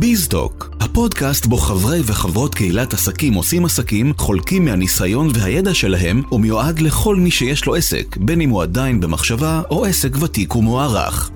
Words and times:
ביזדוק, 0.00 0.70
הפודקאסט 0.80 1.46
בו 1.46 1.56
חברי 1.56 2.00
וחברות 2.04 2.54
קהילת 2.54 2.92
עסקים 2.92 3.34
עושים 3.34 3.64
עסקים, 3.64 4.12
חולקים 4.18 4.64
מהניסיון 4.64 5.28
והידע 5.34 5.74
שלהם, 5.74 6.22
ומיועד 6.32 6.80
לכל 6.80 7.16
מי 7.16 7.30
שיש 7.30 7.66
לו 7.66 7.74
עסק, 7.74 8.16
בין 8.16 8.40
אם 8.40 8.50
הוא 8.50 8.62
עדיין 8.62 9.00
במחשבה 9.00 9.62
או 9.70 9.84
עסק 9.84 10.22
ותיק 10.22 10.56
ומוערך. 10.56 11.30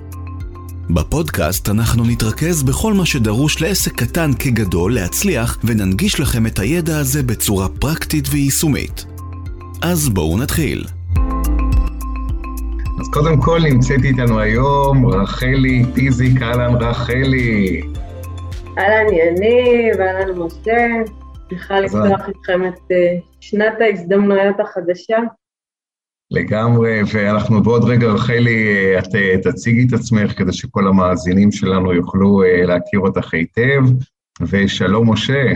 בפודקאסט 0.89 1.69
אנחנו 1.69 2.03
נתרכז 2.03 2.63
בכל 2.63 2.93
מה 2.93 3.05
שדרוש 3.05 3.61
לעסק 3.61 3.95
קטן 3.95 4.31
כגדול 4.33 4.93
להצליח, 4.93 5.57
וננגיש 5.63 6.19
לכם 6.19 6.47
את 6.47 6.59
הידע 6.59 6.97
הזה 6.97 7.23
בצורה 7.23 7.67
פרקטית 7.69 8.27
ויישומית. 8.31 9.05
אז 9.81 10.09
בואו 10.09 10.37
נתחיל. 10.37 10.85
אז 12.99 13.07
קודם 13.13 13.41
כל 13.41 13.59
נמצאת 13.59 14.03
איתנו 14.03 14.39
היום 14.39 15.05
רחלי 15.05 15.85
פיזיק, 15.93 16.41
אהלן 16.41 16.75
רחלי. 16.75 17.81
אהלן 18.77 19.13
יניב, 19.13 20.01
אהלן 20.01 20.39
משה, 20.39 20.87
שמחה 21.49 21.79
לפתוח 21.79 22.27
איתכם 22.27 22.67
את 22.67 22.91
אה, 22.91 23.17
שנת 23.39 23.73
ההזדמנויות 23.81 24.59
החדשה. 24.59 25.17
לגמרי, 26.31 27.01
ואנחנו 27.13 27.63
בעוד 27.63 27.83
רגע, 27.83 28.07
רחלי, 28.07 28.75
אה, 28.75 28.99
את 28.99 29.15
אה, 29.15 29.51
תציגי 29.51 29.87
את 29.87 29.93
עצמך 29.93 30.37
כדי 30.37 30.53
שכל 30.53 30.87
המאזינים 30.87 31.51
שלנו 31.51 31.93
יוכלו 31.93 32.41
להכיר 32.67 32.99
אותך 32.99 33.33
היטב, 33.33 33.81
ושלום 34.41 35.11
משה. 35.11 35.51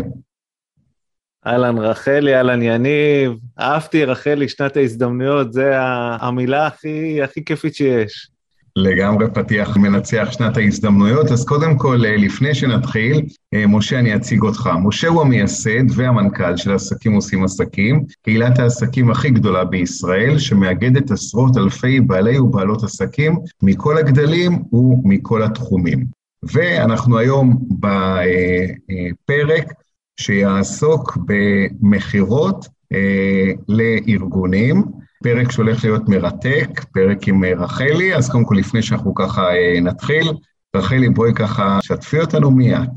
אהלן 1.48 1.78
רחלי, 1.78 2.36
אהלן 2.36 2.62
יניב, 2.62 3.32
אהבתי 3.60 4.06
רחלי, 4.06 4.50
שנת 4.50 4.78
ההזדמנויות, 4.78 5.54
זה 5.54 5.72
המילה 6.20 6.68
הכי, 6.68 7.22
הכי 7.22 7.46
כיפית 7.46 7.76
שיש. 7.76 8.37
לגמרי 8.78 9.26
פתיח 9.34 9.78
מנצח 9.78 10.28
שנת 10.32 10.58
ההזדמנויות. 10.58 11.32
אז 11.32 11.46
קודם 11.46 11.78
כל, 11.78 12.06
אה, 12.06 12.18
לפני 12.18 12.56
שנתחיל, 12.56 13.26
אה, 13.54 13.68
משה, 13.68 14.00
אני 14.00 14.16
אציג 14.16 14.44
אותך. 14.44 14.70
משה 14.84 15.08
הוא 15.08 15.22
המייסד 15.22 15.92
והמנכ"ל 15.96 16.58
של 16.58 16.72
עסקים 16.72 17.14
עושים 17.14 17.44
עסקים, 17.44 18.04
קהילת 18.22 18.60
העסקים 18.60 19.12
הכי 19.12 19.30
גדולה 19.30 19.66
בישראל, 19.66 20.40
שמאגדת 20.40 21.12
עשרות 21.12 21.58
אלפי 21.58 22.00
בעלי 22.00 22.40
ובעלות 22.40 22.84
עסקים 22.84 23.40
מכל 23.64 23.98
הגדלים 23.98 24.64
ומכל 24.74 25.44
התחומים. 25.44 26.06
ואנחנו 26.44 27.18
היום 27.18 27.60
בפרק 27.80 29.74
שיעסוק 30.20 31.18
במכירות 31.26 32.68
אה, 32.94 33.52
לארגונים. 33.68 34.84
פרק 35.24 35.52
שהולך 35.52 35.84
להיות 35.84 36.02
מרתק, 36.10 36.84
פרק 36.94 37.28
עם 37.28 37.44
אה, 37.44 37.54
רחלי, 37.58 38.16
אז 38.16 38.32
קודם 38.32 38.46
כל 38.46 38.56
לפני 38.56 38.82
שאנחנו 38.82 39.16
ככה 39.16 39.56
אה, 39.56 39.80
נתחיל, 39.82 40.28
רחלי 40.76 41.10
בואי 41.10 41.34
ככה 41.34 41.78
שתפי 41.82 42.20
אותנו 42.20 42.52
מיד. 42.52 42.90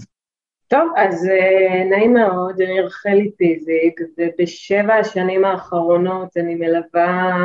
טוב, 0.68 0.92
אז 0.96 1.26
אה, 1.26 1.84
נעים 1.84 2.14
מאוד, 2.14 2.60
אני 2.60 2.80
רחלי 2.80 3.30
פיזיק, 3.36 4.00
ובשבע 4.18 4.94
השנים 4.94 5.44
האחרונות 5.44 6.36
אני 6.36 6.54
מלווה 6.54 7.36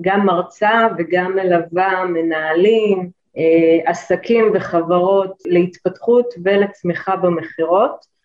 גם 0.00 0.26
מרצה 0.26 0.86
וגם 0.98 1.36
מלווה 1.36 2.04
מנהלים, 2.04 3.10
עסקים 3.84 4.50
וחברות 4.54 5.42
להתפתחות 5.46 6.34
ולצמיחה 6.44 7.16
במכירות. 7.16 8.15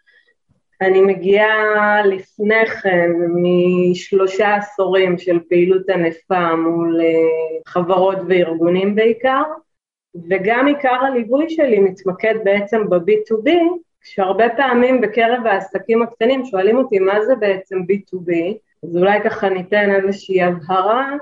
אני 0.81 1.01
מגיעה 1.01 2.01
לפני 2.05 2.65
כן 2.65 3.09
משלושה 3.35 4.55
עשורים 4.55 5.17
של 5.17 5.39
פעילות 5.49 5.89
ענפה 5.89 6.55
מול 6.55 7.01
אה, 7.01 7.61
חברות 7.67 8.17
וארגונים 8.27 8.95
בעיקר, 8.95 9.43
וגם 10.29 10.67
עיקר 10.67 11.05
הליווי 11.05 11.49
שלי 11.49 11.79
מתמקד 11.79 12.35
בעצם 12.43 12.89
ב-B2B, 12.89 13.49
שהרבה 14.03 14.49
פעמים 14.49 15.01
בקרב 15.01 15.45
העסקים 15.45 16.01
הקטנים 16.01 16.45
שואלים 16.45 16.77
אותי 16.77 16.99
מה 16.99 17.25
זה 17.25 17.35
בעצם 17.35 17.77
B2B, 17.79 18.31
אז 18.83 18.97
אולי 18.97 19.21
ככה 19.23 19.49
ניתן 19.49 19.91
איזושהי 19.91 20.41
הבהרה, 20.41 21.15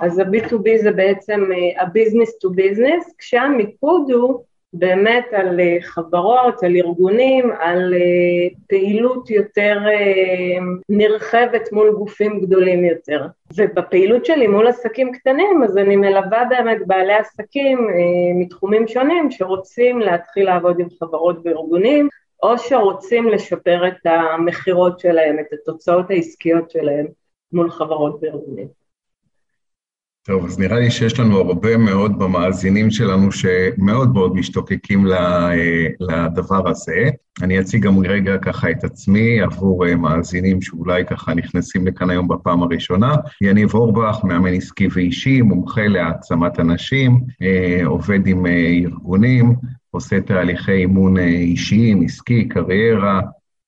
אז 0.00 0.18
ה-B2B 0.18 0.82
זה 0.82 0.90
בעצם 0.90 1.40
ה-Business 1.78 2.30
אה, 2.44 2.50
to 2.50 2.54
Business, 2.56 3.12
כשהמיקוד 3.18 4.10
הוא 4.10 4.44
באמת 4.76 5.24
על 5.32 5.60
אה, 5.60 5.76
חברות, 5.80 6.62
על 6.62 6.76
ארגונים, 6.76 7.50
על 7.60 7.94
אה, 7.94 8.48
פעילות 8.68 9.30
יותר 9.30 9.78
אה, 9.86 10.58
נרחבת 10.88 11.72
מול 11.72 11.92
גופים 11.92 12.40
גדולים 12.40 12.84
יותר. 12.84 13.26
ובפעילות 13.56 14.24
שלי 14.24 14.46
מול 14.46 14.66
עסקים 14.66 15.12
קטנים, 15.12 15.62
אז 15.64 15.78
אני 15.78 15.96
מלווה 15.96 16.44
באמת 16.44 16.78
בעלי 16.86 17.14
עסקים 17.14 17.88
מתחומים 18.34 18.88
שונים 18.88 19.30
שרוצים 19.30 19.98
להתחיל 19.98 20.46
לעבוד 20.46 20.80
עם 20.80 20.88
חברות 21.00 21.36
וארגונים, 21.44 22.08
או 22.42 22.58
שרוצים 22.58 23.28
לשפר 23.28 23.88
את 23.88 24.06
המכירות 24.06 25.00
שלהם, 25.00 25.38
את 25.38 25.52
התוצאות 25.52 26.10
העסקיות 26.10 26.70
שלהם 26.70 27.06
מול 27.52 27.70
חברות 27.70 28.18
וארגונים. 28.22 28.83
טוב, 30.26 30.44
אז 30.44 30.58
נראה 30.58 30.80
לי 30.80 30.90
שיש 30.90 31.20
לנו 31.20 31.38
הרבה 31.38 31.76
מאוד 31.76 32.18
במאזינים 32.18 32.90
שלנו 32.90 33.32
שמאוד 33.32 34.14
מאוד 34.14 34.34
משתוקקים 34.34 35.06
לדבר 36.00 36.68
הזה. 36.68 37.10
אני 37.42 37.60
אציג 37.60 37.82
גם 37.82 37.98
רגע 37.98 38.38
ככה 38.38 38.70
את 38.70 38.84
עצמי 38.84 39.40
עבור 39.40 39.86
אה, 39.86 39.96
מאזינים 39.96 40.62
שאולי 40.62 41.04
ככה 41.04 41.34
נכנסים 41.34 41.86
לכאן 41.86 42.10
היום 42.10 42.28
בפעם 42.28 42.62
הראשונה. 42.62 43.14
יניב 43.40 43.74
אורבך, 43.74 44.18
מאמן 44.24 44.54
עסקי 44.54 44.88
ואישי, 44.92 45.42
מומחה 45.42 45.88
להעצמת 45.88 46.60
אנשים, 46.60 47.24
אה, 47.42 47.86
עובד 47.86 48.26
עם 48.26 48.46
אה, 48.46 48.66
ארגונים, 48.84 49.54
עושה 49.90 50.20
תהליכי 50.20 50.72
אימון 50.72 51.18
אישיים, 51.18 52.02
עסקי, 52.02 52.48
קריירה, 52.48 53.20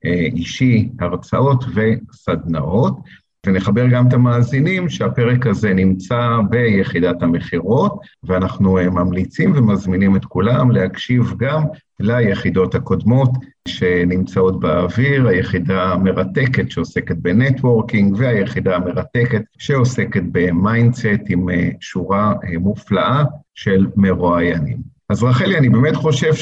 אישי, 0.05 0.89
הרצאות 1.01 1.65
וסדנאות. 1.75 2.97
ונחבר 3.47 3.87
גם 3.87 4.09
את 4.09 4.13
המאזינים 4.13 4.89
שהפרק 4.89 5.47
הזה 5.47 5.75
נמצא 5.75 6.39
ביחידת 6.51 7.23
המכירות, 7.23 7.99
ואנחנו 8.25 8.79
אה, 8.79 8.91
ממליצים 8.91 9.53
ומזמינים 9.57 10.17
את 10.17 10.25
כולם 10.25 10.71
להקשיב 10.71 11.35
גם 11.37 11.63
ליחידות 12.01 12.75
הקודמות 12.75 13.31
שנמצאות 13.69 14.61
באוויר, 14.61 15.29
היחידה 15.29 15.93
המרתקת 15.93 16.71
שעוסקת 16.71 17.17
ב 17.17 17.26
networking 17.26 18.15
והיחידה 18.19 18.77
המרתקת 18.77 19.43
שעוסקת 19.59 20.23
ב 20.33 20.44
mindset 20.44 21.21
עם 21.29 21.51
אה, 21.51 21.69
שורה 21.81 22.33
אה, 22.45 22.59
מופלאה 22.59 23.25
של 23.55 23.87
מרואיינים. 23.97 24.97
אז 25.11 25.23
רחלי, 25.23 25.59
אני 25.59 25.69
באמת 25.69 25.97
חושב 25.97 26.33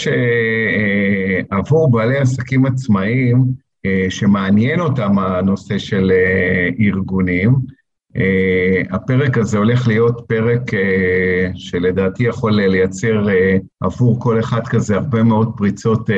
שעבור 1.53 1.91
בעלי 1.91 2.19
עסקים 2.19 2.67
עצמאיים, 2.67 3.45
שמעניין 4.09 4.81
אותם 4.81 5.19
הנושא 5.19 5.79
של 5.79 6.13
אה, 6.15 6.69
ארגונים. 6.81 7.55
אה, 8.17 8.83
הפרק 8.91 9.39
הזה 9.39 9.59
הולך 9.59 9.89
להיות 9.89 10.25
פרק 10.27 10.71
שלדעתי 11.55 12.25
יכול 12.25 12.53
לייצר 12.53 13.27
עבור 13.81 14.21
כל 14.21 14.41
אחד 14.41 14.67
כזה 14.67 14.97
הרבה 14.97 15.23
מאוד 15.23 15.53
פריצות 15.57 16.11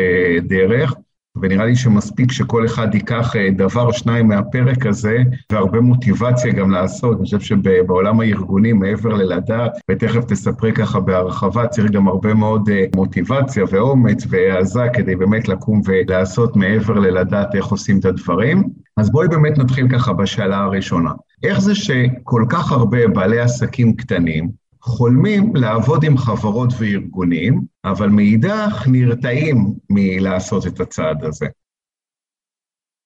דרך. 0.42 0.94
ונראה 1.42 1.66
לי 1.66 1.76
שמספיק 1.76 2.32
שכל 2.32 2.66
אחד 2.66 2.94
ייקח 2.94 3.36
אה, 3.36 3.48
דבר 3.56 3.82
או 3.82 3.92
שניים 3.92 4.28
מהפרק 4.28 4.86
הזה, 4.86 5.18
והרבה 5.52 5.80
מוטיבציה 5.80 6.52
גם 6.52 6.70
לעשות. 6.70 7.16
אני 7.16 7.24
חושב 7.24 7.40
שבעולם 7.40 8.20
הארגוני, 8.20 8.72
מעבר 8.72 9.14
ללדעת, 9.14 9.72
ותכף 9.90 10.24
תספרי 10.24 10.72
ככה 10.72 11.00
בהרחבה, 11.00 11.66
צריך 11.66 11.90
גם 11.90 12.08
הרבה 12.08 12.34
מאוד 12.34 12.68
אה, 12.68 12.84
מוטיבציה 12.96 13.64
ואומץ 13.70 14.26
והעזה 14.28 14.86
כדי 14.92 15.16
באמת 15.16 15.48
לקום 15.48 15.80
ולעשות 15.84 16.56
מעבר 16.56 16.94
ללדעת 16.94 17.54
איך 17.54 17.66
עושים 17.66 17.98
את 17.98 18.04
הדברים. 18.04 18.62
אז 18.96 19.10
בואי 19.10 19.28
באמת 19.28 19.58
נתחיל 19.58 19.88
ככה 19.88 20.12
בשאלה 20.12 20.58
הראשונה. 20.58 21.10
איך 21.42 21.60
זה 21.60 21.74
שכל 21.74 22.44
כך 22.48 22.72
הרבה 22.72 23.08
בעלי 23.08 23.40
עסקים 23.40 23.96
קטנים, 23.96 24.65
חולמים 24.86 25.56
לעבוד 25.56 26.04
עם 26.04 26.16
חברות 26.16 26.70
וארגונים, 26.78 27.60
אבל 27.84 28.08
מאידך 28.08 28.86
נרתעים 28.92 29.56
מלעשות 29.90 30.66
את 30.66 30.80
הצעד 30.80 31.24
הזה. 31.24 31.46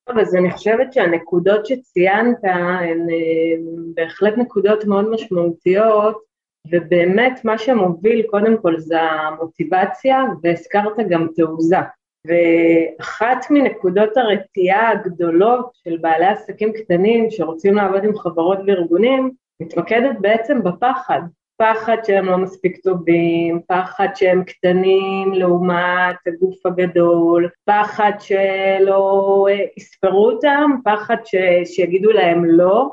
טוב, 0.08 0.18
אז 0.18 0.34
אני 0.34 0.50
חושבת 0.50 0.92
שהנקודות 0.92 1.66
שציינת 1.66 2.44
הן 2.44 3.06
אה, 3.10 3.56
בהחלט 3.94 4.38
נקודות 4.38 4.84
מאוד 4.84 5.10
משמעותיות, 5.10 6.18
ובאמת 6.70 7.44
מה 7.44 7.58
שמוביל 7.58 8.22
קודם 8.30 8.62
כל 8.62 8.78
זה 8.78 9.00
המוטיבציה, 9.00 10.24
והזכרת 10.42 10.92
גם 11.08 11.26
תעוזה. 11.36 11.80
ואחת 12.26 13.46
מנקודות 13.50 14.16
הרתיעה 14.16 14.90
הגדולות 14.90 15.70
של 15.74 15.96
בעלי 16.00 16.26
עסקים 16.26 16.72
קטנים 16.72 17.30
שרוצים 17.30 17.74
לעבוד 17.74 18.04
עם 18.04 18.18
חברות 18.18 18.58
וארגונים, 18.66 19.30
מתמקדת 19.60 20.16
בעצם 20.20 20.62
בפחד, 20.62 21.20
פחד 21.60 21.96
שהם 22.06 22.26
לא 22.26 22.38
מספיק 22.38 22.76
טובים, 22.76 23.60
פחד 23.66 24.08
שהם 24.14 24.44
קטנים 24.44 25.32
לעומת 25.32 26.16
הגוף 26.26 26.66
הגדול, 26.66 27.48
פחד 27.64 28.12
שלא 28.18 29.46
אה, 29.50 29.64
יספרו 29.76 30.30
אותם, 30.30 30.70
פחד 30.84 31.16
ש... 31.24 31.34
שיגידו 31.64 32.10
להם 32.10 32.44
לא, 32.44 32.90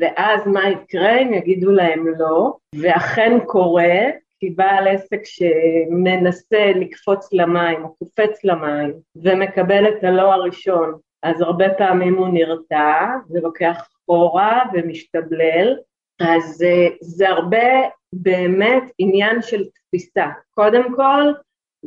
ואז 0.00 0.46
מה 0.46 0.68
יקרה? 0.68 1.18
אם 1.18 1.34
יגידו 1.34 1.70
להם 1.70 2.06
לא, 2.18 2.56
ואכן 2.80 3.38
קורה, 3.46 3.94
כבעל 4.40 4.88
עסק 4.88 5.20
שמנסה 5.24 6.72
לקפוץ 6.74 7.32
למים 7.32 7.84
או 7.84 7.94
קופץ 7.94 8.44
למים 8.44 8.92
ומקבל 9.16 9.88
את 9.88 10.04
הלא 10.04 10.32
הראשון, 10.32 10.94
אז 11.22 11.40
הרבה 11.40 11.74
פעמים 11.74 12.14
הוא 12.14 12.28
נרתע 12.28 13.06
ולוקח 13.30 13.88
אחורה 14.04 14.62
ומשתבלל, 14.72 15.76
אז 16.20 16.62
אה, 16.62 16.88
זה 17.00 17.28
הרבה 17.28 17.66
באמת 18.12 18.82
עניין 18.98 19.42
של 19.42 19.64
תפיסה. 19.64 20.26
קודם 20.50 20.96
כל, 20.96 21.32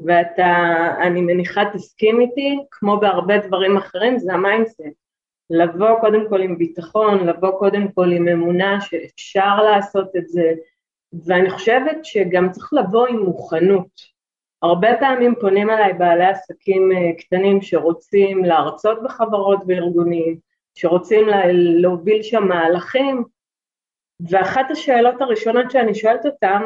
ואתה, 0.05 0.53
אני 1.01 1.21
מניחה 1.21 1.61
תסכים 1.73 2.19
איתי, 2.19 2.59
כמו 2.71 2.99
בהרבה 2.99 3.37
דברים 3.37 3.77
אחרים, 3.77 4.19
זה 4.19 4.33
ה 4.33 4.39
mindset. 4.39 4.81
לבוא 5.49 5.99
קודם 5.99 6.29
כל 6.29 6.41
עם 6.41 6.57
ביטחון, 6.57 7.27
לבוא 7.27 7.59
קודם 7.59 7.91
כל 7.91 8.11
עם 8.11 8.27
אמונה 8.27 8.81
שאפשר 8.81 9.63
לעשות 9.63 10.15
את 10.17 10.27
זה, 10.27 10.53
ואני 11.25 11.49
חושבת 11.49 12.05
שגם 12.05 12.51
צריך 12.51 12.73
לבוא 12.73 13.07
עם 13.07 13.19
מוכנות. 13.19 14.17
הרבה 14.61 14.87
פעמים 14.99 15.35
פונים 15.39 15.69
אליי 15.69 15.93
בעלי 15.93 16.25
עסקים 16.25 16.91
אה, 16.91 17.13
קטנים 17.17 17.61
שרוצים 17.61 18.45
להרצות 18.45 19.03
בחברות 19.03 19.59
וארגונים, 19.67 20.37
שרוצים 20.75 21.27
להוביל 21.81 22.21
שם 22.21 22.47
מהלכים, 22.47 23.23
ואחת 24.29 24.71
השאלות 24.71 25.21
הראשונות 25.21 25.71
שאני 25.71 25.95
שואלת 25.95 26.25
אותם, 26.25 26.61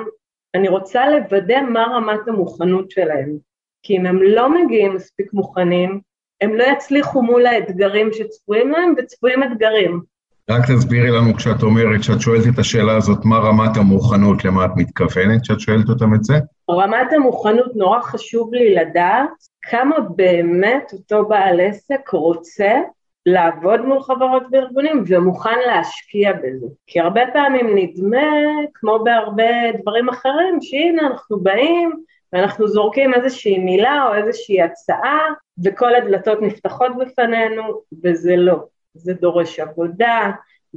אני 0.55 0.67
רוצה 0.69 1.09
לוודא 1.09 1.61
מה 1.61 1.83
רמת 1.95 2.27
המוכנות 2.27 2.91
שלהם, 2.91 3.37
כי 3.83 3.97
אם 3.97 4.05
הם 4.05 4.19
לא 4.21 4.63
מגיעים 4.63 4.95
מספיק 4.95 5.33
מוכנים, 5.33 6.01
הם 6.41 6.55
לא 6.55 6.63
יצליחו 6.63 7.21
מול 7.21 7.45
האתגרים 7.45 8.09
שצפויים 8.13 8.71
להם, 8.71 8.93
וצפויים 8.97 9.43
אתגרים. 9.43 10.01
רק 10.49 10.61
תסבירי 10.71 11.11
לנו 11.11 11.33
כשאת 11.33 11.63
אומרת, 11.63 11.99
כשאת 11.99 12.21
שואלת 12.21 12.43
את 12.53 12.59
השאלה 12.59 12.97
הזאת, 12.97 13.25
מה 13.25 13.37
רמת 13.37 13.77
המוכנות, 13.77 14.45
למה 14.45 14.65
את 14.65 14.71
מתכוונת 14.75 15.41
כשאת 15.41 15.59
שואלת 15.59 15.89
אותם 15.89 16.13
את 16.15 16.23
זה? 16.23 16.33
רמת 16.71 17.13
המוכנות, 17.13 17.75
נורא 17.75 18.01
חשוב 18.01 18.53
לי 18.53 18.75
לדעת 18.75 19.29
כמה 19.61 19.95
באמת 20.15 20.91
אותו 20.93 21.25
בעל 21.25 21.59
עסק 21.59 22.09
רוצה 22.09 22.79
לעבוד 23.25 23.81
מול 23.81 24.01
חברות 24.01 24.43
וארגונים 24.51 25.03
ומוכן 25.07 25.59
להשקיע 25.67 26.33
בזה. 26.33 26.67
כי 26.87 26.99
הרבה 26.99 27.21
פעמים 27.33 27.75
נדמה, 27.75 28.27
כמו 28.73 28.99
בהרבה 29.03 29.71
דברים 29.81 30.09
אחרים, 30.09 30.57
שהנה 30.61 31.07
אנחנו 31.07 31.39
באים 31.39 31.91
ואנחנו 32.33 32.67
זורקים 32.67 33.13
איזושהי 33.13 33.57
מילה 33.57 34.07
או 34.07 34.13
איזושהי 34.13 34.61
הצעה 34.61 35.19
וכל 35.63 35.95
הדלתות 35.95 36.41
נפתחות 36.41 36.91
בפנינו, 36.97 37.63
וזה 38.03 38.35
לא. 38.35 38.55
זה 38.93 39.13
דורש 39.13 39.59
עבודה, 39.59 40.31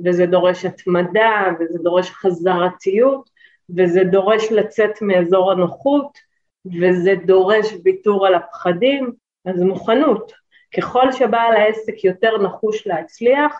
וזה 0.04 0.26
דורש 0.26 0.64
התמדה, 0.64 1.50
וזה 1.60 1.78
דורש 1.78 2.10
חזרתיות, 2.10 3.30
וזה 3.76 4.04
דורש 4.04 4.52
לצאת 4.52 5.02
מאזור 5.02 5.52
הנוחות, 5.52 6.18
וזה 6.80 7.14
דורש 7.26 7.74
ויתור 7.84 8.26
על 8.26 8.34
הפחדים, 8.34 9.12
אז 9.44 9.62
מוכנות. 9.62 10.43
ככל 10.76 11.12
שבעל 11.12 11.56
העסק 11.56 12.04
יותר 12.04 12.42
נחוש 12.42 12.86
להצליח, 12.86 13.52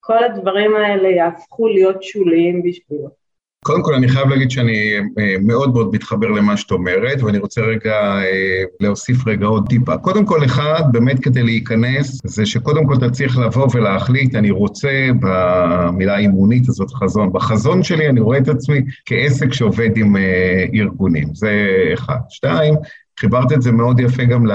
כל 0.00 0.24
הדברים 0.24 0.76
האלה 0.76 1.08
יהפכו 1.08 1.68
להיות 1.68 2.02
שוליים 2.02 2.62
בשבילו. 2.62 3.22
קודם 3.64 3.82
כל, 3.82 3.94
אני 3.94 4.08
חייב 4.08 4.28
להגיד 4.28 4.50
שאני 4.50 4.98
אה, 5.18 5.36
מאוד 5.40 5.72
מאוד 5.72 5.94
מתחבר 5.94 6.26
למה 6.26 6.56
שאת 6.56 6.70
אומרת, 6.70 7.22
ואני 7.22 7.38
רוצה 7.38 7.60
רגע 7.60 7.94
אה, 7.94 8.62
להוסיף 8.80 9.26
רגע 9.26 9.46
עוד 9.46 9.68
טיפה. 9.68 9.98
קודם 9.98 10.26
כל, 10.26 10.44
אחד, 10.44 10.82
באמת 10.92 11.18
כדי 11.18 11.42
להיכנס, 11.42 12.20
זה 12.24 12.46
שקודם 12.46 12.86
כל 12.86 12.94
אתה 12.94 13.10
צריך 13.10 13.38
לבוא 13.38 13.68
ולהחליט, 13.74 14.34
אני 14.34 14.50
רוצה, 14.50 15.08
במילה 15.20 16.14
האימונית 16.14 16.68
הזאת, 16.68 16.90
חזון. 16.90 17.32
בחזון 17.32 17.82
שלי 17.82 18.08
אני 18.08 18.20
רואה 18.20 18.38
את 18.38 18.48
עצמי 18.48 18.80
כעסק 19.06 19.52
שעובד 19.52 19.96
עם 19.96 20.16
אה, 20.16 20.64
ארגונים, 20.74 21.34
זה 21.34 21.66
אחד. 21.94 22.18
שתיים, 22.28 22.74
חיברת 23.20 23.52
את 23.52 23.62
זה 23.62 23.72
מאוד 23.72 24.00
יפה 24.00 24.24
גם 24.24 24.46
ל, 24.46 24.52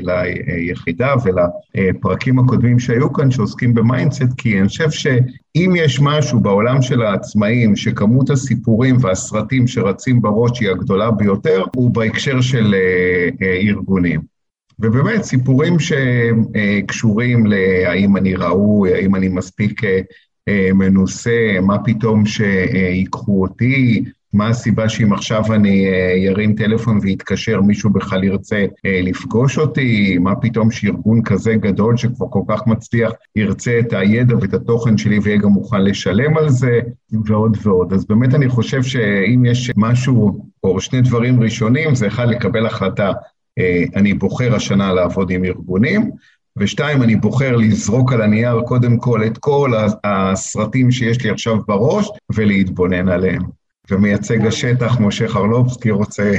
ליחידה 0.00 1.14
ולפרקים 1.24 2.38
הקודמים 2.38 2.78
שהיו 2.78 3.12
כאן 3.12 3.30
שעוסקים 3.30 3.74
ב 3.74 3.80
mindset, 3.80 4.32
כי 4.38 4.60
אני 4.60 4.68
חושב 4.68 4.90
שאם 4.90 5.72
יש 5.76 6.00
משהו 6.00 6.40
בעולם 6.40 6.82
של 6.82 7.02
העצמאים, 7.02 7.76
שכמות 7.76 8.30
הסיפורים 8.30 8.96
והסרטים 9.00 9.66
שרצים 9.66 10.22
בראש 10.22 10.60
היא 10.60 10.70
הגדולה 10.70 11.10
ביותר, 11.10 11.64
הוא 11.76 11.90
בהקשר 11.90 12.40
של 12.40 12.74
אה, 12.74 13.28
אה, 13.46 13.56
ארגונים. 13.56 14.20
ובאמת, 14.80 15.22
סיפורים 15.22 15.76
שקשורים 15.78 17.46
להאם 17.46 18.16
אני 18.16 18.34
ראוי, 18.34 18.94
האם 18.94 19.14
אני 19.14 19.28
מספיק 19.28 19.84
אה, 20.48 20.70
מנוסה, 20.74 21.58
מה 21.62 21.78
פתאום 21.84 22.26
שיקחו 22.26 23.42
אותי, 23.42 24.04
מה 24.32 24.48
הסיבה 24.48 24.88
שאם 24.88 25.12
עכשיו 25.12 25.52
אני 25.54 25.86
אה, 25.86 26.54
טלפון 26.56 26.98
ויתקשר, 27.02 27.60
מישהו 27.60 27.90
בכלל 27.90 28.24
ירצה 28.24 28.66
אה, 28.86 29.00
לפגוש 29.02 29.58
אותי? 29.58 30.18
מה 30.18 30.36
פתאום 30.36 30.70
שארגון 30.70 31.22
כזה 31.22 31.54
גדול 31.54 31.96
שכבר 31.96 32.26
כל 32.30 32.42
כך 32.48 32.66
מצליח 32.66 33.12
ירצה 33.36 33.78
את 33.78 33.92
הידע 33.92 34.36
ואת 34.40 34.54
התוכן 34.54 34.98
שלי 34.98 35.18
ויהיה 35.18 35.38
גם 35.38 35.48
מוכן 35.48 35.84
לשלם 35.84 36.36
על 36.36 36.48
זה, 36.48 36.80
ועוד 37.26 37.56
ועוד. 37.62 37.92
אז 37.92 38.04
באמת 38.06 38.34
אני 38.34 38.48
חושב 38.48 38.82
שאם 38.82 39.44
יש 39.44 39.70
משהו, 39.76 40.46
או 40.64 40.80
שני 40.80 41.00
דברים 41.00 41.42
ראשונים, 41.42 41.94
זה 41.94 42.06
אחד, 42.06 42.28
לקבל 42.28 42.66
החלטה, 42.66 43.12
אה, 43.58 43.84
אני 43.96 44.14
בוחר 44.14 44.54
השנה 44.54 44.92
לעבוד 44.92 45.30
עם 45.30 45.44
ארגונים, 45.44 46.10
ושתיים, 46.56 47.02
אני 47.02 47.16
בוחר 47.16 47.56
לזרוק 47.56 48.12
על 48.12 48.22
הנייר 48.22 48.60
קודם 48.60 48.96
כל 48.96 49.24
את 49.26 49.38
כל 49.38 49.72
הסרטים 50.04 50.90
שיש 50.90 51.24
לי 51.24 51.30
עכשיו 51.30 51.56
בראש 51.66 52.08
ולהתבונן 52.34 53.08
עליהם. 53.08 53.61
ומייצג 53.92 54.46
השטח, 54.46 55.00
משה 55.00 55.28
חרלובסקי, 55.28 55.90
רוצה... 55.90 56.32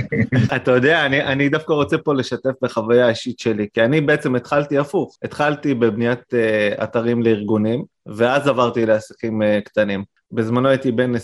אתה 0.55 0.71
יודע, 0.71 1.05
אני, 1.05 1.23
אני 1.23 1.50
דווקא 1.50 1.73
רוצה 1.73 1.97
פה 1.97 2.13
לשתף 2.13 2.51
בחוויה 2.61 3.05
האישית 3.05 3.39
שלי, 3.39 3.67
כי 3.73 3.83
אני 3.83 4.01
בעצם 4.01 4.35
התחלתי 4.35 4.77
הפוך, 4.77 5.17
התחלתי 5.23 5.73
בבניית 5.73 6.19
uh, 6.19 6.83
אתרים 6.83 7.23
לארגונים, 7.23 7.83
ואז 8.05 8.47
עברתי 8.47 8.85
לעסקים 8.85 9.41
uh, 9.41 9.45
קטנים. 9.65 10.12
בזמנו 10.33 10.69
הייתי 10.69 10.91
בן 10.91 11.12
23-4, 11.15 11.19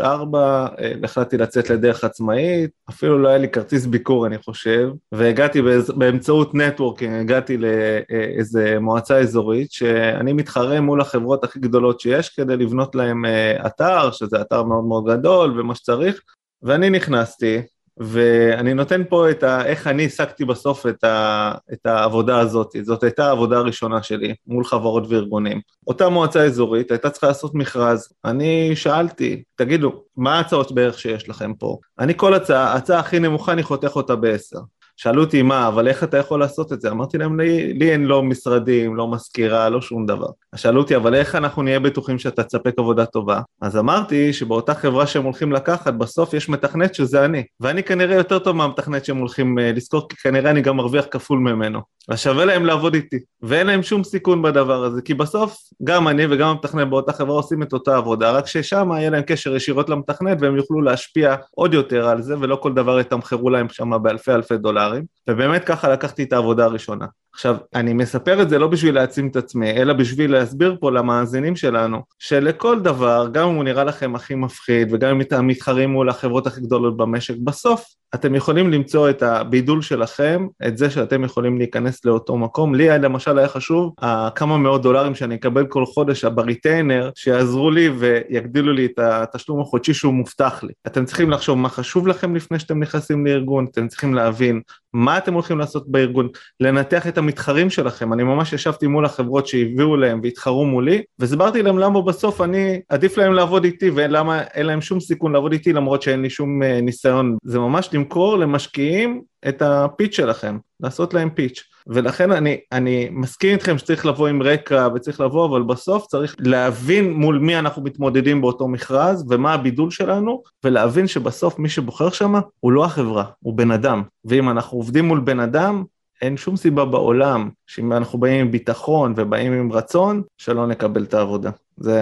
אה, 0.00 0.92
החלטתי 1.04 1.36
לצאת 1.36 1.70
לדרך 1.70 2.04
עצמאית, 2.04 2.70
אפילו 2.90 3.18
לא 3.18 3.28
היה 3.28 3.38
לי 3.38 3.48
כרטיס 3.48 3.86
ביקור 3.86 4.26
אני 4.26 4.38
חושב, 4.38 4.88
והגעתי 5.12 5.62
באמצעות 5.96 6.54
נטוורקינג, 6.54 7.20
הגעתי 7.20 7.56
לאיזה 7.56 8.76
מועצה 8.80 9.18
אזורית, 9.18 9.72
שאני 9.72 10.32
מתחרה 10.32 10.80
מול 10.80 11.00
החברות 11.00 11.44
הכי 11.44 11.60
גדולות 11.60 12.00
שיש 12.00 12.28
כדי 12.28 12.56
לבנות 12.56 12.94
להם 12.94 13.24
אה, 13.24 13.66
אתר, 13.66 14.10
שזה 14.10 14.40
אתר 14.40 14.62
מאוד 14.62 14.84
מאוד 14.84 15.04
גדול 15.10 15.60
ומה 15.60 15.74
שצריך, 15.74 16.20
ואני 16.62 16.90
נכנסתי, 16.90 17.62
ואני 17.98 18.74
נותן 18.74 19.02
פה 19.08 19.30
את 19.30 19.42
ה... 19.42 19.66
איך 19.66 19.86
אני 19.86 20.06
השגתי 20.06 20.44
בסוף 20.44 20.86
את, 20.86 21.04
ה, 21.04 21.52
את 21.72 21.86
העבודה 21.86 22.38
הזאת. 22.38 22.70
זאת 22.82 23.02
הייתה 23.02 23.26
העבודה 23.26 23.58
הראשונה 23.58 24.02
שלי 24.02 24.34
מול 24.46 24.64
חברות 24.64 25.04
וארגונים. 25.08 25.60
אותה 25.86 26.08
מועצה 26.08 26.44
אזורית 26.44 26.90
הייתה 26.90 27.10
צריכה 27.10 27.26
לעשות 27.26 27.54
מכרז. 27.54 28.08
אני 28.24 28.76
שאלתי, 28.76 29.42
תגידו, 29.56 30.02
מה 30.16 30.36
ההצעות 30.36 30.72
בערך 30.72 30.98
שיש 30.98 31.28
לכם 31.28 31.54
פה? 31.54 31.78
אני 31.98 32.12
כל 32.16 32.34
הצעה, 32.34 32.72
ההצעה 32.72 33.00
הכי 33.00 33.18
נמוכה, 33.18 33.52
אני 33.52 33.62
חותך 33.62 33.96
אותה 33.96 34.16
בעשר. 34.16 34.60
שאלו 34.96 35.24
אותי 35.24 35.42
מה, 35.42 35.68
אבל 35.68 35.88
איך 35.88 36.04
אתה 36.04 36.16
יכול 36.16 36.40
לעשות 36.40 36.72
את 36.72 36.80
זה? 36.80 36.90
אמרתי 36.90 37.18
להם, 37.18 37.40
לי, 37.40 37.72
לי 37.72 37.92
אין 37.92 38.04
לא 38.04 38.22
משרדים, 38.22 38.96
לא 38.96 39.10
מזכירה, 39.10 39.68
לא 39.68 39.80
שום 39.80 40.06
דבר. 40.06 40.28
אז 40.52 40.60
שאלו 40.60 40.80
אותי, 40.80 40.96
אבל 40.96 41.14
איך 41.14 41.34
אנחנו 41.34 41.62
נהיה 41.62 41.80
בטוחים 41.80 42.18
שאתה 42.18 42.42
תספק 42.42 42.74
עבודה 42.78 43.06
טובה? 43.06 43.40
אז 43.60 43.76
אמרתי 43.76 44.32
שבאותה 44.32 44.74
חברה 44.74 45.06
שהם 45.06 45.24
הולכים 45.24 45.52
לקחת, 45.52 45.94
בסוף 45.94 46.34
יש 46.34 46.48
מתכנת 46.48 46.94
שזה 46.94 47.24
אני. 47.24 47.44
ואני 47.60 47.82
כנראה 47.82 48.16
יותר 48.16 48.38
טוב 48.38 48.56
מהמתכנת 48.56 49.04
שהם 49.04 49.16
הולכים 49.16 49.58
uh, 49.58 49.62
לזכור, 49.76 50.08
כי 50.08 50.16
כנראה 50.16 50.50
אני 50.50 50.60
גם 50.60 50.76
מרוויח 50.76 51.04
כפול 51.10 51.38
ממנו. 51.38 51.80
אז 52.08 52.20
שווה 52.20 52.44
להם 52.44 52.66
לעבוד 52.66 52.94
איתי. 52.94 53.18
ואין 53.42 53.66
להם 53.66 53.82
שום 53.82 54.04
סיכון 54.04 54.42
בדבר 54.42 54.84
הזה, 54.84 55.02
כי 55.02 55.14
בסוף 55.14 55.56
גם 55.84 56.08
אני 56.08 56.26
וגם 56.30 56.48
המתכנת 56.48 56.88
באותה 56.88 57.12
חברה 57.12 57.34
עושים 57.34 57.62
את 57.62 57.72
אותה 57.72 57.96
עבודה, 57.96 58.30
רק 58.30 58.46
ששם 58.46 58.90
יהיה 58.92 59.10
להם 59.10 59.22
קשר 59.22 59.56
ישירות 59.56 59.88
למתכנת 59.88 60.38
והם 60.40 60.56
יוכלו 60.56 60.82
להשפיע 60.82 61.34
עוד 61.50 61.74
יותר 61.74 62.08
על 62.08 62.22
זה, 62.22 62.34
ולא 62.40 62.56
כל 62.56 62.72
דבר 62.72 63.00
יתמחרו 63.00 63.50
להם 63.50 63.68
שם 63.68 64.02
באלפי 64.02 64.32
אלפי 64.32 64.58
דולרים. 64.84 65.04
ובאמת 65.30 65.64
ככה 65.64 65.88
לקחתי 65.88 66.22
את 66.22 66.32
העבודה 66.32 66.64
הראשונה. 66.64 67.06
עכשיו, 67.34 67.56
אני 67.74 67.92
מספר 67.92 68.42
את 68.42 68.48
זה 68.48 68.58
לא 68.58 68.66
בשביל 68.66 68.94
להעצים 68.94 69.28
את 69.28 69.36
עצמי, 69.36 69.70
אלא 69.70 69.92
בשביל 69.92 70.32
להסביר 70.32 70.76
פה 70.80 70.90
למאזינים 70.90 71.56
שלנו, 71.56 72.02
שלכל 72.18 72.80
דבר, 72.80 73.28
גם 73.32 73.48
אם 73.48 73.54
הוא 73.54 73.64
נראה 73.64 73.84
לכם 73.84 74.14
הכי 74.14 74.34
מפחיד, 74.34 74.88
וגם 74.92 75.10
אם 75.10 75.20
אתם 75.20 75.46
מתחרים 75.46 75.90
מול 75.90 76.08
החברות 76.08 76.46
הכי 76.46 76.60
גדולות 76.60 76.96
במשק, 76.96 77.34
בסוף 77.44 77.84
אתם 78.14 78.34
יכולים 78.34 78.70
למצוא 78.70 79.10
את 79.10 79.22
הבידול 79.22 79.82
שלכם, 79.82 80.46
את 80.66 80.78
זה 80.78 80.90
שאתם 80.90 81.24
יכולים 81.24 81.58
להיכנס 81.58 82.04
לאותו 82.04 82.36
מקום. 82.36 82.74
לי 82.74 82.98
למשל 82.98 83.38
היה 83.38 83.48
חשוב 83.48 83.92
כמה 84.34 84.58
מאות 84.58 84.82
דולרים 84.82 85.14
שאני 85.14 85.34
אקבל 85.34 85.66
כל 85.66 85.86
חודש 85.86 86.24
בריטיינר, 86.24 87.10
שיעזרו 87.14 87.70
לי 87.70 87.88
ויגדילו 87.88 88.72
לי 88.72 88.86
את 88.86 88.98
התשלום 88.98 89.60
החודשי 89.60 89.94
שהוא 89.94 90.14
מובטח 90.14 90.62
לי. 90.62 90.72
אתם 90.86 91.04
צריכים 91.04 91.30
לחשוב 91.30 91.58
מה 91.58 91.68
חשוב 91.68 92.08
לכם 92.08 92.34
לפני 92.34 92.58
שאתם 92.58 92.82
נכנסים 92.82 93.26
לארגון, 93.26 93.66
אתם 93.70 93.88
צריכים 93.88 94.14
להבין 94.14 94.60
מה 94.92 95.18
אתם 95.18 95.34
הולכים 95.34 95.58
לעשות 95.58 95.88
בארגון, 95.88 96.28
לנתח 96.60 97.06
את 97.06 97.18
המתחרים 97.24 97.70
שלכם, 97.70 98.12
אני 98.12 98.22
ממש 98.22 98.52
ישבתי 98.52 98.86
מול 98.86 99.04
החברות 99.04 99.46
שהביאו 99.46 99.96
להם 99.96 100.20
והתחרו 100.22 100.64
מולי, 100.64 101.02
והסברתי 101.18 101.62
להם 101.62 101.78
למה 101.78 102.02
בסוף 102.02 102.40
אני, 102.40 102.80
עדיף 102.88 103.18
להם 103.18 103.32
לעבוד 103.32 103.64
איתי 103.64 103.90
ולמה 103.94 104.42
אין 104.42 104.66
להם 104.66 104.80
שום 104.80 105.00
סיכון 105.00 105.32
לעבוד 105.32 105.52
איתי 105.52 105.72
למרות 105.72 106.02
שאין 106.02 106.22
לי 106.22 106.30
שום 106.30 106.62
אה, 106.62 106.80
ניסיון. 106.80 107.36
זה 107.44 107.58
ממש 107.58 107.88
למכור 107.92 108.38
למשקיעים 108.38 109.22
את 109.48 109.62
הפיץ' 109.62 110.16
שלכם, 110.16 110.58
לעשות 110.80 111.14
להם 111.14 111.30
פיץ'. 111.30 111.62
ולכן 111.86 112.32
אני, 112.32 112.56
אני 112.72 113.08
מסכים 113.12 113.50
איתכם 113.50 113.78
שצריך 113.78 114.06
לבוא 114.06 114.28
עם 114.28 114.42
רקע 114.42 114.88
וצריך 114.94 115.20
לבוא, 115.20 115.46
אבל 115.46 115.62
בסוף 115.62 116.06
צריך 116.06 116.36
להבין 116.38 117.12
מול 117.12 117.38
מי 117.38 117.58
אנחנו 117.58 117.82
מתמודדים 117.82 118.40
באותו 118.40 118.68
מכרז 118.68 119.26
ומה 119.30 119.52
הבידול 119.52 119.90
שלנו, 119.90 120.42
ולהבין 120.64 121.06
שבסוף 121.06 121.58
מי 121.58 121.68
שבוחר 121.68 122.10
שם 122.10 122.34
הוא 122.60 122.72
לא 122.72 122.84
החברה, 122.84 123.24
הוא 123.40 123.54
בן 123.54 123.70
אדם. 123.70 124.02
ואם 124.24 124.50
אנחנו 124.50 124.78
עובדים 124.78 125.04
מול 125.04 125.20
בן 125.20 125.40
אדם, 125.40 125.84
אין 126.24 126.36
שום 126.36 126.56
סיבה 126.56 126.84
בעולם 126.84 127.48
שאם 127.66 127.92
אנחנו 127.92 128.18
באים 128.18 128.40
עם 128.40 128.50
ביטחון 128.50 129.14
ובאים 129.16 129.52
עם 129.52 129.72
רצון, 129.72 130.22
שלא 130.38 130.66
נקבל 130.66 131.02
את 131.02 131.14
העבודה. 131.14 131.50
זה 131.76 132.00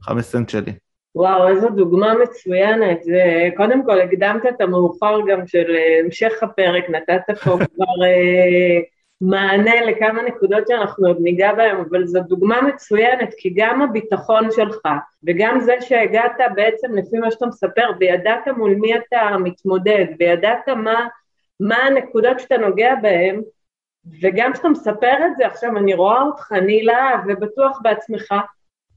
החמש 0.00 0.24
סנט 0.24 0.48
שלי. 0.48 0.72
וואו, 1.14 1.48
איזו 1.48 1.68
דוגמה 1.68 2.14
מצוינת. 2.22 3.02
זה, 3.02 3.48
קודם 3.56 3.86
כל, 3.86 4.00
הקדמת 4.00 4.46
את 4.46 4.60
המאוחר 4.60 5.18
גם 5.28 5.46
של 5.46 5.64
אה, 5.74 6.00
המשך 6.04 6.32
הפרק, 6.42 6.90
נתת 6.90 7.38
פה 7.44 7.50
כבר 7.74 8.04
אה, 8.04 8.80
מענה 9.20 9.80
לכמה 9.80 10.22
נקודות 10.22 10.68
שאנחנו 10.68 11.06
עוד 11.06 11.16
ניגע 11.20 11.52
בהן, 11.52 11.76
אבל 11.90 12.06
זו 12.06 12.20
דוגמה 12.20 12.62
מצוינת, 12.62 13.34
כי 13.38 13.52
גם 13.56 13.82
הביטחון 13.82 14.50
שלך, 14.50 14.82
וגם 15.26 15.60
זה 15.60 15.74
שהגעת 15.80 16.36
בעצם, 16.54 16.94
לפי 16.94 17.18
מה 17.18 17.30
שאתה 17.30 17.46
מספר, 17.46 17.90
וידעת 18.00 18.48
מול 18.56 18.74
מי 18.74 18.96
אתה 18.96 19.36
מתמודד, 19.38 20.06
וידעת 20.18 20.68
מה, 20.68 21.06
מה 21.60 21.76
הנקודות 21.76 22.40
שאתה 22.40 22.56
נוגע 22.56 22.94
בהן, 23.02 23.42
וגם 24.22 24.52
כשאתה 24.52 24.68
מספר 24.68 25.14
את 25.26 25.36
זה, 25.38 25.46
עכשיו 25.46 25.76
אני 25.76 25.94
רואה 25.94 26.22
אותך, 26.22 26.52
נילה, 26.52 27.22
ובטוח 27.28 27.80
בעצמך, 27.82 28.34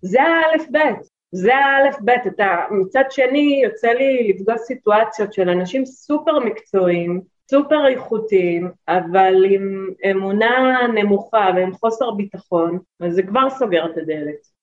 זה 0.01 0.22
האלף 0.22 0.68
בית. 0.70 1.12
זה 1.32 1.56
האלף 1.56 1.96
בית, 2.01 2.27
אתה 2.27 2.56
מצד 2.72 3.03
שני 3.10 3.62
יוצא 3.63 3.88
לי 3.88 4.34
לפגוש 4.34 4.62
סיטואציות 4.62 5.34
של 5.34 5.50
אנשים 5.50 5.86
סופר 5.86 6.39
מקצועיים, 6.39 7.22
סופר 7.51 7.88
איכותיים, 7.88 8.72
אבל 8.88 9.34
עם 9.50 9.89
אמונה 10.12 10.80
נמוכה 10.96 11.50
ועם 11.56 11.74
חוסר 11.74 12.12
ביטחון, 12.12 12.80
אז 13.00 13.13
זה 13.13 13.24
כבר 13.24 13.50
סוגר 13.50 13.86
את 13.86 13.98
הדלת. 13.98 14.62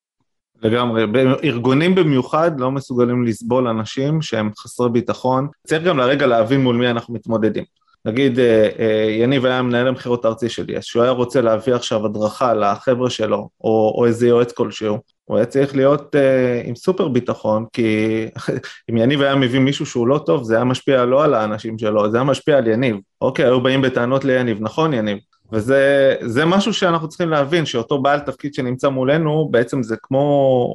לגמרי, 0.62 1.04
ארגונים 1.44 1.94
במיוחד 1.94 2.60
לא 2.60 2.70
מסוגלים 2.70 3.24
לסבול 3.24 3.68
אנשים 3.68 4.22
שהם 4.22 4.50
חסרי 4.58 4.90
ביטחון, 4.90 5.48
צריך 5.66 5.84
גם 5.84 5.98
לרגע 5.98 6.26
להבין 6.26 6.60
מול 6.60 6.76
מי 6.76 6.90
אנחנו 6.90 7.14
מתמודדים. 7.14 7.64
נגיד 8.08 8.38
אה, 8.38 8.68
אה, 8.78 9.10
יניב 9.10 9.46
היה 9.46 9.62
מנהל 9.62 9.86
המכירות 9.86 10.24
הארצי 10.24 10.48
שלי, 10.48 10.76
אז 10.76 10.84
שהוא 10.84 11.02
היה 11.02 11.12
רוצה 11.12 11.40
להביא 11.40 11.74
עכשיו 11.74 12.06
הדרכה 12.06 12.54
לחבר'ה 12.54 13.10
שלו, 13.10 13.48
או, 13.64 13.94
או 13.98 14.06
איזה 14.06 14.28
יועץ 14.28 14.52
כלשהו, 14.52 14.98
הוא 15.24 15.36
היה 15.36 15.46
צריך 15.46 15.76
להיות 15.76 16.14
uh, 16.14 16.68
עם 16.68 16.76
סופר 16.76 17.08
ביטחון, 17.08 17.64
כי 17.72 18.26
אם 18.90 18.96
יניב 18.96 19.22
היה 19.22 19.34
מביא 19.34 19.60
מישהו 19.60 19.86
שהוא 19.86 20.08
לא 20.08 20.20
טוב, 20.26 20.44
זה 20.44 20.54
היה 20.54 20.64
משפיע 20.64 21.04
לא 21.04 21.24
על 21.24 21.34
האנשים 21.34 21.78
שלו, 21.78 22.10
זה 22.10 22.16
היה 22.16 22.24
משפיע 22.24 22.58
על 22.58 22.66
יניב. 22.66 22.96
אוקיי, 23.20 23.44
היו 23.44 23.60
באים 23.60 23.82
בטענות 23.82 24.24
ליניב, 24.24 24.58
נכון 24.60 24.94
יניב? 24.94 25.18
וזה 25.52 26.44
משהו 26.46 26.74
שאנחנו 26.74 27.08
צריכים 27.08 27.30
להבין, 27.30 27.66
שאותו 27.66 28.02
בעל 28.02 28.20
תפקיד 28.20 28.54
שנמצא 28.54 28.88
מולנו, 28.88 29.48
בעצם 29.50 29.82
זה 29.82 29.96
כמו, 30.02 30.18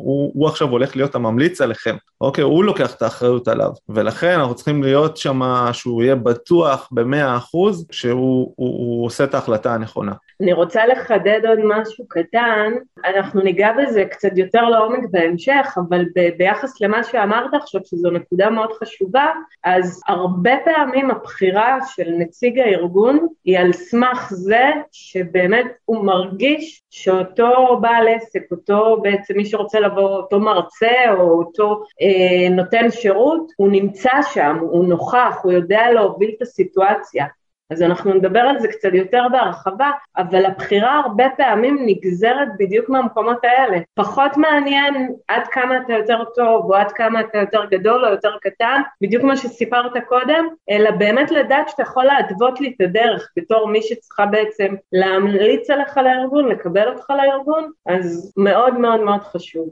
הוא, 0.04 0.32
הוא 0.34 0.48
עכשיו 0.48 0.70
הולך 0.70 0.96
להיות 0.96 1.16
הממליץ 1.16 1.62
עליכם, 1.62 1.96
אוקיי, 2.22 2.44
הוא 2.44 2.64
לוקח 2.64 2.96
את 2.96 3.02
האחריות 3.02 3.48
עליו, 3.48 3.72
ולכן 3.90 4.40
אנחנו 4.40 4.56
צריכים 4.56 4.84
להיות 4.84 5.18
שם, 5.18 5.42
שהוא 5.72 6.04
יהיה 6.04 6.16
בטוח 6.16 6.90
במאה 6.92 7.38
אחוז, 7.38 7.86
שהוא 7.92 8.54
הוא, 8.56 8.78
הוא 8.78 9.06
עושה 9.06 9.24
את 9.24 9.34
ההחלטה 9.34 9.74
הנכונה. 9.74 10.14
אני 10.42 10.54
רוצה 10.54 10.86
לחדד 10.86 11.42
עוד 11.48 11.60
משהו 11.64 12.06
קטן, 12.08 12.74
אנחנו 13.06 13.42
ניגע 13.42 13.72
בזה 13.72 14.06
קצת 14.06 14.38
יותר 14.38 14.62
לעומק 14.62 15.10
בהמשך, 15.12 15.78
אבל 15.78 16.06
ב- 16.16 16.38
ביחס 16.38 16.82
למה 16.82 17.04
שאמרת 17.04 17.54
עכשיו, 17.54 17.82
שזו 17.86 18.10
נקודה 18.10 18.50
מאוד 18.50 18.72
חשובה, 18.74 19.28
אז 19.64 20.02
הרבה 20.08 20.52
פעמים 20.66 21.12
הבחירה 21.12 21.78
של 21.96 22.10
נציג 22.18 22.60
הארגון 22.60 23.28
היא 23.46 23.60
על 23.60 23.74
סמך 23.74 24.30
זה 24.30 24.70
שבאמת 24.92 25.66
הוא 25.86 26.06
מרגיש 26.06 26.84
שאותו 26.90 27.78
בעל 27.82 28.08
עסק, 28.08 28.52
אותו 28.52 29.02
בעצם 29.02 29.34
מי 29.38 29.46
שרוצה 29.46 29.80
לבוא, 29.80 30.10
אותו 30.10 30.40
מרצה 30.40 31.14
או 31.14 31.40
אותו 31.40 31.84
אה, 32.02 32.50
נותן 32.50 32.92
שירות, 32.92 33.52
הוא 33.58 33.70
נמצא 33.72 34.22
שם, 34.34 34.58
הוא 34.62 34.88
נוכח, 34.88 35.40
הוא 35.44 35.52
יודע 35.52 35.92
להוביל 35.92 36.32
את 36.38 36.42
הסיטואציה. 36.42 37.26
אז 37.70 37.82
אנחנו 37.82 38.14
נדבר 38.14 38.40
על 38.40 38.60
זה 38.60 38.68
קצת 38.68 38.90
יותר 38.94 39.24
בהרחבה, 39.32 39.92
אבל 40.18 40.46
הבחירה 40.46 41.00
הרבה 41.00 41.24
פעמים 41.38 41.78
נגזרת 41.86 42.48
בדיוק 42.60 42.90
מהמקומות 42.90 43.38
האלה. 43.44 43.78
פחות 43.94 44.38
מעניין 44.38 45.16
עד 45.28 45.48
כמה 45.52 45.78
אתה 45.78 45.94
יותר 45.94 46.24
טוב, 46.36 46.66
או 46.66 46.76
עד 46.76 46.92
כמה 46.92 47.20
אתה 47.20 47.38
יותר 47.38 47.66
גדול 47.72 48.06
או 48.06 48.12
יותר 48.12 48.38
קטן, 48.42 48.82
בדיוק 49.02 49.24
מה 49.24 49.38
שסיפרת 49.38 49.92
קודם, 50.08 50.46
אלא 50.70 50.92
באמת 50.92 51.32
לדעת 51.32 51.70
שאתה 51.70 51.82
יכול 51.82 52.06
להתוות 52.06 52.62
לי 52.62 52.74
את 52.76 52.82
הדרך 52.82 53.30
בתור 53.38 53.68
מי 53.68 53.82
שצריכה 53.82 54.26
בעצם 54.26 54.76
להמליץ 54.92 55.70
עליך 55.70 55.98
לארגון, 55.98 56.48
לקבל 56.48 56.88
אותך 56.88 57.10
לארגון, 57.10 57.72
אז 57.86 58.34
מאוד 58.38 58.80
מאוד 58.80 59.00
מאוד 59.00 59.22
חשוב. 59.22 59.70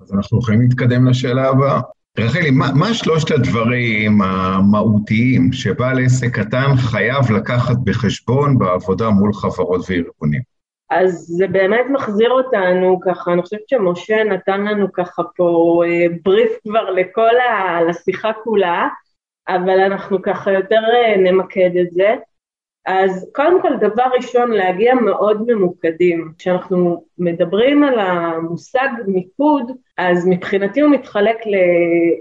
אז 0.00 0.14
אנחנו 0.14 0.38
יכולים 0.38 0.60
להתקדם 0.60 1.08
לשאלה 1.08 1.48
הבאה. 1.48 1.80
רחלי, 2.18 2.50
מה, 2.50 2.66
מה 2.74 2.94
שלושת 2.94 3.30
הדברים 3.30 4.22
המהותיים 4.22 5.52
שבעל 5.52 6.04
עסק 6.04 6.38
קטן 6.38 6.76
חייב 6.76 7.32
לקחת 7.36 7.76
בחשבון 7.84 8.58
בעבודה 8.58 9.10
מול 9.10 9.32
חברות 9.34 9.80
וארגונים? 9.88 10.40
אז 10.90 11.12
זה 11.12 11.46
באמת 11.46 11.86
מחזיר 11.90 12.30
אותנו 12.30 13.00
ככה, 13.04 13.32
אני 13.32 13.42
חושבת 13.42 13.68
שמשה 13.68 14.24
נתן 14.24 14.60
לנו 14.60 14.92
ככה 14.92 15.22
פה 15.36 15.82
אה, 15.86 16.06
בריף 16.24 16.52
כבר 16.62 16.90
לכל 16.90 17.36
ה... 17.36 17.82
לשיחה 17.82 18.32
כולה, 18.44 18.88
אבל 19.48 19.80
אנחנו 19.80 20.22
ככה 20.22 20.52
יותר 20.52 20.80
אה, 20.94 21.16
נמקד 21.16 21.70
את 21.80 21.90
זה. 21.90 22.14
אז 22.86 23.30
קודם 23.34 23.62
כל, 23.62 23.76
דבר 23.80 24.04
ראשון, 24.16 24.50
להגיע 24.50 24.94
מאוד 24.94 25.42
ממוקדים. 25.46 26.32
כשאנחנו 26.38 27.04
מדברים 27.18 27.84
על 27.84 27.98
המושג 27.98 28.88
מיקוד, 29.06 29.72
אז 29.98 30.26
מבחינתי 30.26 30.80
הוא 30.80 30.90
מתחלק, 30.90 31.36
ל... 31.46 31.54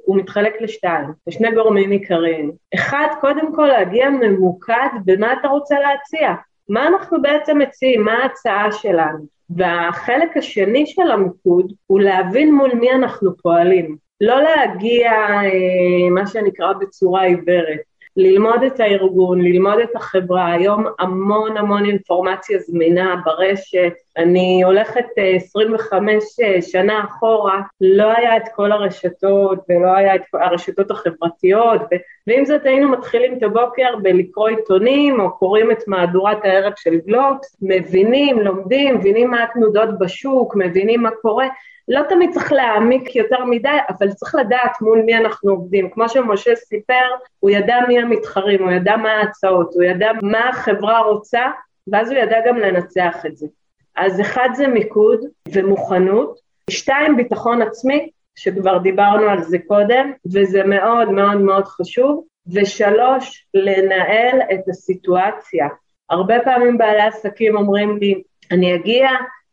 הוא 0.05 0.17
מתחלק 0.17 0.53
לשתיים, 0.61 1.05
לשני 1.27 1.51
גורמים 1.51 1.91
עיקריים. 1.91 2.51
אחד, 2.75 3.07
קודם 3.21 3.55
כל 3.55 3.67
להגיע 3.67 4.09
ממוקד 4.09 4.89
במה 5.05 5.33
אתה 5.33 5.47
רוצה 5.47 5.75
להציע. 5.79 6.33
מה 6.69 6.87
אנחנו 6.87 7.21
בעצם 7.21 7.59
מציעים, 7.59 8.03
מה 8.03 8.13
ההצעה 8.13 8.71
שלנו. 8.71 9.33
והחלק 9.49 10.37
השני 10.37 10.85
של 10.85 11.11
המיקוד 11.11 11.73
הוא 11.87 12.01
להבין 12.01 12.55
מול 12.55 12.73
מי 12.73 12.91
אנחנו 12.91 13.37
פועלים. 13.37 13.97
לא 14.21 14.41
להגיע, 14.41 15.11
אה, 15.11 16.09
מה 16.11 16.27
שנקרא, 16.27 16.73
בצורה 16.73 17.23
עיוורת. 17.23 17.79
ללמוד 18.17 18.63
את 18.63 18.79
הארגון, 18.79 19.41
ללמוד 19.41 19.79
את 19.79 19.95
החברה, 19.95 20.53
היום 20.53 20.85
המון 20.99 21.57
המון 21.57 21.85
אינפורמציה 21.85 22.59
זמינה 22.59 23.15
ברשת, 23.25 23.93
אני 24.17 24.63
הולכת 24.63 25.05
25 25.35 26.23
אה, 26.39 26.55
אה, 26.55 26.61
שנה 26.61 27.03
אחורה, 27.03 27.61
לא 27.81 28.11
היה 28.17 28.37
את 28.37 28.43
כל 28.55 28.71
הרשתות 28.71 29.59
ולא 29.69 29.95
היה 29.95 30.15
את 30.15 30.21
הרשתות 30.33 30.91
החברתיות, 30.91 31.81
ו... 31.81 31.95
ועם 32.27 32.45
זאת 32.45 32.65
היינו 32.65 32.89
מתחילים 32.89 33.37
את 33.37 33.43
הבוקר 33.43 33.95
בלקרוא 34.01 34.49
עיתונים 34.49 35.19
או 35.19 35.37
קוראים 35.37 35.71
את 35.71 35.87
מהדורת 35.87 36.45
הערב 36.45 36.73
של 36.75 36.95
גלובס, 37.05 37.57
מבינים, 37.61 38.39
לומדים, 38.39 38.95
מבינים 38.95 39.31
מה 39.31 39.43
התנודות 39.43 39.99
בשוק, 39.99 40.55
מבינים 40.55 41.01
מה 41.01 41.11
קורה, 41.21 41.47
לא 41.87 42.01
תמיד 42.09 42.29
צריך 42.33 42.51
להעמיק 42.51 43.15
יותר 43.15 43.45
מדי, 43.45 43.77
אבל 43.89 44.11
צריך 44.11 44.35
לדעת 44.35 44.81
מול 44.81 45.01
מי 45.01 45.17
אנחנו 45.17 45.51
עובדים. 45.51 45.89
כמו 45.89 46.09
שמשה 46.09 46.55
סיפר, 46.55 47.05
הוא 47.39 47.51
ידע 47.51 47.77
מי 47.87 47.99
המתחרים, 47.99 48.63
הוא 48.63 48.71
ידע 48.71 48.97
מה 48.97 49.11
ההצעות, 49.11 49.73
הוא 49.73 49.83
ידע 49.83 50.11
מה 50.21 50.49
החברה 50.49 51.01
רוצה, 51.01 51.41
ואז 51.87 52.11
הוא 52.11 52.19
ידע 52.19 52.37
גם 52.47 52.57
לנצח 52.57 53.25
את 53.25 53.37
זה. 53.37 53.47
אז 53.95 54.21
אחד 54.21 54.49
זה 54.53 54.67
מיקוד 54.67 55.19
ומוכנות, 55.53 56.39
שתיים 56.69 57.17
ביטחון 57.17 57.61
עצמי, 57.61 58.09
שכבר 58.35 58.77
דיברנו 58.77 59.29
על 59.29 59.41
זה 59.41 59.57
קודם, 59.67 60.11
וזה 60.33 60.63
מאוד 60.63 61.11
מאוד 61.11 61.37
מאוד 61.37 61.65
חשוב, 61.65 62.23
ושלוש, 62.53 63.45
לנהל 63.53 64.39
את 64.53 64.69
הסיטואציה. 64.69 65.67
הרבה 66.09 66.39
פעמים 66.43 66.77
בעלי 66.77 67.01
עסקים 67.01 67.57
אומרים 67.57 67.97
לי, 67.97 68.21
אני 68.51 68.75
אגיע, 68.75 69.09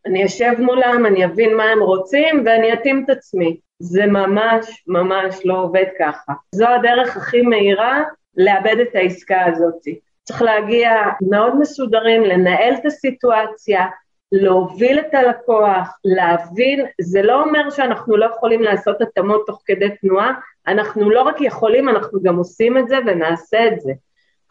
אני 0.06 0.26
אשב 0.26 0.52
מולם, 0.58 1.06
אני 1.06 1.24
אבין 1.24 1.56
מה 1.56 1.64
הם 1.64 1.82
רוצים 1.82 2.42
ואני 2.46 2.72
אתאים 2.72 3.04
את 3.04 3.10
עצמי. 3.10 3.56
זה 3.78 4.06
ממש 4.06 4.84
ממש 4.86 5.40
לא 5.44 5.62
עובד 5.62 5.84
ככה. 5.98 6.32
זו 6.54 6.68
הדרך 6.68 7.16
הכי 7.16 7.42
מהירה 7.42 8.02
לאבד 8.36 8.76
את 8.82 8.94
העסקה 8.94 9.44
הזאת. 9.44 9.82
צריך 10.24 10.42
להגיע 10.42 10.92
מאוד 11.30 11.58
מסודרים, 11.58 12.22
לנהל 12.22 12.74
את 12.74 12.86
הסיטואציה, 12.86 13.86
להוביל 14.32 15.00
את 15.00 15.14
הלקוח, 15.14 15.88
להבין, 16.04 16.86
זה 17.00 17.22
לא 17.22 17.42
אומר 17.42 17.70
שאנחנו 17.70 18.16
לא 18.16 18.26
יכולים 18.36 18.62
לעשות 18.62 19.00
התאמות 19.00 19.42
תוך 19.46 19.62
כדי 19.66 19.88
תנועה, 20.00 20.32
אנחנו 20.66 21.10
לא 21.10 21.22
רק 21.22 21.36
יכולים, 21.40 21.88
אנחנו 21.88 22.22
גם 22.22 22.36
עושים 22.36 22.78
את 22.78 22.88
זה 22.88 22.98
ונעשה 23.06 23.66
את 23.66 23.80
זה. 23.80 23.92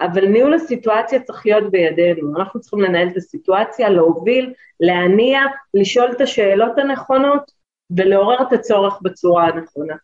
אבל 0.01 0.27
ניהול 0.27 0.53
הסיטואציה 0.53 1.19
צריך 1.19 1.45
להיות 1.45 1.71
בידינו, 1.71 2.39
אנחנו 2.39 2.59
צריכים 2.59 2.81
לנהל 2.81 3.07
את 3.07 3.17
הסיטואציה, 3.17 3.89
להוביל, 3.89 4.53
להניע, 4.79 5.39
לשאול 5.73 6.11
את 6.11 6.21
השאלות 6.21 6.77
הנכונות 6.77 7.51
ולעורר 7.97 8.41
את 8.41 8.53
הצורך 8.53 8.99
בצורה 9.01 9.47
הנכונה. 9.47 9.95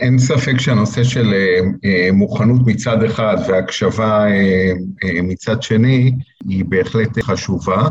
אין 0.00 0.18
ספק 0.18 0.58
שהנושא 0.58 1.04
של 1.04 1.34
אה, 1.34 1.60
אה, 1.84 2.12
מוכנות 2.12 2.60
מצד 2.66 3.02
אחד 3.02 3.36
והקשבה 3.48 4.26
אה, 4.26 5.22
מצד 5.22 5.62
שני 5.62 6.12
היא 6.48 6.64
בהחלט 6.68 7.18
חשובה. 7.22 7.82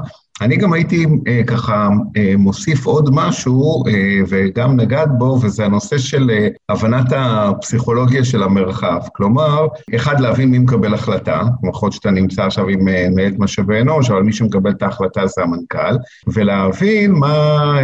אני 0.42 0.58
גם 0.58 0.74
הייתי 0.74 1.06
אה, 1.28 1.42
ככה 1.48 1.90
אה, 2.18 2.34
מוסיף 2.38 2.86
עוד 2.86 3.10
משהו, 3.14 3.84
אה, 3.88 4.20
וגם 4.30 4.76
נגעת 4.76 5.10
בו, 5.18 5.40
וזה 5.42 5.66
הנושא 5.66 5.98
של 5.98 6.32
הבנת 6.70 7.14
הפסיכולוגיה 7.16 8.24
של 8.26 8.44
המרחב. 8.44 9.00
כלומר, 9.14 9.68
אחד, 9.96 10.20
להבין 10.20 10.52
מי 10.52 10.60
מקבל 10.60 10.94
החלטה, 10.94 11.42
להיות 11.64 11.94
שאתה 11.94 12.12
נמצא 12.12 12.44
עכשיו 12.44 12.68
עם 12.68 12.88
אה, 12.88 13.08
מנהלת 13.12 13.40
משאבי 13.40 13.82
אנוש, 13.82 14.10
אבל 14.10 14.22
מי 14.22 14.34
שמקבל 14.34 14.72
את 14.72 14.84
ההחלטה 14.84 15.28
זה 15.28 15.44
המנכ"ל, 15.44 15.96
ולהבין 16.34 17.12
מה, 17.12 17.78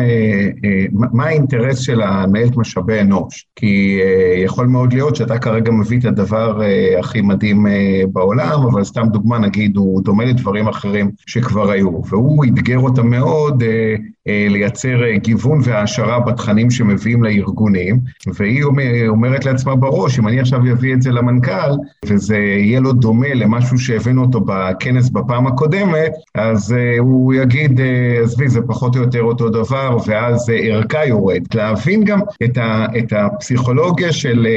מה 0.92 1.26
האינטרס 1.26 1.80
של 1.80 2.02
המנהלת 2.02 2.58
משאבי 2.58 3.02
אנוש. 3.02 3.46
כי 3.56 4.00
יכול 4.44 4.68
מאוד 4.68 4.94
להיות 4.94 5.16
שאתה 5.16 5.38
כרגע 5.38 5.72
מביא 5.72 6.00
את 6.00 6.06
הדבר 6.06 6.62
הכי 7.00 7.22
מדהים 7.22 7.66
בעולם, 8.12 8.62
אבל 8.72 8.84
סתם 8.84 9.08
דוגמה, 9.12 9.40
נגיד, 9.40 9.78
הוא 9.78 10.04
דומה 10.04 10.26
לדברים 10.26 10.68
אחרים 10.68 11.12
שכבר 11.28 11.72
היו, 11.72 12.02
והוא 12.06 12.41
הוא 12.42 12.48
אתגר 12.48 12.80
אותה 12.80 13.04
מאוד 13.04 13.64
אה, 13.64 13.96
אה, 14.28 14.48
לייצר 14.50 15.04
אה, 15.04 15.18
גיוון 15.18 15.60
והעשרה 15.64 16.20
בתכנים 16.20 16.72
שמביאים 16.72 17.24
לארגונים, 17.24 18.00
והיא 18.36 18.64
אומרת 19.08 19.46
לעצמה 19.46 19.76
בראש, 19.76 20.20
אם 20.20 20.28
אני 20.28 20.40
עכשיו 20.40 20.60
אביא 20.72 20.94
את 20.94 21.02
זה 21.02 21.12
למנכ"ל, 21.12 21.72
וזה 22.06 22.38
יהיה 22.38 22.80
לו 22.80 22.94
דומה 22.94 23.34
למשהו 23.34 23.78
שהבאנו 23.78 24.22
אותו 24.22 24.42
בכנס 24.46 25.10
בפעם 25.10 25.48
הקודמת, 25.48 26.12
אז 26.36 26.76
הוא 27.00 27.34
יגיד, 27.34 27.80
עזבי, 28.24 28.50
זה 28.50 28.62
פחות 28.68 28.96
או 28.96 29.02
יותר 29.02 29.22
אותו 29.22 29.50
דבר, 29.50 29.98
ואז 30.08 30.52
ערכה 30.64 31.06
יורד. 31.06 31.42
להבין 31.54 32.04
גם 32.04 32.20
את, 32.44 32.58
ה, 32.58 32.86
את 32.98 33.14
הפסיכולוגיה 33.14 34.14
של 34.14 34.48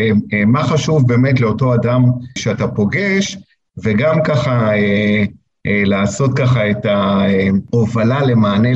מה 0.47 0.63
חשוב 0.63 1.09
באמת 1.09 1.41
לאותו 1.41 1.75
אדם 1.75 2.03
שאתה 2.39 2.69
פוגש, 2.69 3.39
וגם 3.85 4.23
ככה 4.25 4.75
אה, 4.77 5.25
לעשות 5.67 6.39
ככה 6.39 6.71
את 6.71 6.87
ההובלה 6.87 8.23
למענה 8.23 8.69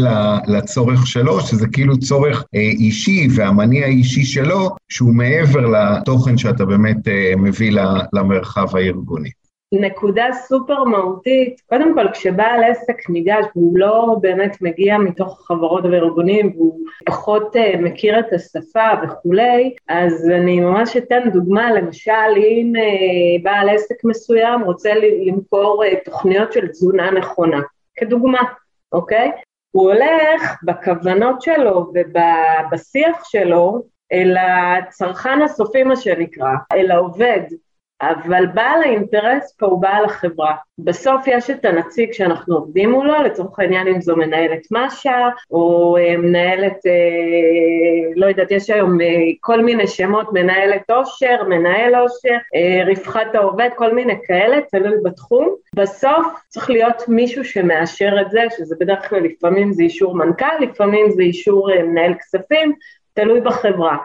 לצורך 0.46 1.06
שלו, 1.06 1.40
שזה 1.40 1.66
כאילו 1.68 1.98
צורך 1.98 2.44
אה, 2.54 2.60
אישי 2.60 3.28
והמניע 3.34 3.84
האישי 3.84 4.24
שלו, 4.24 4.70
שהוא 4.88 5.14
מעבר 5.14 5.66
לתוכן 5.66 6.38
שאתה 6.38 6.64
באמת 6.64 7.08
אה, 7.08 7.32
מביא 7.36 7.72
למרחב 8.12 8.76
הארגוני. 8.76 9.30
נקודה 9.72 10.26
סופר 10.32 10.84
מהותית, 10.84 11.60
קודם 11.66 11.94
כל 11.94 12.12
כשבעל 12.12 12.64
עסק 12.64 13.10
ניגש 13.10 13.44
והוא 13.56 13.78
לא 13.78 14.16
באמת 14.20 14.56
מגיע 14.60 14.98
מתוך 14.98 15.46
חברות 15.46 15.84
וארגונים 15.84 16.52
והוא 16.56 16.80
פחות 17.06 17.56
uh, 17.56 17.78
מכיר 17.78 18.18
את 18.18 18.32
השפה 18.32 18.88
וכולי, 19.02 19.74
אז 19.88 20.30
אני 20.30 20.60
ממש 20.60 20.96
אתן 20.96 21.30
דוגמה, 21.32 21.72
למשל 21.72 22.36
אם 22.36 22.72
uh, 22.76 23.42
בעל 23.42 23.68
עסק 23.68 24.04
מסוים 24.04 24.62
רוצה 24.62 24.92
למכור 25.26 25.84
uh, 25.84 26.04
תוכניות 26.04 26.52
של 26.52 26.68
תזונה 26.68 27.10
נכונה, 27.10 27.60
כדוגמה, 27.96 28.40
אוקיי? 28.92 29.32
הוא 29.70 29.92
הולך 29.92 30.56
בכוונות 30.62 31.42
שלו 31.42 31.92
ובשיח 31.94 33.24
שלו 33.24 33.82
אל 34.12 34.36
הצרכן 34.36 35.42
הסופי 35.42 35.82
מה 35.82 35.96
שנקרא, 35.96 36.50
אל 36.72 36.90
העובד, 36.90 37.42
אבל 38.02 38.46
בעל 38.46 38.82
האינטרס 38.82 39.54
פה 39.58 39.66
הוא 39.66 39.82
בעל 39.82 40.04
החברה. 40.04 40.54
בסוף 40.78 41.22
יש 41.26 41.50
את 41.50 41.64
הנציג 41.64 42.12
שאנחנו 42.12 42.54
עובדים 42.54 42.90
מולו, 42.90 43.22
לצורך 43.22 43.58
העניין 43.58 43.86
אם 43.86 44.00
זו 44.00 44.16
מנהלת 44.16 44.60
משה, 44.70 45.28
או 45.50 45.96
אה, 45.96 46.16
מנהלת, 46.16 46.86
אה, 46.86 48.12
לא 48.16 48.26
יודעת, 48.26 48.50
יש 48.50 48.70
היום 48.70 49.00
אה, 49.00 49.06
כל 49.40 49.60
מיני 49.60 49.86
שמות, 49.86 50.32
מנהלת 50.32 50.90
עושר, 50.90 51.44
מנהל 51.48 51.94
עושר, 51.94 52.36
רווחת 52.86 53.34
העובד, 53.34 53.68
כל 53.76 53.94
מיני 53.94 54.14
כאלה, 54.26 54.56
תלוי 54.70 54.96
בתחום. 55.04 55.54
בסוף 55.74 56.26
צריך 56.48 56.70
להיות 56.70 57.08
מישהו 57.08 57.44
שמאשר 57.44 58.20
את 58.20 58.30
זה, 58.30 58.40
שזה 58.56 58.76
בדרך 58.80 59.08
כלל 59.08 59.20
לפעמים 59.20 59.72
זה 59.72 59.82
אישור 59.82 60.16
מנכ"ל, 60.16 60.58
לפעמים 60.60 61.10
זה 61.10 61.22
אישור 61.22 61.70
מנהל 61.82 62.14
כספים, 62.14 62.72
תלוי 63.14 63.40
בחברה. 63.40 63.96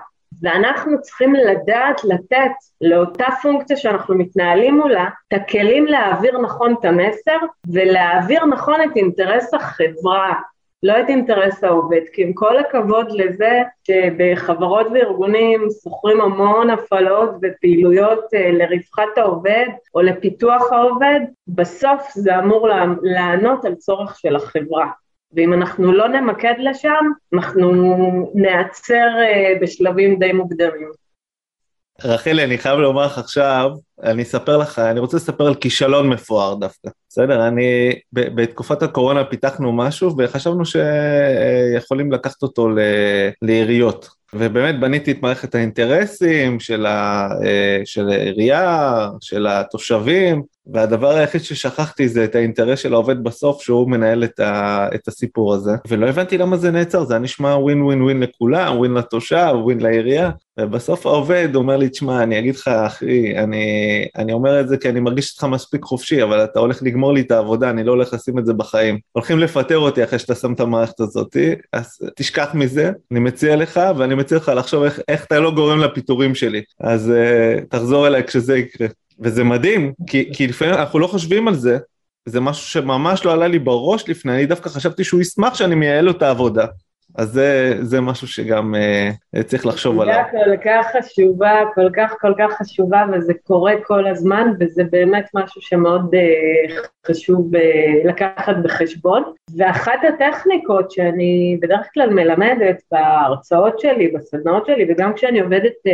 ואנחנו 0.42 1.02
צריכים 1.02 1.36
לדעת 1.36 2.04
לתת 2.04 2.52
לאותה 2.82 3.26
פונקציה 3.42 3.78
שאנחנו 3.78 4.16
מתנהלים 4.16 4.78
מולה 4.78 5.06
את 5.28 5.34
הכלים 5.42 5.86
להעביר 5.86 6.38
נכון 6.38 6.76
את 6.80 6.86
המסר 6.86 7.38
ולהעביר 7.68 8.46
נכון 8.46 8.82
את 8.82 8.96
אינטרס 8.96 9.54
החברה, 9.54 10.34
לא 10.84 11.00
את 11.00 11.10
אינטרס 11.10 11.64
העובד, 11.64 12.02
כי 12.14 12.24
עם 12.24 12.34
כל 12.34 12.58
הכבוד 12.58 13.12
לזה 13.12 13.62
שבחברות 13.88 14.88
וארגונים 14.94 15.68
שוכרים 15.84 16.22
המון 16.22 16.70
הפעלות 16.70 17.30
ופעילויות 17.42 18.34
אה, 18.34 18.52
לרווחת 18.52 19.18
העובד 19.18 19.68
או 19.96 20.02
לפיתוח 20.02 20.72
העובד, 20.72 21.20
בסוף 21.48 22.12
זה 22.14 22.40
אמור 22.40 22.70
לענות 23.02 23.66
על 23.66 23.76
צורך 23.76 24.20
של 24.20 24.36
החברה. 24.36 24.88
ואם 25.36 25.54
אנחנו 25.54 25.92
לא 25.92 26.08
נמקד 26.08 26.54
לשם, 26.60 27.06
אנחנו 27.34 27.72
ניעצר 28.36 29.10
אה, 29.22 29.54
בשלבים 29.62 30.20
די 30.20 30.34
מוקדמים. 30.34 30.92
רחלי, 32.04 32.44
אני 32.44 32.58
חייב 32.58 32.80
לומר 32.80 33.06
לך 33.06 33.18
עכשיו, 33.18 33.72
אני 34.04 34.24
אספר 34.24 34.58
לך, 34.58 34.80
אני 34.80 35.00
רוצה 35.00 35.18
לספר 35.18 35.48
על 35.48 35.56
כישלון 35.56 36.10
מפואר 36.10 36.54
דווקא, 36.56 36.90
בסדר? 37.10 37.48
אני, 37.48 37.94
בתקופת 38.14 38.84
הקורונה 38.84 39.26
פיתחנו 39.26 39.74
משהו 39.74 40.16
וחשבנו 40.18 40.64
שיכולים 40.66 42.12
לקחת 42.12 42.44
אותו 42.44 42.70
לעיריות. 43.42 44.10
ובאמת 44.34 44.80
בניתי 44.80 45.12
את 45.12 45.22
מערכת 45.22 45.56
האינטרסים 45.56 46.60
של 46.60 46.86
העירייה, 48.10 49.08
של 49.22 49.48
התושבים, 49.48 50.44
והדבר 50.68 51.10
היחיד 51.10 51.42
ששכחתי 51.42 52.08
זה 52.08 52.24
את 52.24 52.36
האינטרס 52.36 52.80
של 52.80 52.94
העובד 52.94 53.24
בסוף, 53.24 53.62
שהוא 53.62 53.90
מנהל 53.90 54.24
את, 54.24 54.40
ה, 54.40 54.88
את 54.96 55.08
הסיפור 55.08 55.54
הזה. 55.54 55.72
ולא 55.88 56.08
הבנתי 56.08 56.38
למה 56.38 56.58
זה 56.58 56.72
נעצר, 56.72 57.04
זה 57.04 57.14
היה 57.14 57.22
נשמע 57.22 57.56
ווין 57.56 57.82
ווין 57.82 58.02
ווין 58.02 58.20
לכולם, 58.20 58.78
ווין 58.78 58.94
לתושב, 58.94 59.54
ווין 59.56 59.80
לעירייה. 59.80 60.32
ובסוף 60.60 61.06
העובד 61.06 61.50
אומר 61.56 61.78
לי, 61.78 61.90
תשמע, 61.90 62.24
אני 62.24 62.40
אגיד 62.40 62.56
לך, 62.56 62.68
אחי, 62.68 63.38
אני, 63.38 63.66
אני 64.16 64.34
אומר 64.34 64.60
את 64.60 64.68
זה 64.68 64.78
כי 64.78 64.90
אני 64.90 65.00
מרגיש 65.00 65.32
אותך 65.32 65.44
מספיק 65.44 65.84
חופשי, 65.84 66.24
אבל 66.24 66.44
אתה 66.44 66.60
הולך 66.60 66.84
לגמור 66.84 67.14
לי 67.14 67.22
את 67.22 67.32
העבודה, 67.32 67.70
אני 67.70 67.84
לא 67.84 67.92
הולך 67.92 68.14
לשים 68.14 68.40
את 68.40 68.46
זה 68.46 68.54
בחיים. 68.54 69.00
הולכים 69.12 69.40
לפטר 69.40 69.78
אותי 69.78 70.04
אחרי 70.04 70.20
שאתה 70.20 70.36
שם 70.36 70.54
את 70.54 70.60
המערכת 70.60 71.00
הזאת, 71.00 71.38
אז 71.74 71.98
תשכח 72.16 72.50
מזה, 72.54 72.92
אני 73.12 73.20
מציע 73.20 73.56
לך, 73.56 73.80
ואני 73.98 74.16
מציע 74.16 74.38
לך 74.38 74.52
לחשוב 74.56 74.84
איך, 74.84 75.00
איך 75.08 75.26
אתה 75.26 75.40
לא 75.40 75.52
גורם 75.52 75.80
לפיטורים 75.80 76.36
שלי. 76.36 76.62
אז 76.80 77.12
uh, 77.12 77.66
תחזור 77.70 78.08
אליי 78.08 78.24
כשזה 78.24 78.58
יקרה. 78.58 78.88
וזה 79.20 79.44
מדהים, 79.44 79.94
כי, 80.08 80.32
כי 80.34 80.48
לפעמים 80.48 80.74
אנחנו 80.74 81.00
לא 81.00 81.08
חושבים 81.08 81.48
על 81.48 81.56
זה, 81.56 81.78
זה 82.26 82.40
משהו 82.40 82.68
שממש 82.68 83.26
לא 83.26 83.34
עלה 83.34 83.48
לי 83.48 83.60
בראש 83.60 84.10
לפני, 84.10 84.32
אני 84.32 84.46
דווקא 84.46 84.70
חשבתי 84.70 85.04
שהוא 85.04 85.22
ישמח 85.22 85.54
שאני 85.56 85.76
מייעל 85.76 86.06
לו 86.06 86.12
את 86.12 86.22
העבודה. 86.22 86.66
אז 87.18 87.32
זה, 87.32 87.78
זה 87.82 88.02
משהו 88.02 88.28
שגם 88.28 88.76
אה, 88.76 89.44
צריך 89.44 89.66
לחשוב 89.66 90.02
עליו. 90.02 90.24
זה 90.32 90.38
כל 90.46 90.58
כך 90.66 90.86
חשובה, 90.98 91.52
כל 91.76 91.90
כך 91.96 92.16
כל 92.22 92.34
כך 92.38 92.54
חשובה, 92.58 93.06
וזה 93.14 93.34
קורה 93.44 93.74
כל 93.84 94.08
הזמן, 94.08 94.54
וזה 94.60 94.84
באמת 94.84 95.26
משהו 95.34 95.62
שמאוד 95.62 96.16
אה, 96.16 96.76
חשוב 97.08 97.56
אה, 97.56 97.94
לקחת 98.06 98.56
בחשבון. 98.64 99.24
ואחת 99.58 100.00
הטכניקות 100.08 100.92
שאני 100.92 101.58
בדרך 101.62 101.88
כלל 101.94 102.10
מלמדת 102.10 102.82
בהרצאות 102.92 103.80
שלי, 103.80 104.08
בסדנאות 104.08 104.66
שלי, 104.66 104.86
וגם 104.90 105.14
כשאני 105.14 105.40
עובדת 105.40 105.74
אה, 105.88 105.92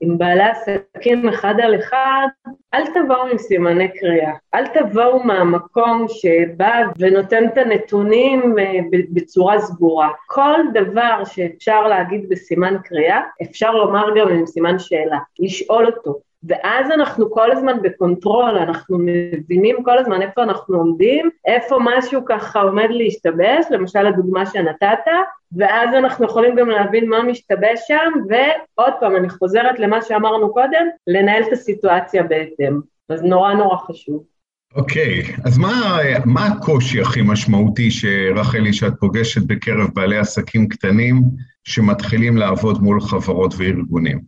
עם 0.00 0.18
בעלי 0.18 0.44
עסקים 0.44 1.28
אחד 1.28 1.54
על 1.62 1.74
אחד, 1.74 2.26
אל 2.74 2.82
תבואו 2.86 3.26
עם 3.26 3.38
סימני 3.38 3.88
קריאה, 3.88 4.32
אל 4.54 4.66
תבואו 4.66 5.22
מהמקום 5.22 6.06
שבא 6.08 6.82
ונותן 6.98 7.44
את 7.44 7.58
הנתונים 7.58 8.58
אה, 8.58 8.80
בצורה 9.12 9.60
סגורה. 9.60 10.08
כל 10.26 10.43
דבר 10.72 11.24
שאפשר 11.24 11.88
להגיד 11.88 12.28
בסימן 12.28 12.76
קריאה, 12.84 13.20
אפשר 13.42 13.70
לומר 13.70 14.06
גם 14.16 14.28
עם 14.28 14.46
סימן 14.46 14.78
שאלה, 14.78 15.18
לשאול 15.40 15.86
אותו. 15.86 16.20
ואז 16.48 16.90
אנחנו 16.90 17.30
כל 17.30 17.52
הזמן 17.52 17.82
ב 17.82 17.90
control, 17.90 18.58
אנחנו 18.58 18.98
מבינים 19.00 19.82
כל 19.82 19.98
הזמן 19.98 20.22
איפה 20.22 20.42
אנחנו 20.42 20.76
עומדים, 20.76 21.30
איפה 21.46 21.76
משהו 21.80 22.24
ככה 22.24 22.60
עומד 22.60 22.88
להשתבש, 22.90 23.66
למשל 23.70 24.06
הדוגמה 24.06 24.46
שנתת, 24.46 24.98
ואז 25.56 25.94
אנחנו 25.94 26.24
יכולים 26.24 26.56
גם 26.56 26.68
להבין 26.70 27.08
מה 27.08 27.22
משתבש 27.22 27.80
שם, 27.86 28.12
ועוד 28.28 28.92
פעם, 29.00 29.16
אני 29.16 29.28
חוזרת 29.28 29.78
למה 29.78 30.02
שאמרנו 30.02 30.52
קודם, 30.52 30.86
לנהל 31.06 31.42
את 31.42 31.52
הסיטואציה 31.52 32.22
בהתאם. 32.22 32.80
אז 33.08 33.22
נורא 33.22 33.54
נורא 33.54 33.76
חשוב. 33.76 34.33
אוקיי, 34.76 35.22
okay, 35.22 35.40
אז 35.44 35.58
מה, 35.58 35.98
מה 36.24 36.46
הקושי 36.46 37.00
הכי 37.00 37.22
משמעותי 37.22 37.90
שרחלי, 37.90 38.72
שאת 38.72 38.92
פוגשת 39.00 39.42
בקרב 39.46 39.88
בעלי 39.94 40.18
עסקים 40.18 40.68
קטנים 40.68 41.22
שמתחילים 41.64 42.36
לעבוד 42.36 42.82
מול 42.82 43.00
חברות 43.00 43.54
וארגונים? 43.56 44.20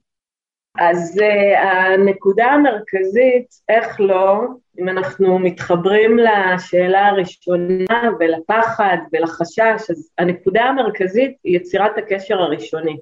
אז 0.78 1.20
uh, 1.20 1.58
הנקודה 1.58 2.46
המרכזית, 2.46 3.46
איך 3.68 4.00
לא, 4.00 4.40
אם 4.80 4.88
אנחנו 4.88 5.38
מתחברים 5.38 6.16
לשאלה 6.18 7.06
הראשונה 7.06 8.10
ולפחד 8.20 8.96
ולחשש, 9.12 9.90
אז 9.90 10.10
הנקודה 10.18 10.64
המרכזית 10.64 11.36
היא 11.44 11.56
יצירת 11.56 11.98
הקשר 11.98 12.38
הראשוני. 12.38 12.96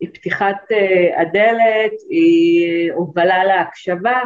היא 0.00 0.08
פתיחת 0.12 0.56
uh, 0.70 1.20
הדלת, 1.20 1.92
היא 2.10 2.92
הובלה 2.92 3.44
להקשבה, 3.44 4.18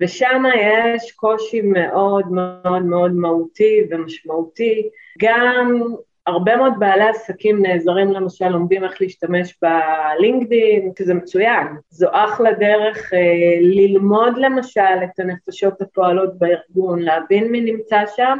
ושם 0.00 0.42
יש 0.56 1.12
קושי 1.12 1.60
מאוד 1.60 2.32
מאוד 2.32 2.82
מאוד 2.82 3.12
מהותי 3.12 3.80
ומשמעותי, 3.90 4.88
גם 5.18 5.82
הרבה 6.26 6.56
מאוד 6.56 6.72
בעלי 6.78 7.08
עסקים 7.08 7.62
נעזרים 7.62 8.12
למשל, 8.12 8.48
לומדים 8.48 8.84
איך 8.84 9.00
להשתמש 9.00 9.58
בלינקדאין, 9.62 10.92
שזה 10.98 11.14
מצוין. 11.14 11.66
זו 11.90 12.08
אחלה 12.12 12.52
דרך 12.52 13.14
אה, 13.14 13.18
ללמוד 13.60 14.38
למשל 14.38 15.04
את 15.04 15.20
הנפשות 15.20 15.82
הפועלות 15.82 16.38
בארגון, 16.38 17.02
להבין 17.02 17.52
מי 17.52 17.60
נמצא 17.60 18.02
שם, 18.16 18.38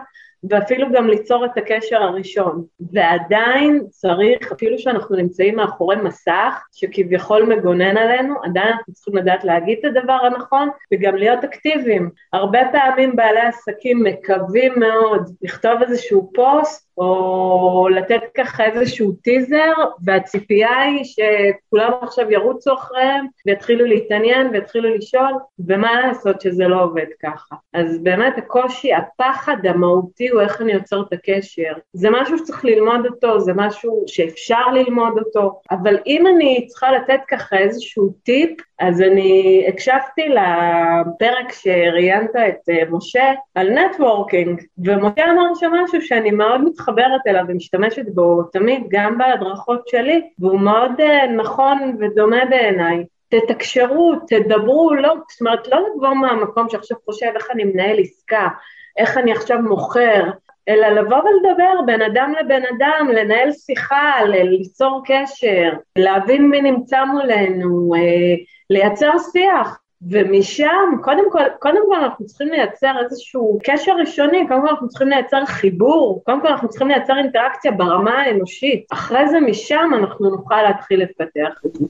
ואפילו 0.50 0.92
גם 0.92 1.07
ליצור 1.09 1.44
את 1.44 1.57
הקשר 1.57 2.02
הראשון. 2.02 2.64
ועדיין 2.92 3.83
צריך, 3.90 4.52
אפילו 4.52 4.78
שאנחנו 4.78 5.16
נמצאים 5.16 5.57
מאחורי 5.57 5.96
מסך 5.96 6.64
שכביכול 6.72 7.42
מגונן 7.42 7.96
עלינו, 7.96 8.35
עדיין 8.44 8.68
אנחנו 8.68 8.92
צריכים 8.92 9.16
לדעת 9.16 9.44
להגיד 9.44 9.78
את 9.78 9.96
הדבר 9.96 10.12
הנכון 10.12 10.68
וגם 10.92 11.16
להיות 11.16 11.44
אקטיביים. 11.44 12.11
הרבה 12.33 12.61
פעמים 12.72 13.16
בעלי 13.16 13.40
עסקים 13.40 14.02
מקווים 14.02 14.72
מאוד 14.76 15.31
לכתוב 15.42 15.83
איזשהו 15.83 16.31
פוסט 16.35 16.92
או 16.98 17.88
לתת 17.90 18.20
ככה 18.37 18.64
איזשהו 18.64 19.12
טיזר, 19.12 19.72
והציפייה 20.05 20.81
היא 20.81 21.05
שכולם 21.05 21.92
עכשיו 22.02 22.31
ירוצו 22.31 22.74
אחריהם 22.74 23.26
ויתחילו 23.46 23.85
להתעניין 23.85 24.46
ויתחילו 24.52 24.94
לשאול, 24.94 25.33
ומה 25.66 26.00
לעשות 26.00 26.40
שזה 26.40 26.68
לא 26.68 26.83
עובד 26.83 27.07
ככה. 27.22 27.57
אז 27.74 28.02
באמת 28.02 28.38
הקושי, 28.38 28.94
הפחד 28.94 29.66
המהותי 29.66 30.32
הוא 30.33 30.40
איך 30.40 30.61
אני 30.61 30.73
יוצר 30.73 31.03
את 31.09 31.12
הקשר. 31.12 31.73
זה 31.92 32.09
משהו 32.11 32.38
שצריך 32.38 32.64
ללמוד 32.64 33.07
אותו, 33.07 33.40
זה 33.40 33.53
משהו 33.57 34.05
שאפשר 34.07 34.71
ללמוד 34.73 35.18
אותו, 35.18 35.61
אבל 35.71 35.99
אם 36.07 36.27
אני 36.27 36.66
צריכה 36.66 36.92
לתת 36.92 37.21
ככה 37.29 37.59
איזשהו 37.59 38.14
טיפ, 38.23 38.61
אז 38.79 39.03
אני 39.03 39.64
הקשבתי 39.68 40.29
לפרק 40.29 41.53
שראיינת 41.53 42.31
את 42.49 42.68
אה, 42.71 42.83
משה 42.90 43.33
על 43.55 43.71
נטוורקינג, 43.71 44.62
ומשה 44.85 45.25
אמר 45.31 45.55
שם 45.55 45.73
משהו 45.85 46.03
שאני 46.03 46.31
מאוד 46.31 46.64
מתחברת 46.64 47.21
אליו 47.27 47.45
ומשתמשת 47.49 48.05
בו 48.14 48.42
תמיד, 48.42 48.83
גם 48.88 49.18
בהדרכות 49.18 49.88
שלי, 49.88 50.23
והוא 50.38 50.61
מאוד 50.61 51.01
אה, 51.01 51.27
נכון 51.27 51.97
ודומה 52.01 52.45
בעיניי. 52.51 53.05
תתקשרו, 53.29 54.14
תדברו, 54.29 54.95
לא, 54.95 55.14
זאת 55.31 55.40
אומרת, 55.40 55.68
לא 55.68 55.79
לבוא 55.97 56.14
מהמקום 56.14 56.68
שעכשיו 56.68 56.97
חושב 57.05 57.27
איך 57.35 57.51
אני 57.51 57.64
מנהל 57.64 58.01
עסקה, 58.01 58.49
איך 58.96 59.18
אני 59.18 59.33
עכשיו 59.33 59.59
מוכר, 59.62 60.22
אלא 60.68 60.88
לבוא 60.88 61.16
ולדבר 61.16 61.83
בין 61.87 62.02
אדם 62.02 62.33
לבין 62.40 62.62
אדם, 62.76 63.09
לנהל 63.14 63.52
שיחה, 63.52 64.12
ליצור 64.24 65.02
קשר, 65.05 65.72
להבין 65.98 66.48
מי 66.48 66.62
נמצא 66.62 67.05
מולנו, 67.05 67.94
אה, 67.94 68.35
לייצר 68.70 69.11
שיח. 69.33 69.78
ומשם, 70.11 70.90
קודם 71.02 71.31
כל, 71.31 71.42
קודם 71.59 71.81
כל 71.88 71.94
אנחנו 71.94 72.26
צריכים 72.26 72.48
לייצר 72.48 72.94
איזשהו 73.05 73.59
קשר 73.64 73.92
ראשוני, 73.96 74.48
קודם 74.48 74.61
כל 74.62 74.68
אנחנו 74.68 74.88
צריכים 74.88 75.09
לייצר 75.09 75.44
חיבור, 75.46 76.22
קודם 76.24 76.40
כל 76.40 76.48
אנחנו 76.48 76.68
צריכים 76.68 76.88
לייצר 76.88 77.16
אינטראקציה 77.18 77.72
ברמה 77.72 78.20
האנושית. 78.20 78.87
אחרי 78.92 79.28
זה, 79.28 79.40
משם 79.40 79.90
אנחנו 79.98 80.31
נוכל 80.31 80.62
להתחיל 80.62 81.02
לפתח 81.02 81.61
את 81.66 81.74
זה. 81.74 81.87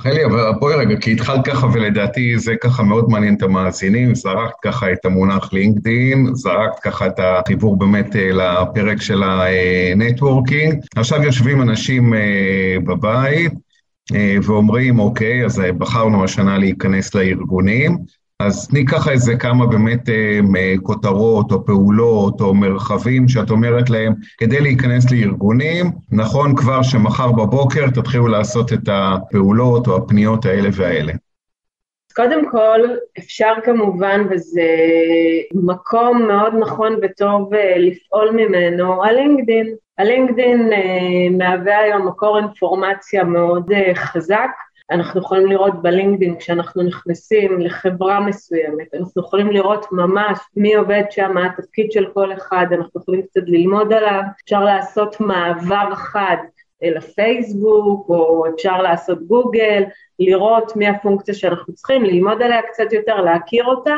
רחלי, 0.00 0.24
אבל 0.24 0.52
בואי 0.60 0.74
רגע, 0.74 0.96
כי 1.00 1.12
התחלת 1.12 1.44
ככה, 1.44 1.66
ולדעתי 1.66 2.38
זה 2.38 2.54
ככה 2.60 2.82
מאוד 2.82 3.08
מעניין 3.08 3.34
את 3.34 3.42
המאזינים, 3.42 4.14
זרקת 4.14 4.54
ככה 4.64 4.92
את 4.92 5.04
המונח 5.04 5.52
לינקדין, 5.52 6.26
זרקת 6.34 6.78
ככה 6.82 7.06
את 7.06 7.20
החיבור 7.22 7.78
באמת 7.78 8.16
אה, 8.16 8.30
לפרק 8.32 9.02
של 9.02 9.22
ה 9.22 9.35
networking. 9.35 10.74
עכשיו 10.96 11.22
יושבים 11.22 11.62
אנשים 11.62 12.14
אה, 12.14 12.76
בבית 12.84 13.52
אה, 14.14 14.36
ואומרים, 14.42 14.98
אוקיי, 14.98 15.44
אז 15.44 15.62
בחרנו 15.78 16.24
השנה 16.24 16.58
להיכנס 16.58 17.14
לארגונים, 17.14 17.98
אז 18.40 18.68
תני 18.68 18.86
ככה 18.86 19.10
איזה 19.10 19.36
כמה 19.36 19.66
באמת 19.66 20.08
אה, 20.08 20.74
כותרות 20.82 21.52
או 21.52 21.66
פעולות 21.66 22.40
או 22.40 22.54
מרחבים 22.54 23.28
שאת 23.28 23.50
אומרת 23.50 23.90
להם, 23.90 24.14
כדי 24.38 24.60
להיכנס 24.60 25.10
לארגונים, 25.10 25.86
נכון 26.12 26.56
כבר 26.56 26.82
שמחר 26.82 27.32
בבוקר 27.32 27.90
תתחילו 27.90 28.28
לעשות 28.28 28.72
את 28.72 28.88
הפעולות 28.88 29.86
או 29.86 29.96
הפניות 29.96 30.44
האלה 30.44 30.68
והאלה. 30.72 31.12
קודם 32.16 32.50
כל, 32.50 32.80
אפשר 33.18 33.52
כמובן, 33.64 34.22
וזה 34.30 34.66
מקום 35.54 36.22
מאוד 36.22 36.54
נכון 36.60 36.96
וטוב 37.02 37.54
אה, 37.54 37.78
לפעול 37.78 38.30
ממנו, 38.30 39.04
הלינקדין. 39.04 39.74
הלינקדין 39.98 40.72
אה, 40.72 41.36
מהווה 41.38 41.78
היום 41.78 42.06
מקור 42.06 42.38
אינפורמציה 42.38 43.24
מאוד 43.24 43.72
חזק, 43.94 44.50
אנחנו 44.90 45.20
יכולים 45.20 45.46
לראות 45.46 45.82
בלינקדאין 45.82 46.36
כשאנחנו 46.38 46.82
נכנסים 46.82 47.60
לחברה 47.60 48.20
מסוימת, 48.20 48.94
אנחנו 48.94 49.22
יכולים 49.22 49.50
לראות 49.50 49.86
ממש 49.92 50.38
מי 50.56 50.74
עובד 50.74 51.02
שם, 51.10 51.30
מה 51.34 51.46
התפקיד 51.46 51.92
של 51.92 52.06
כל 52.14 52.32
אחד, 52.32 52.66
אנחנו 52.72 53.00
יכולים 53.00 53.22
קצת 53.22 53.40
ללמוד 53.46 53.92
עליו, 53.92 54.22
אפשר 54.44 54.64
לעשות 54.64 55.20
מעבר 55.20 55.94
חד 55.94 56.36
אל 56.82 56.96
הפייסבוק, 56.96 58.08
או 58.08 58.44
אפשר 58.54 58.82
לעשות 58.82 59.26
גוגל, 59.26 59.82
לראות 60.18 60.76
מי 60.76 60.88
הפונקציה 60.88 61.34
שאנחנו 61.34 61.74
צריכים, 61.74 62.04
ללמוד 62.04 62.42
עליה 62.42 62.62
קצת 62.62 62.92
יותר, 62.92 63.20
להכיר 63.20 63.64
אותה, 63.64 63.94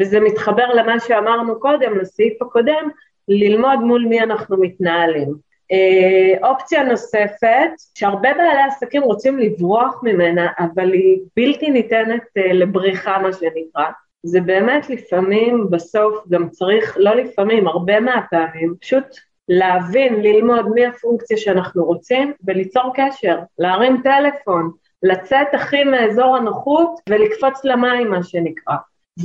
וזה 0.00 0.20
מתחבר 0.20 0.66
למה 0.74 1.00
שאמרנו 1.00 1.60
קודם, 1.60 1.98
לסעיף 1.98 2.42
הקודם, 2.42 2.88
ללמוד 3.28 3.78
מול 3.78 4.04
מי 4.08 4.20
אנחנו 4.20 4.56
מתנהלים. 4.60 5.45
אה, 5.72 6.48
אופציה 6.48 6.82
נוספת, 6.82 7.70
שהרבה 7.94 8.34
בעלי 8.34 8.62
עסקים 8.68 9.02
רוצים 9.02 9.38
לברוח 9.38 10.00
ממנה, 10.02 10.46
אבל 10.58 10.92
היא 10.92 11.18
בלתי 11.36 11.70
ניתנת 11.70 12.22
אה, 12.36 12.52
לבריחה, 12.52 13.18
מה 13.18 13.32
שנקרא. 13.32 13.84
זה 14.22 14.40
באמת 14.40 14.90
לפעמים, 14.90 15.70
בסוף 15.70 16.24
גם 16.30 16.48
צריך, 16.48 16.96
לא 17.00 17.14
לפעמים, 17.14 17.68
הרבה 17.68 18.00
מהפעמים, 18.00 18.74
פשוט 18.80 19.04
להבין, 19.48 20.22
ללמוד 20.22 20.68
מי 20.74 20.86
הפונקציה 20.86 21.36
שאנחנו 21.36 21.84
רוצים 21.84 22.32
וליצור 22.44 22.92
קשר, 22.94 23.38
להרים 23.58 24.00
טלפון, 24.02 24.70
לצאת 25.02 25.46
הכי 25.52 25.84
מאזור 25.84 26.36
הנוחות 26.36 27.00
ולקפוץ 27.08 27.64
למים, 27.64 28.10
מה 28.10 28.22
שנקרא. 28.22 28.74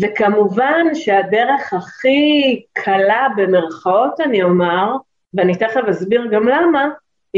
וכמובן 0.01 0.85
שהדרך 0.93 1.73
הכי 1.73 2.61
קלה 2.73 3.27
במרכאות, 3.37 4.19
אני 4.19 4.43
אומר, 4.43 4.95
ואני 5.33 5.55
תכף 5.55 5.81
אסביר 5.89 6.27
גם 6.31 6.47
למה, 6.47 6.89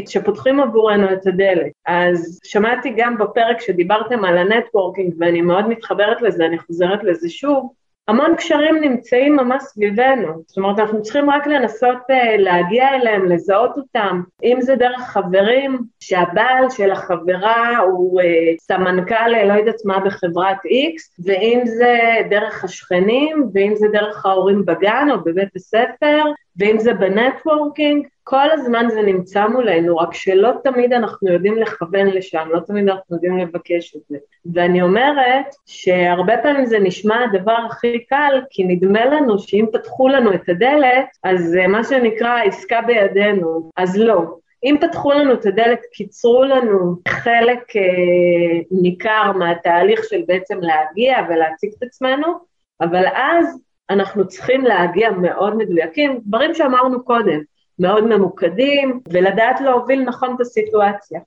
שפותחים 0.08 0.60
עבורנו 0.60 1.13
את 1.13 1.27
הדלת. 1.27 1.71
אז 1.86 2.39
שמעתי 2.43 2.93
גם 2.97 3.17
בפרק 3.17 3.62
שדיברתם 3.62 4.25
על 4.25 4.38
ה 4.38 4.44
networking, 4.44 5.13
ואני 5.19 5.41
מאוד 5.41 5.67
מתחברת 5.67 6.21
לזה, 6.21 6.45
אני 6.45 6.60
חוזרת 6.60 7.03
לזה 7.03 7.29
שוב, 7.29 7.73
המון 8.08 8.36
קשרים 8.36 8.82
נמצאים 8.82 9.36
ממש 9.36 9.63
סביבנו, 9.63 10.43
זאת 10.47 10.58
אומרת 10.58 10.79
אנחנו 10.79 11.01
צריכים 11.01 11.29
רק 11.29 11.47
לנסות 11.47 11.97
אה, 11.97 12.38
להגיע 12.38 12.89
אליהם, 12.95 13.25
לזהות 13.25 13.77
אותם, 13.77 14.21
אם 14.43 14.58
זה 14.62 14.75
דרך 14.75 15.01
חברים, 15.01 15.79
שהבעל 15.99 16.69
של 16.69 16.91
החברה 16.91 17.77
הוא 17.77 18.21
אה, 18.21 18.25
סמנכ"ל 18.62 19.29
לא 19.47 19.53
יודעת 19.53 19.75
מה 19.86 19.99
בחברת 19.99 20.58
X, 20.58 21.23
ואם 21.25 21.62
זה 21.65 21.97
דרך 22.29 22.63
השכנים, 22.63 23.49
ואם 23.53 23.75
זה 23.75 23.88
דרך 23.88 24.25
ההורים 24.25 24.65
בגן 24.65 25.08
או 25.12 25.23
בבית 25.23 25.56
הספר, 25.56 26.23
ואם 26.57 26.79
זה 26.79 26.93
בנטוורקינג, 26.93 28.07
כל 28.23 28.51
הזמן 28.51 28.85
זה 28.89 29.01
נמצא 29.01 29.47
מולנו, 29.47 29.97
רק 29.97 30.13
שלא 30.13 30.51
תמיד 30.63 30.93
אנחנו 30.93 31.31
יודעים 31.31 31.57
לכוון 31.57 32.07
לשם, 32.07 32.47
לא 32.51 32.59
תמיד 32.59 32.89
אנחנו 32.89 33.15
יודעים 33.15 33.37
לבקש 33.37 33.95
את 33.95 34.01
זה. 34.09 34.17
ואני 34.53 34.81
אומרת 34.81 35.45
שהרבה 35.65 36.37
פעמים 36.37 36.65
זה 36.65 36.79
נשמע 36.79 37.23
הדבר 37.23 37.57
הכי 37.67 38.05
קל, 38.05 38.41
כי 38.49 38.63
נדמה 38.63 39.05
לנו 39.05 39.39
שאם 39.39 39.65
פתחו 39.73 40.07
לנו 40.07 40.33
את 40.33 40.49
הדלת, 40.49 41.05
אז 41.23 41.57
מה 41.67 41.83
שנקרא 41.83 42.43
עסקה 42.43 42.81
בידינו, 42.81 43.69
אז 43.77 43.97
לא. 43.97 44.21
אם 44.63 44.75
פתחו 44.81 45.11
לנו 45.11 45.33
את 45.33 45.45
הדלת, 45.45 45.79
קיצרו 45.93 46.43
לנו 46.43 46.95
חלק 47.07 47.75
אה, 47.75 47.81
ניכר 48.71 49.31
מהתהליך 49.31 50.03
של 50.03 50.21
בעצם 50.27 50.59
להגיע 50.61 51.17
ולהציג 51.29 51.71
את 51.77 51.83
עצמנו, 51.83 52.27
אבל 52.81 53.05
אז 53.15 53.61
אנחנו 53.93 54.27
צריכים 54.27 54.65
להגיע 54.65 55.12
מאוד 55.12 55.56
מדויקים, 55.56 56.19
דברים 56.25 56.53
שאמרנו 56.53 57.03
קודם, 57.03 57.39
מאוד 57.79 58.03
ממוקדים, 58.03 58.99
ולדעת 59.10 59.62
להוביל 59.62 60.01
נכון 60.01 60.36
את 60.36 60.41
הסיטואציה. 60.41 61.19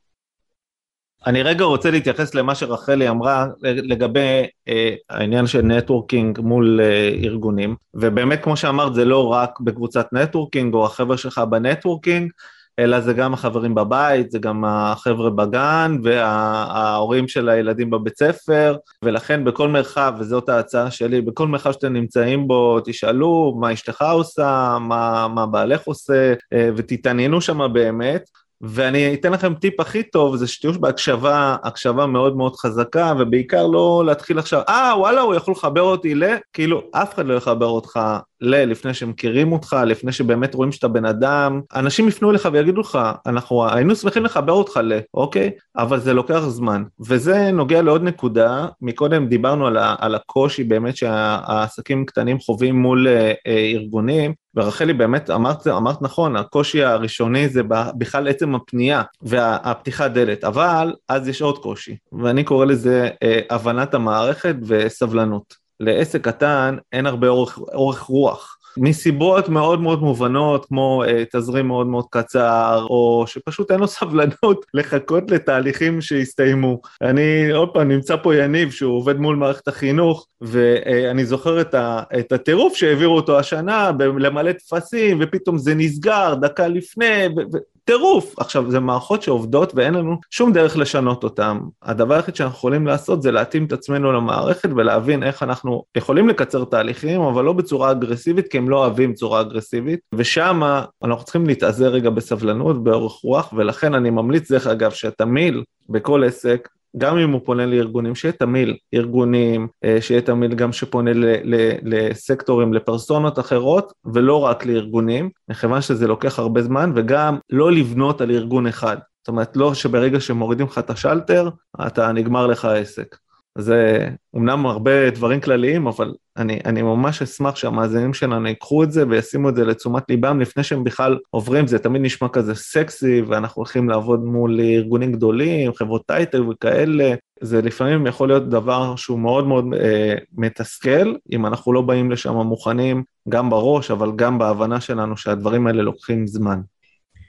אני 1.26 1.42
רגע 1.42 1.64
רוצה 1.64 1.90
להתייחס 1.90 2.34
למה 2.34 2.54
שרחלי 2.54 3.08
אמרה 3.08 3.46
לגבי 3.62 4.46
אה, 4.68 4.94
העניין 5.10 5.46
של 5.46 5.62
networking 5.62 6.40
מול 6.40 6.80
אה, 6.80 7.08
ארגונים, 7.24 7.76
ובאמת 7.94 8.44
כמו 8.44 8.56
שאמרת 8.56 8.94
זה 8.94 9.04
לא 9.04 9.32
רק 9.32 9.60
בקבוצת 9.60 10.12
networking 10.12 10.74
או 10.74 10.86
החבר'ה 10.86 11.16
שלך 11.16 11.38
ב 11.38 11.46
networking, 11.46 12.30
אלא 12.78 13.00
זה 13.00 13.12
גם 13.12 13.34
החברים 13.34 13.74
בבית, 13.74 14.30
זה 14.30 14.38
גם 14.38 14.64
החבר'ה 14.64 15.30
בגן 15.30 15.96
וההורים 16.02 17.28
של 17.28 17.48
הילדים 17.48 17.90
בבית 17.90 18.18
ספר, 18.18 18.76
ולכן 19.04 19.44
בכל 19.44 19.68
מרחב, 19.68 20.14
וזאת 20.18 20.48
ההצעה 20.48 20.90
שלי, 20.90 21.20
בכל 21.20 21.48
מרחב 21.48 21.72
שאתם 21.72 21.92
נמצאים 21.92 22.48
בו, 22.48 22.80
תשאלו 22.84 23.56
מה 23.60 23.72
אשתך 23.72 24.02
עושה, 24.02 24.78
מה, 24.80 25.28
מה 25.28 25.46
בעלך 25.46 25.84
עושה, 25.84 26.34
אה, 26.52 26.70
ותתעניינו 26.76 27.40
שם 27.40 27.72
באמת. 27.72 28.30
ואני 28.60 29.14
אתן 29.14 29.32
לכם 29.32 29.54
טיפ 29.54 29.80
הכי 29.80 30.02
טוב, 30.02 30.36
זה 30.36 30.46
שתהיו 30.46 30.72
בהקשבה, 30.72 31.56
הקשבה 31.62 32.06
מאוד 32.06 32.36
מאוד 32.36 32.56
חזקה, 32.56 33.12
ובעיקר 33.18 33.66
לא 33.66 34.02
להתחיל 34.06 34.38
עכשיו, 34.38 34.62
אה, 34.68 34.92
וואלה, 34.98 35.20
הוא 35.20 35.34
יכול 35.34 35.52
לחבר 35.52 35.82
אותי 35.82 36.14
ל... 36.14 36.24
כאילו, 36.52 36.82
אף 36.92 37.14
אחד 37.14 37.26
לא 37.26 37.34
יחבר 37.34 37.66
אותך 37.66 38.00
ל... 38.40 38.64
לפני 38.64 38.94
שמכירים 38.94 39.52
אותך, 39.52 39.76
לפני 39.86 40.12
שבאמת 40.12 40.54
רואים 40.54 40.72
שאתה 40.72 40.88
בן 40.88 41.04
אדם. 41.04 41.60
אנשים 41.74 42.08
יפנו 42.08 42.30
אליך 42.30 42.48
ויגידו 42.52 42.80
לך, 42.80 42.98
אנחנו 43.26 43.68
היינו 43.68 43.96
שמחים 43.96 44.24
לחבר 44.24 44.52
אותך 44.52 44.80
ל... 44.82 44.98
אוקיי? 45.14 45.50
אבל 45.76 46.00
זה 46.00 46.14
לוקח 46.14 46.40
זמן. 46.40 46.82
וזה 47.08 47.50
נוגע 47.50 47.82
לעוד 47.82 48.02
נקודה, 48.02 48.66
מקודם 48.80 49.26
דיברנו 49.26 49.66
על. 49.66 49.76
על 49.98 50.14
הקושי 50.14 50.64
באמת 50.64 50.96
שהעסקים 50.96 52.06
קטנים 52.06 52.38
חווים 52.38 52.76
מול 52.76 53.08
אה, 53.08 53.32
אה, 53.46 53.70
ארגונים, 53.74 54.34
ורחלי 54.54 54.92
באמת 54.92 55.30
אמרת, 55.30 55.66
אמרת 55.66 56.02
נכון, 56.02 56.36
הקושי 56.36 56.82
הראשוני 56.82 57.48
זה 57.48 57.62
בכלל 57.98 58.28
עצם 58.28 58.54
הפנייה 58.54 59.02
והפתיחת 59.22 60.10
דלת, 60.10 60.44
אבל 60.44 60.94
אז 61.08 61.28
יש 61.28 61.42
עוד 61.42 61.58
קושי, 61.58 61.96
ואני 62.12 62.44
קורא 62.44 62.66
לזה 62.66 63.08
אה, 63.22 63.40
הבנת 63.50 63.94
המערכת 63.94 64.56
וסבלנות. 64.66 65.65
לעסק 65.80 66.20
קטן 66.20 66.76
אין 66.92 67.06
הרבה 67.06 67.28
אורך, 67.28 67.58
אורך 67.58 68.00
רוח. 68.00 68.56
מסיבות 68.78 69.48
מאוד 69.48 69.80
מאוד 69.80 70.02
מובנות, 70.02 70.66
כמו 70.66 71.04
uh, 71.04 71.36
תזרים 71.36 71.66
מאוד 71.66 71.86
מאוד 71.86 72.04
קצר, 72.10 72.86
או 72.90 73.24
שפשוט 73.26 73.70
אין 73.70 73.80
לו 73.80 73.86
סבלנות 73.96 74.66
לחכות 74.74 75.30
לתהליכים 75.30 76.00
שיסתיימו. 76.00 76.80
אני, 77.02 77.50
עוד 77.50 77.68
פעם, 77.74 77.88
נמצא 77.88 78.16
פה 78.16 78.36
יניב, 78.36 78.70
שהוא 78.70 78.96
עובד 78.96 79.16
מול 79.16 79.36
מערכת 79.36 79.68
החינוך, 79.68 80.26
ואני 80.40 81.24
זוכר 81.24 81.60
את, 81.60 81.74
ה, 81.74 82.02
את 82.18 82.32
הטירוף 82.32 82.76
שהעבירו 82.76 83.16
אותו 83.16 83.38
השנה, 83.38 83.90
למלא 84.18 84.52
טפסים, 84.52 85.18
ופתאום 85.20 85.58
זה 85.58 85.74
נסגר 85.74 86.34
דקה 86.34 86.68
לפני, 86.68 87.26
ו, 87.36 87.40
ו, 87.52 87.58
טירוף. 87.86 88.34
עכשיו, 88.38 88.70
זה 88.70 88.80
מערכות 88.80 89.22
שעובדות 89.22 89.72
ואין 89.74 89.94
לנו 89.94 90.16
שום 90.30 90.52
דרך 90.52 90.76
לשנות 90.76 91.24
אותן. 91.24 91.58
הדבר 91.82 92.14
היחיד 92.14 92.36
שאנחנו 92.36 92.56
יכולים 92.56 92.86
לעשות 92.86 93.22
זה 93.22 93.32
להתאים 93.32 93.64
את 93.64 93.72
עצמנו 93.72 94.12
למערכת 94.12 94.68
ולהבין 94.76 95.22
איך 95.22 95.42
אנחנו 95.42 95.82
יכולים 95.96 96.28
לקצר 96.28 96.64
תהליכים, 96.64 97.20
אבל 97.20 97.44
לא 97.44 97.52
בצורה 97.52 97.90
אגרסיבית, 97.90 98.48
כי 98.48 98.58
הם 98.58 98.68
לא 98.68 98.76
אוהבים 98.76 99.14
צורה 99.14 99.40
אגרסיבית, 99.40 100.00
ושם 100.14 100.60
אנחנו 101.04 101.24
צריכים 101.24 101.46
להתאזר 101.46 101.88
רגע 101.88 102.10
בסבלנות, 102.10 102.84
באורך 102.84 103.12
רוח, 103.12 103.52
ולכן 103.56 103.94
אני 103.94 104.10
ממליץ, 104.10 104.50
דרך 104.50 104.66
אגב, 104.66 104.90
שהתמיל 104.90 105.62
בכל 105.88 106.24
עסק 106.24 106.68
גם 106.98 107.18
אם 107.18 107.30
הוא 107.30 107.40
פונה 107.44 107.66
לארגונים, 107.66 108.14
שיהיה 108.14 108.32
תמיל 108.32 108.76
ארגונים, 108.94 109.68
אה, 109.84 110.00
שיהיה 110.00 110.20
תמיל 110.20 110.54
גם 110.54 110.72
שפונה 110.72 111.12
ל, 111.12 111.24
ל, 111.24 111.72
לסקטורים, 111.82 112.74
לפרסונות 112.74 113.38
אחרות, 113.38 113.92
ולא 114.04 114.40
רק 114.40 114.66
לארגונים, 114.66 115.30
מכיוון 115.48 115.80
שזה 115.80 116.06
לוקח 116.06 116.38
הרבה 116.38 116.62
זמן, 116.62 116.92
וגם 116.94 117.38
לא 117.50 117.72
לבנות 117.72 118.20
על 118.20 118.30
ארגון 118.30 118.66
אחד. 118.66 118.96
זאת 119.18 119.28
אומרת, 119.28 119.56
לא 119.56 119.74
שברגע 119.74 120.20
שמורידים 120.20 120.66
לך 120.66 120.78
את 120.78 120.90
השלטר, 120.90 121.48
אתה 121.86 122.12
נגמר 122.12 122.46
לך 122.46 122.64
העסק. 122.64 123.16
זה 123.58 124.08
אומנם 124.34 124.66
הרבה 124.66 125.10
דברים 125.10 125.40
כלליים, 125.40 125.86
אבל 125.86 126.14
אני, 126.36 126.60
אני 126.64 126.82
ממש 126.82 127.22
אשמח 127.22 127.56
שהמאזינים 127.56 128.14
שלנו 128.14 128.48
ייקחו 128.48 128.84
את 128.84 128.92
זה 128.92 129.04
וישימו 129.08 129.48
את 129.48 129.56
זה 129.56 129.64
לתשומת 129.64 130.02
ליבם 130.08 130.40
לפני 130.40 130.62
שהם 130.62 130.84
בכלל 130.84 131.18
עוברים, 131.30 131.66
זה 131.66 131.78
תמיד 131.78 132.02
נשמע 132.02 132.28
כזה 132.28 132.54
סקסי, 132.54 133.22
ואנחנו 133.22 133.60
הולכים 133.60 133.88
לעבוד 133.88 134.24
מול 134.24 134.60
ארגונים 134.60 135.12
גדולים, 135.12 135.74
חברות 135.74 136.02
טייטל 136.06 136.48
וכאלה, 136.48 137.14
זה 137.40 137.62
לפעמים 137.62 138.06
יכול 138.06 138.28
להיות 138.28 138.48
דבר 138.48 138.96
שהוא 138.96 139.18
מאוד 139.18 139.46
מאוד 139.46 139.64
אה, 139.80 140.14
מתסכל, 140.36 141.14
אם 141.32 141.46
אנחנו 141.46 141.72
לא 141.72 141.82
באים 141.82 142.10
לשם 142.10 142.34
מוכנים, 142.34 143.02
גם 143.28 143.50
בראש, 143.50 143.90
אבל 143.90 144.12
גם 144.16 144.38
בהבנה 144.38 144.80
שלנו 144.80 145.16
שהדברים 145.16 145.66
האלה 145.66 145.82
לוקחים 145.82 146.26
זמן. 146.26 146.60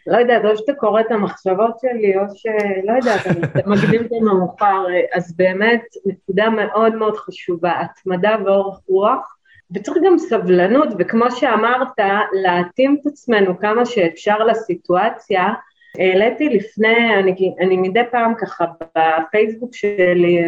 לא 0.08 0.18
יודעת, 0.18 0.46
או 0.46 0.58
שאתה 0.58 0.74
קורא 0.74 1.02
את 1.02 1.12
המחשבות 1.12 1.80
שלי, 1.80 2.18
או 2.18 2.22
שלא 2.36 2.94
יודעת, 2.94 3.28
אתה 3.58 3.70
מקדים 3.70 4.02
את 4.06 4.12
המאוחר, 4.22 4.86
אז 5.14 5.36
באמת, 5.38 5.82
נקודה 6.06 6.50
מאוד 6.50 6.96
מאוד 6.96 7.16
חשובה, 7.16 7.72
התמדה 7.82 8.36
ואורך 8.46 8.80
רוח, 8.88 9.38
וצריך 9.72 9.98
גם 10.06 10.18
סבלנות, 10.18 10.88
וכמו 11.00 11.32
שאמרת, 11.32 12.00
להתאים 12.44 12.98
את 13.02 13.08
עצמנו 13.08 13.60
כמה 13.60 13.86
שאפשר 13.86 14.38
לסיטואציה. 14.38 15.54
העליתי 16.00 16.50
לפני, 16.50 17.16
אני, 17.20 17.56
אני 17.60 17.78
מדי 17.78 18.04
פעם 18.12 18.34
ככה 18.36 18.66
בפייסבוק 18.80 19.76
שלי, 19.76 20.40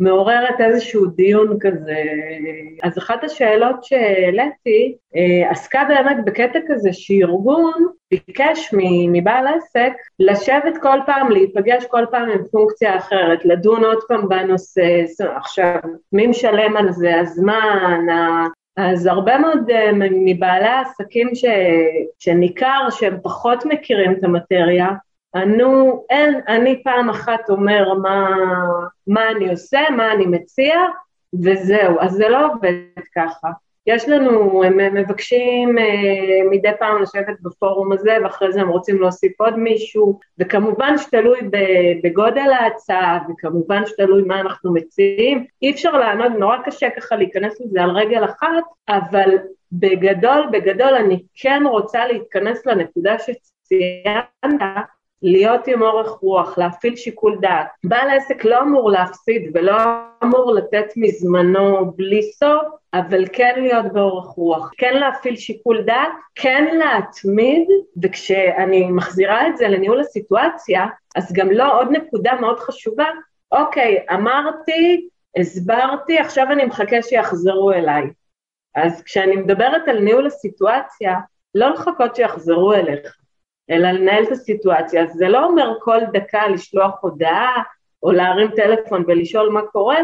מעוררת 0.00 0.60
איזשהו 0.60 1.06
דיון 1.06 1.58
כזה. 1.60 2.02
אז 2.82 2.98
אחת 2.98 3.24
השאלות 3.24 3.84
שהעליתי 3.84 4.96
אה, 5.16 5.50
עסקה 5.50 5.84
באמת 5.88 6.24
בקטע 6.24 6.58
כזה 6.68 6.92
שארגון 6.92 7.86
ביקש 8.10 8.74
מבעל 9.12 9.46
עסק 9.46 9.92
לשבת 10.18 10.78
כל 10.82 10.98
פעם, 11.06 11.30
להיפגש 11.30 11.84
כל 11.84 12.04
פעם 12.10 12.30
עם 12.30 12.44
פונקציה 12.50 12.96
אחרת, 12.96 13.44
לדון 13.44 13.84
עוד 13.84 13.98
פעם 14.08 14.28
בנושא, 14.28 15.04
עכשיו, 15.36 15.78
מי 16.12 16.26
משלם 16.26 16.76
על 16.76 16.92
זה, 16.92 17.20
הזמן, 17.20 18.06
אז 18.76 19.06
הרבה 19.06 19.38
מאוד 19.38 19.70
אה, 19.70 19.90
מבעלי 20.10 20.68
העסקים 20.68 21.34
ש... 21.34 21.44
שניכר 22.18 22.90
שהם 22.90 23.16
פחות 23.22 23.64
מכירים 23.64 24.12
את 24.12 24.24
המטריה, 24.24 24.88
ענו, 25.34 26.04
אין, 26.10 26.40
אני 26.48 26.82
פעם 26.82 27.10
אחת 27.10 27.50
אומר 27.50 27.94
מה, 27.94 28.28
מה 29.06 29.30
אני 29.30 29.50
עושה, 29.50 29.80
מה 29.96 30.12
אני 30.12 30.26
מציע, 30.26 30.74
וזהו. 31.44 32.00
אז 32.00 32.12
זה 32.12 32.28
לא 32.28 32.46
עובד 32.46 32.72
ככה. 33.14 33.48
יש 33.88 34.08
לנו, 34.08 34.64
הם 34.64 34.94
מבקשים 34.94 35.78
אה, 35.78 36.50
מדי 36.50 36.70
פעם 36.78 37.02
לשבת 37.02 37.40
בפורום 37.42 37.92
הזה, 37.92 38.16
ואחרי 38.22 38.52
זה 38.52 38.60
הם 38.60 38.68
רוצים 38.68 39.00
להוסיף 39.00 39.40
עוד 39.40 39.58
מישהו, 39.58 40.18
וכמובן 40.38 40.98
שתלוי 40.98 41.40
בגודל 42.02 42.50
ההצעה, 42.60 43.18
וכמובן 43.30 43.86
שתלוי 43.86 44.22
מה 44.22 44.40
אנחנו 44.40 44.74
מציעים. 44.74 45.44
אי 45.62 45.70
אפשר 45.70 45.92
לענות, 45.92 46.32
נורא 46.38 46.56
קשה 46.64 46.90
ככה 46.90 47.16
להיכנס 47.16 47.60
לזה 47.60 47.82
על 47.82 47.90
רגל 47.90 48.24
אחת, 48.24 48.64
אבל 48.88 49.38
בגדול, 49.72 50.48
בגדול 50.52 50.94
אני 50.94 51.22
כן 51.34 51.62
רוצה 51.66 52.06
להתכנס 52.06 52.66
לנקודה 52.66 53.16
שציינת, 53.18 54.60
להיות 55.22 55.66
עם 55.66 55.82
אורך 55.82 56.08
רוח, 56.08 56.58
להפעיל 56.58 56.96
שיקול 56.96 57.38
דעת. 57.40 57.66
בעל 57.84 58.10
עסק 58.10 58.44
לא 58.44 58.60
אמור 58.60 58.90
להפסיד 58.90 59.50
ולא 59.54 59.74
אמור 60.22 60.54
לתת 60.54 60.86
מזמנו 60.96 61.92
בלי 61.96 62.22
סוף, 62.32 62.62
אבל 62.94 63.24
כן 63.32 63.54
להיות 63.56 63.92
באורך 63.92 64.26
רוח, 64.26 64.70
כן 64.78 64.96
להפעיל 64.96 65.36
שיקול 65.36 65.82
דעת, 65.82 66.12
כן 66.34 66.76
להתמיד, 66.78 67.68
וכשאני 68.02 68.90
מחזירה 68.90 69.48
את 69.48 69.56
זה 69.56 69.68
לניהול 69.68 70.00
הסיטואציה, 70.00 70.86
אז 71.16 71.32
גם 71.32 71.50
לא 71.50 71.80
עוד 71.80 71.88
נקודה 71.90 72.34
מאוד 72.40 72.58
חשובה, 72.58 73.06
אוקיי, 73.52 74.06
אמרתי, 74.12 75.08
הסברתי, 75.36 76.18
עכשיו 76.18 76.46
אני 76.52 76.64
מחכה 76.64 77.02
שיחזרו 77.02 77.72
אליי. 77.72 78.10
אז 78.74 79.02
כשאני 79.02 79.36
מדברת 79.36 79.88
על 79.88 80.00
ניהול 80.00 80.26
הסיטואציה, 80.26 81.16
לא 81.54 81.70
לחכות 81.70 82.16
שיחזרו 82.16 82.72
אליך. 82.72 83.17
אלא 83.70 83.90
לנהל 83.90 84.24
את 84.24 84.32
הסיטואציה. 84.32 85.02
אז 85.02 85.12
זה 85.12 85.28
לא 85.28 85.44
אומר 85.44 85.74
כל 85.80 85.98
דקה 86.12 86.48
לשלוח 86.48 86.94
הודעה 87.00 87.62
או 88.02 88.12
להרים 88.12 88.50
טלפון 88.56 89.04
ולשאול 89.06 89.48
מה 89.48 89.62
קורה, 89.62 89.98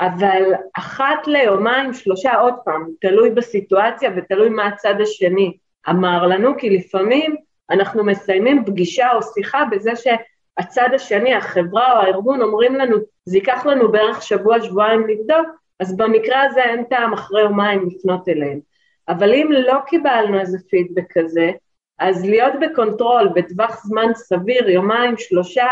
אבל 0.00 0.42
אחת 0.76 1.26
ליומיים, 1.26 1.92
שלושה, 1.92 2.34
עוד 2.34 2.54
פעם, 2.64 2.88
תלוי 3.00 3.30
בסיטואציה 3.30 4.10
ותלוי 4.16 4.48
מה 4.48 4.66
הצד 4.66 4.94
השני 5.00 5.56
אמר 5.88 6.26
לנו, 6.26 6.58
כי 6.58 6.70
לפעמים 6.70 7.36
אנחנו 7.70 8.04
מסיימים 8.04 8.64
פגישה 8.64 9.12
או 9.12 9.22
שיחה 9.22 9.64
בזה 9.70 9.90
שהצד 9.96 10.88
השני, 10.94 11.34
החברה 11.34 11.92
או 11.92 11.98
הארגון, 11.98 12.42
אומרים 12.42 12.74
לנו, 12.74 12.96
זה 13.24 13.36
ייקח 13.36 13.66
לנו 13.66 13.92
בערך 13.92 14.22
שבוע, 14.22 14.60
שבועיים 14.60 15.08
לבדוק, 15.08 15.46
אז 15.80 15.96
במקרה 15.96 16.42
הזה 16.42 16.64
אין 16.64 16.84
טעם 16.84 17.12
אחרי 17.12 17.40
יומיים 17.40 17.86
לפנות 17.86 18.28
אליהם. 18.28 18.60
אבל 19.08 19.34
אם 19.34 19.52
לא 19.52 19.78
קיבלנו 19.86 20.40
איזה 20.40 20.58
פידבק 20.70 21.18
כזה, 21.18 21.50
אז 21.98 22.24
להיות 22.24 22.52
ב 22.60 22.68
control 22.68 23.28
בטווח 23.34 23.84
זמן 23.84 24.14
סביר, 24.14 24.68
יומיים, 24.68 25.14
שלושה, 25.18 25.66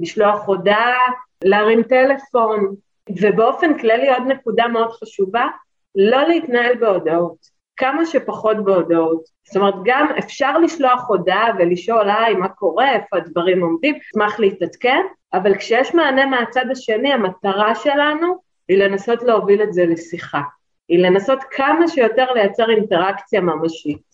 לשלוח 0.00 0.46
הודעה, 0.46 0.98
להרים 1.44 1.82
טלפון, 1.82 2.74
ובאופן 3.20 3.78
כללי 3.78 4.14
עוד 4.14 4.22
נקודה 4.26 4.68
מאוד 4.68 4.90
חשובה, 4.90 5.46
לא 5.94 6.22
להתנהל 6.28 6.74
בהודעות. 6.74 7.56
כמה 7.76 8.06
שפחות 8.06 8.64
בהודעות. 8.64 9.24
זאת 9.46 9.56
אומרת, 9.56 9.74
גם 9.84 10.08
אפשר 10.18 10.58
לשלוח 10.58 11.04
הודעה 11.08 11.50
ולשאול, 11.58 12.10
היי, 12.10 12.34
מה 12.34 12.48
קורה, 12.48 12.92
איפה 12.92 13.16
הדברים 13.16 13.62
עומדים, 13.62 13.94
אשמח 13.94 14.40
להתעדכן, 14.40 15.02
אבל 15.32 15.54
כשיש 15.58 15.94
מענה 15.94 16.26
מהצד 16.26 16.64
השני, 16.70 17.12
המטרה 17.12 17.74
שלנו 17.74 18.36
היא 18.68 18.78
לנסות 18.78 19.22
להוביל 19.22 19.62
את 19.62 19.72
זה 19.72 19.86
לשיחה. 19.86 20.40
היא 20.88 20.98
לנסות 20.98 21.38
כמה 21.50 21.88
שיותר 21.88 22.32
לייצר 22.32 22.70
אינטראקציה 22.70 23.40
ממשית. 23.40 24.05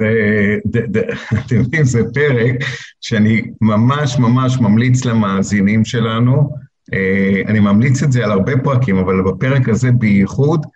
ואתם 0.00 1.56
יודעים, 1.60 1.84
זה 1.84 2.00
פרק 2.14 2.56
שאני 3.00 3.42
ממש 3.60 4.18
ממש 4.18 4.58
ממליץ 4.60 5.04
למאזינים 5.04 5.84
שלנו, 5.84 6.50
אה, 6.94 7.42
אני 7.46 7.60
ממליץ 7.60 8.02
את 8.02 8.12
זה 8.12 8.24
על 8.24 8.30
הרבה 8.30 8.52
פרקים, 8.58 8.96
אבל 8.96 9.22
בפרק 9.22 9.68
הזה 9.68 9.92
בייחוד, 9.92 10.66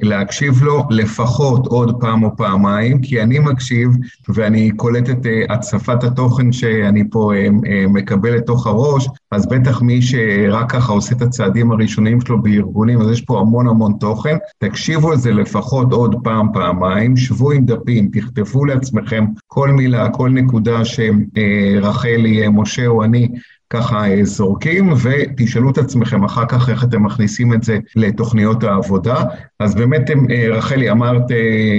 להקשיב 0.00 0.62
לו 0.62 0.84
לפחות 0.90 1.66
עוד 1.66 2.00
פעם 2.00 2.22
או 2.22 2.36
פעמיים, 2.36 3.00
כי 3.00 3.22
אני 3.22 3.38
מקשיב 3.38 3.90
ואני 4.28 4.70
קולט 4.76 5.10
את 5.10 5.26
אה, 5.26 5.54
הצפת 5.54 6.04
התוכן 6.04 6.52
שאני 6.52 7.10
פה 7.10 7.32
אה, 7.34 7.86
מקבל 7.88 8.34
לתוך 8.34 8.66
הראש, 8.66 9.08
אז 9.30 9.48
בטח 9.48 9.82
מי 9.82 10.02
שרק 10.02 10.72
ככה 10.72 10.92
עושה 10.92 11.14
את 11.14 11.22
הצעדים 11.22 11.72
הראשוניים 11.72 12.20
שלו 12.20 12.42
בארגונים, 12.42 13.00
אז 13.00 13.10
יש 13.10 13.20
פה 13.20 13.40
המון 13.40 13.68
המון 13.68 13.92
תוכן. 14.00 14.36
תקשיבו 14.58 15.12
לזה 15.12 15.32
לפחות 15.32 15.92
עוד 15.92 16.14
פעם, 16.24 16.52
פעמיים, 16.52 17.16
שבו 17.16 17.50
עם 17.52 17.64
דפים, 17.64 18.10
תכתבו 18.12 18.64
לעצמכם 18.64 19.24
כל 19.46 19.70
מילה, 19.70 20.08
כל 20.10 20.30
נקודה 20.30 20.80
שרחלי, 20.84 22.48
משה 22.48 22.86
או 22.86 23.04
אני 23.04 23.28
ככה 23.70 24.10
אה, 24.10 24.24
זורקים, 24.24 24.92
ותשאלו 25.02 25.70
את 25.70 25.78
עצמכם 25.78 26.24
אחר 26.24 26.46
כך 26.48 26.68
איך 26.68 26.84
אתם 26.84 27.02
מכניסים 27.02 27.52
את 27.52 27.62
זה 27.62 27.78
לתוכניות 27.96 28.64
העבודה. 28.64 29.24
אז 29.60 29.74
באמת, 29.74 30.10
אה, 30.10 30.48
רחלי, 30.50 30.90
אמרת 30.90 31.24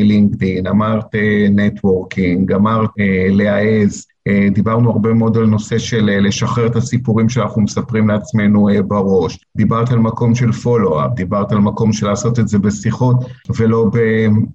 לינקדאין, 0.03 0.67
אה, 0.67 0.71
אמרת 0.71 1.15
networking, 1.49 2.51
אמרת 2.51 2.89
להעז, 3.29 4.05
דיברנו 4.53 4.91
הרבה 4.91 5.13
מאוד 5.13 5.37
על 5.37 5.45
נושא 5.45 5.77
של 5.77 6.09
אה, 6.09 6.19
לשחרר 6.19 6.67
את 6.67 6.75
הסיפורים 6.75 7.29
שאנחנו 7.29 7.61
מספרים 7.61 8.07
לעצמנו 8.07 8.69
אה, 8.69 8.81
בראש. 8.81 9.39
דיברת 9.57 9.91
על 9.91 9.99
מקום 9.99 10.35
של 10.35 10.51
follow-up, 10.51 11.11
דיברת 11.15 11.51
על 11.51 11.57
מקום 11.57 11.93
של 11.93 12.07
לעשות 12.07 12.39
את 12.39 12.47
זה 12.47 12.59
בשיחות 12.59 13.15
ולא 13.57 13.91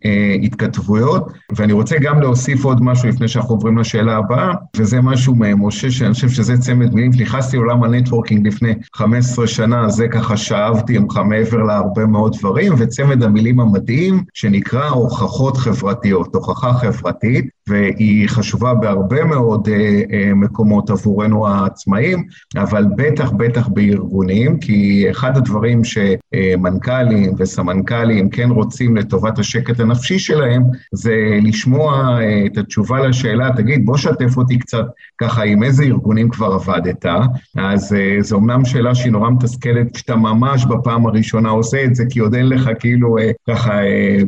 בהתכתבויות. 0.00 1.33
ואני 1.57 1.72
רוצה 1.72 1.96
גם 1.98 2.20
להוסיף 2.20 2.64
עוד 2.64 2.83
משהו 2.83 3.09
לפני 3.09 3.29
שאנחנו 3.29 3.55
עוברים 3.55 3.79
לשאלה 3.79 4.16
הבאה, 4.16 4.55
וזה 4.77 5.00
משהו 5.00 5.35
ממשה, 5.37 5.90
שאני 5.90 6.12
חושב 6.12 6.29
שזה 6.29 6.59
צמד 6.59 6.94
מילים. 6.94 7.11
נכנסתי 7.20 7.57
לעולם 7.57 7.85
ה 7.85 7.90
networking 7.90 8.47
לפני 8.46 8.74
15 8.94 9.46
שנה, 9.46 9.88
זה 9.88 10.09
ככה 10.09 10.37
שאבתי 10.37 10.98
ממך 10.98 11.20
מעבר 11.24 11.62
להרבה 11.62 12.07
מאוד 12.07 12.37
דברים, 12.38 12.72
וצמד 12.79 13.22
המילים 13.22 13.61
המדהים 13.61 14.24
שנקרא 14.35 14.88
הוכחות 14.88 15.57
חברתיות, 15.57 16.35
הוכחה 16.35 16.72
חברתית, 16.72 17.44
והיא 17.68 18.29
חשובה 18.29 18.74
בהרבה 18.74 19.24
מאוד 19.24 19.54
אה, 19.69 20.03
אה, 20.12 20.35
מקומות 20.35 20.90
עבורנו 20.90 21.49
העצמאים, 21.49 22.25
אבל 22.57 22.85
בטח 22.97 23.31
בטח 23.31 23.69
בארגונים, 23.69 24.59
כי 24.59 25.07
אחד 25.11 25.37
הדברים 25.37 25.83
שמנכ"לים 25.85 27.35
וסמנכ"לים 27.38 28.29
כן 28.29 28.51
רוצים 28.51 28.97
לטובת 28.97 29.38
השקט 29.38 29.81
הנפשי 29.81 30.19
שלהם, 30.19 30.62
זה 30.93 31.14
לשמוע 31.43 32.19
אה, 32.21 32.47
את 32.47 32.59
התשובה 32.59 33.09
לשאלה, 33.09 33.51
תגיד, 33.57 33.87
בוא 33.87 33.97
שתף 33.97 34.37
אותי 34.37 34.59
קצת 34.59 34.85
ככה 35.19 35.43
עם 35.43 35.62
איזה 35.62 35.85
ארגונים 35.85 36.29
כבר 36.29 36.53
עבדת, 36.53 37.07
אז 37.57 37.97
זו 38.21 38.38
אמנם 38.38 38.64
שאלה 38.64 38.95
שהיא 38.95 39.12
נורא 39.12 39.31
מתסכלת 39.31 39.95
כשאתה 39.95 40.17
ממש 40.17 40.64
בפעם 40.64 41.07
הראשונה 41.07 41.49
עושה 41.49 41.85
את 41.85 41.95
זה, 41.95 42.05
כי 42.11 42.19
עוד 42.19 42.35
אין 42.35 42.49
לך 42.49 42.71
כאילו 42.81 43.17
ככה 43.49 43.73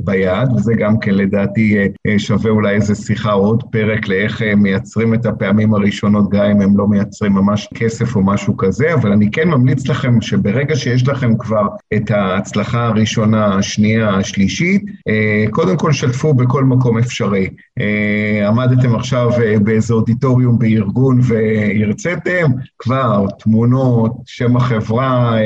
ביד, 0.05 0.53
וזה 0.57 0.75
גם 0.75 0.99
כן 0.99 1.15
לדעתי 1.15 1.77
שווה 2.19 2.51
אולי 2.51 2.75
איזה 2.75 2.95
שיחה, 2.95 3.33
עוד 3.33 3.63
פרק 3.71 4.09
לאיך 4.09 4.43
מייצרים 4.57 5.15
את 5.17 5.27
הפעמים 5.27 5.75
הראשונות, 5.75 6.31
גם 6.31 6.45
אם 6.45 6.61
הם 6.61 6.79
לא 6.79 6.87
מייצרים 6.87 7.33
ממש 7.33 7.69
כסף 7.75 8.17
או 8.17 8.23
משהו 8.23 8.57
כזה, 8.57 8.95
אבל 8.95 9.13
אני 9.13 9.31
כן 9.31 9.49
ממליץ 9.49 9.89
לכם 9.89 10.21
שברגע 10.21 10.77
שיש 10.77 11.09
לכם 11.09 11.37
כבר 11.39 11.67
את 11.95 12.11
ההצלחה 12.11 12.87
הראשונה, 12.87 13.55
השנייה, 13.55 14.11
השלישית, 14.11 14.85
אה, 15.09 15.45
קודם 15.51 15.77
כל 15.77 15.93
שתפו 15.93 16.35
בכל 16.35 16.65
מקום 16.65 16.99
אפשרי. 16.99 17.49
אה, 17.81 18.49
עמדתם 18.49 18.95
עכשיו 18.95 19.31
אה, 19.43 19.59
באיזה 19.59 19.95
אודיטוריום 19.95 20.59
בארגון 20.59 21.21
והרציתם, 21.23 22.51
כבר 22.79 23.27
תמונות, 23.39 24.13
שם 24.27 24.57
החברה, 24.57 25.37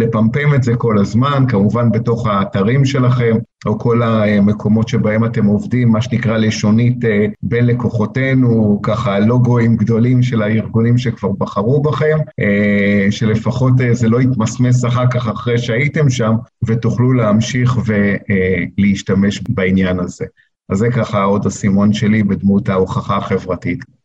לפמפם 0.00 0.54
את 0.54 0.62
זה 0.62 0.76
כל 0.76 0.98
הזמן, 0.98 1.44
כמובן 1.48 1.90
בתוך 1.92 2.26
האתרים 2.26 2.84
שלכם, 2.84 3.36
או 3.66 3.78
כל 3.78 4.02
המקומות 4.02 4.88
שבהם 4.88 5.24
אתם 5.24 5.46
עובדים, 5.46 5.88
מה 5.88 6.02
שנקרא 6.02 6.36
לשונית 6.36 7.04
אה, 7.04 7.26
בין 7.42 7.66
לקוחותינו, 7.66 8.80
ככה 8.82 9.18
לוגוים 9.18 9.76
גדולים 9.76 10.22
של 10.22 10.42
הארגונים 10.42 10.98
שכבר 10.98 11.32
בחרו 11.38 11.82
בכם, 11.82 12.18
אה, 12.40 13.06
שלפחות 13.10 13.72
אה, 13.80 13.94
זה 13.94 14.08
לא 14.08 14.20
יתמסמס 14.20 14.84
אחר 14.84 15.06
כך 15.06 15.28
אחרי 15.28 15.58
שהייתם 15.58 16.10
שם, 16.10 16.34
ותוכלו 16.66 17.12
להמשיך 17.12 17.78
ולהשתמש 17.86 19.40
בעניין 19.48 20.00
הזה. 20.00 20.24
אז 20.68 20.78
זה 20.78 20.88
ככה 20.90 21.22
עוד 21.22 21.46
הסימון 21.46 21.92
שלי 21.92 22.22
בדמות 22.22 22.68
ההוכחה 22.68 23.16
החברתית. 23.16 23.99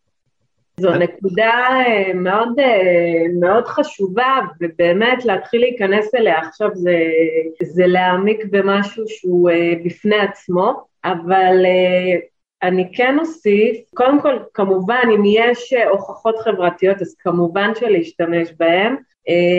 זו 0.79 0.93
נקודה 0.93 1.51
אה, 1.69 2.13
מאוד, 2.13 2.59
אה, 2.59 3.23
מאוד 3.39 3.67
חשובה, 3.67 4.39
ובאמת 4.61 5.25
להתחיל 5.25 5.61
להיכנס 5.61 6.15
אליה 6.15 6.39
עכשיו 6.39 6.69
זה, 6.73 6.97
זה 7.63 7.87
להעמיק 7.87 8.45
במשהו 8.51 9.03
שהוא 9.07 9.49
אה, 9.49 9.73
בפני 9.85 10.19
עצמו, 10.19 10.85
אבל 11.05 11.65
אני 12.63 12.91
כן 12.93 13.19
אוסיף, 13.19 13.77
קודם 13.93 14.21
כל, 14.21 14.39
כמובן, 14.53 15.03
אם 15.15 15.21
יש 15.25 15.73
הוכחות 15.89 16.35
חברתיות, 16.39 17.01
אז 17.01 17.15
כמובן 17.19 17.71
שלהשתמש 17.79 18.53
בהן, 18.59 18.95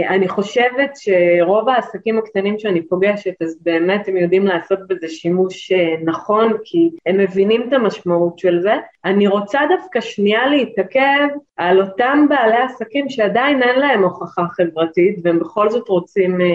אני 0.08 0.28
חושבת 0.28 0.90
שרוב 0.96 1.68
העסקים 1.68 2.18
הקטנים 2.18 2.58
שאני 2.58 2.82
פוגשת, 2.82 3.42
אז 3.42 3.58
באמת 3.62 4.08
הם 4.08 4.16
יודעים 4.16 4.46
לעשות 4.46 4.78
בזה 4.88 5.08
שימוש 5.08 5.72
אה, 5.72 5.94
נכון, 6.04 6.52
כי 6.64 6.90
הם 7.06 7.18
מבינים 7.18 7.68
את 7.68 7.72
המשמעות 7.72 8.38
של 8.38 8.60
זה. 8.60 8.74
אני 9.04 9.26
רוצה 9.26 9.60
דווקא 9.68 10.00
שנייה 10.00 10.46
להתעכב 10.46 11.28
על 11.56 11.80
אותם 11.80 12.26
בעלי 12.28 12.56
עסקים 12.56 13.08
שעדיין 13.08 13.62
אין 13.62 13.78
להם 13.80 14.04
הוכחה 14.04 14.42
חברתית, 14.50 15.18
והם 15.22 15.38
בכל 15.38 15.70
זאת 15.70 15.88
רוצים 15.88 16.40
אה, 16.40 16.46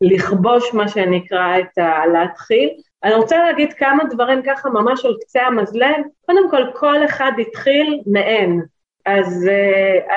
לכבוש 0.00 0.74
מה 0.74 0.88
שנקרא 0.88 1.58
את 1.58 1.78
ה... 1.78 2.06
להתחיל. 2.06 2.68
אני 3.04 3.14
רוצה 3.14 3.38
להגיד 3.38 3.72
כמה 3.72 4.04
דברים 4.10 4.42
ככה 4.42 4.70
ממש 4.70 5.04
על 5.04 5.16
קצה 5.20 5.42
המזלג. 5.42 6.02
קודם 6.26 6.50
כל, 6.50 6.62
כל 6.74 7.04
אחד 7.04 7.32
התחיל 7.40 8.00
מאין. 8.06 8.62
אז, 9.06 9.48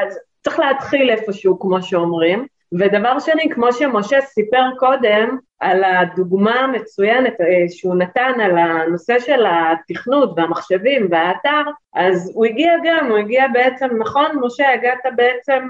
אז 0.02 0.20
צריך 0.44 0.60
להתחיל 0.60 1.10
איפשהו, 1.10 1.60
כמו 1.60 1.82
שאומרים. 1.82 2.48
ודבר 2.80 3.20
שני, 3.20 3.50
כמו 3.50 3.74
שמשה 3.74 4.22
סיפר 4.22 4.64
קודם, 4.78 5.38
על 5.60 5.84
הדוגמה 5.84 6.60
המצוינת 6.60 7.42
אה, 7.42 7.66
שהוא 7.70 7.96
נתן 7.96 8.32
על 8.44 8.58
הנושא 8.58 9.20
של 9.20 9.46
התכנות 9.46 10.34
והמחשבים 10.38 11.08
והאתר, 11.12 11.62
אז 11.96 12.32
הוא 12.36 12.46
הגיע 12.46 12.72
גם, 12.84 13.10
הוא 13.10 13.18
הגיע 13.18 13.44
בעצם, 13.54 13.88
נכון, 14.00 14.26
משה, 14.42 14.74
הגעת 14.74 15.16
בעצם... 15.16 15.68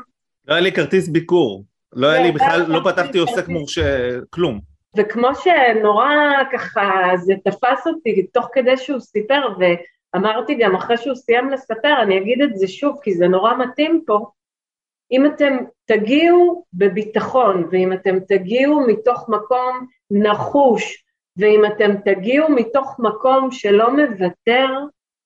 לא 0.48 0.54
היה 0.54 0.64
לי 0.64 0.72
כרטיס 0.72 1.08
ביקור, 1.08 1.64
לא 1.94 2.08
היה 2.08 2.24
לי 2.24 2.32
בכלל, 2.32 2.66
לא 2.68 2.82
פתחתי 2.84 3.18
עוסק 3.18 3.48
מורשה, 3.48 4.10
כלום. 4.30 4.60
וכמו 4.98 5.30
שנורא 5.36 6.10
ככה, 6.52 7.12
זה 7.16 7.34
תפס 7.44 7.88
אותי 7.88 8.28
תוך 8.34 8.50
כדי 8.54 8.78
שהוא 8.78 9.00
סיפר, 9.00 9.42
ואמרתי 9.60 10.56
גם 10.56 10.76
אחרי 10.76 10.98
שהוא 10.98 11.16
סיים 11.16 11.50
לספר, 11.50 12.02
אני 12.02 12.18
אגיד 12.18 12.42
את 12.42 12.58
זה 12.58 12.68
שוב, 12.68 13.00
כי 13.04 13.14
זה 13.14 13.28
נורא 13.28 13.54
מתאים 13.58 14.04
פה, 14.06 14.26
אם 15.14 15.26
אתם 15.26 15.58
תגיעו 15.86 16.66
בביטחון, 16.74 17.68
ואם 17.72 17.94
אתם 17.94 18.20
תגיעו 18.20 18.88
מתוך 18.88 19.30
מקום 19.30 19.88
נחוש, 20.12 21.04
ואם 21.38 21.66
אתם 21.66 21.96
תגיעו 22.06 22.50
מתוך 22.50 22.96
מקום 23.00 23.52
שלא 23.52 23.96
מוותר, 23.96 24.68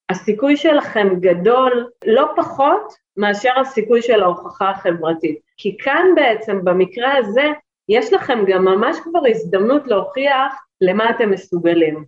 הסיכוי 0.10 0.58
שלכם 0.58 1.08
גדול 1.20 1.90
לא 2.06 2.30
פחות 2.36 2.94
מאשר 3.18 3.60
הסיכוי 3.60 4.02
של 4.02 4.24
ההוכחה 4.24 4.70
החברתית. 4.70 5.40
כי 5.58 5.78
כאן 5.78 6.06
בעצם, 6.16 6.60
במקרה 6.64 7.18
הזה, 7.18 7.48
יש 7.90 8.14
לכם 8.14 8.40
גם 8.48 8.66
ממש 8.66 8.98
כבר 9.04 9.22
הזדמנות 9.30 9.88
להוכיח 9.88 10.54
למה 10.82 11.10
אתם 11.10 11.32
מסוגלים. 11.32 12.06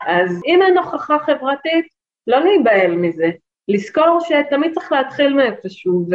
אז 0.00 0.42
אם 0.46 0.62
אין 0.62 0.78
הוכחה 0.78 1.18
חברתית, 1.18 1.86
לא 2.26 2.40
להיבהל 2.40 2.96
מזה, 2.96 3.30
לזכור 3.72 4.18
שתמיד 4.20 4.72
צריך 4.74 4.92
להתחיל 4.92 5.34
מאיפשהו 5.34 6.08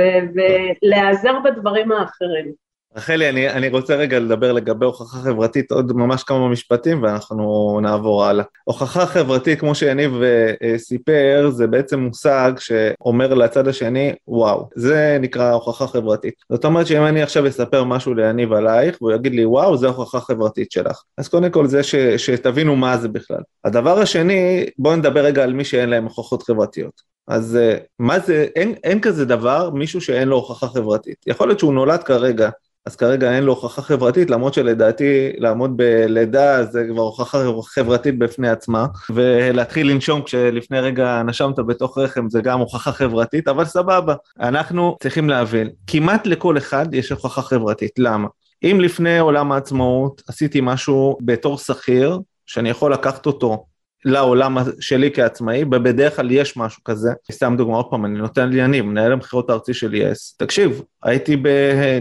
ולהיעזר 0.83 1.39
בדברים 1.45 1.91
האחרים. 1.91 2.67
רחלי, 2.97 3.29
אני, 3.29 3.49
אני 3.49 3.69
רוצה 3.69 3.95
רגע 3.95 4.19
לדבר 4.19 4.51
לגבי 4.51 4.85
הוכחה 4.85 5.17
חברתית 5.17 5.71
עוד 5.71 5.93
ממש 5.95 6.23
כמה 6.23 6.49
משפטים 6.49 7.03
ואנחנו 7.03 7.79
נעבור 7.81 8.25
הלאה. 8.25 8.45
הוכחה 8.63 9.05
חברתית, 9.05 9.59
כמו 9.59 9.75
שיניב 9.75 10.11
uh, 10.13 10.77
סיפר, 10.77 11.49
זה 11.49 11.67
בעצם 11.67 11.99
מושג 11.99 12.51
שאומר 12.59 13.33
לצד 13.33 13.67
השני, 13.67 14.13
וואו, 14.27 14.69
זה 14.75 15.17
נקרא 15.21 15.51
הוכחה 15.51 15.87
חברתית. 15.87 16.33
זאת 16.51 16.65
אומרת 16.65 16.87
שאם 16.87 17.05
אני 17.05 17.21
עכשיו 17.21 17.47
אספר 17.47 17.83
משהו 17.83 18.13
ליניב 18.13 18.53
עלייך, 18.53 19.01
והוא 19.01 19.13
יגיד 19.13 19.35
לי, 19.35 19.45
וואו, 19.45 19.77
זה 19.77 19.87
הוכחה 19.87 20.19
חברתית 20.19 20.71
שלך. 20.71 21.03
אז 21.17 21.27
קודם 21.27 21.49
כל 21.49 21.67
זה 21.67 21.83
ש, 21.83 21.95
שתבינו 21.95 22.75
מה 22.75 22.97
זה 22.97 23.07
בכלל. 23.07 23.41
הדבר 23.65 23.99
השני, 23.99 24.65
בואו 24.77 24.95
נדבר 24.95 25.25
רגע 25.25 25.43
על 25.43 25.53
מי 25.53 25.65
שאין 25.65 25.89
להם 25.89 26.03
הוכחות 26.03 26.43
חברתיות. 26.43 27.16
אז 27.27 27.59
מה 27.99 28.19
זה, 28.19 28.47
אין, 28.55 28.75
אין 28.83 29.01
כזה 29.01 29.25
דבר, 29.25 29.69
מישהו 29.69 30.01
שאין 30.01 30.27
לו 30.27 30.35
הוכחה 30.35 30.67
חברתית. 30.67 31.17
יכול 31.27 31.47
להיות 31.47 31.59
שהוא 31.59 31.73
נולד 31.73 32.03
כרגע 32.03 32.49
אז 32.87 32.95
כרגע 32.95 33.31
אין 33.35 33.43
לו 33.43 33.53
הוכחה 33.53 33.81
חברתית, 33.81 34.29
למרות 34.29 34.53
שלדעתי 34.53 35.31
לעמוד 35.37 35.77
בלידה 35.77 36.65
זה 36.65 36.85
כבר 36.89 37.01
הוכחה 37.01 37.43
חברתית 37.63 38.19
בפני 38.19 38.49
עצמה, 38.49 38.85
ולהתחיל 39.09 39.91
לנשום 39.91 40.21
כשלפני 40.21 40.79
רגע 40.79 41.23
נשמת 41.25 41.59
בתוך 41.59 41.97
רחם 41.97 42.29
זה 42.29 42.41
גם 42.41 42.59
הוכחה 42.59 42.91
חברתית, 42.91 43.47
אבל 43.47 43.65
סבבה. 43.65 44.15
אנחנו 44.39 44.97
צריכים 45.01 45.29
להבין, 45.29 45.69
כמעט 45.87 46.27
לכל 46.27 46.57
אחד 46.57 46.93
יש 46.93 47.09
הוכחה 47.09 47.41
חברתית, 47.41 47.91
למה? 47.97 48.27
אם 48.63 48.77
לפני 48.81 49.19
עולם 49.19 49.51
העצמאות 49.51 50.21
עשיתי 50.27 50.59
משהו 50.63 51.17
בתור 51.21 51.57
שכיר, 51.57 52.19
שאני 52.45 52.69
יכול 52.69 52.93
לקחת 52.93 53.25
אותו 53.25 53.65
לעולם 54.05 54.57
שלי 54.79 55.11
כעצמאי, 55.13 55.63
ובדרך 55.63 56.15
כלל 56.15 56.31
יש 56.31 56.57
משהו 56.57 56.83
כזה. 56.83 57.09
סתם 57.31 57.55
דוגמא, 57.57 57.75
עוד 57.75 57.85
פעם, 57.85 58.05
אני 58.05 58.19
נותן 58.19 58.49
לי 58.49 58.63
אני, 58.63 58.81
מנהל 58.81 59.11
המכירות 59.11 59.49
הארצי 59.49 59.73
של 59.73 59.93
יס. 59.93 60.35
תקשיב, 60.39 60.81
הייתי 61.03 61.35
ב... 61.35 61.47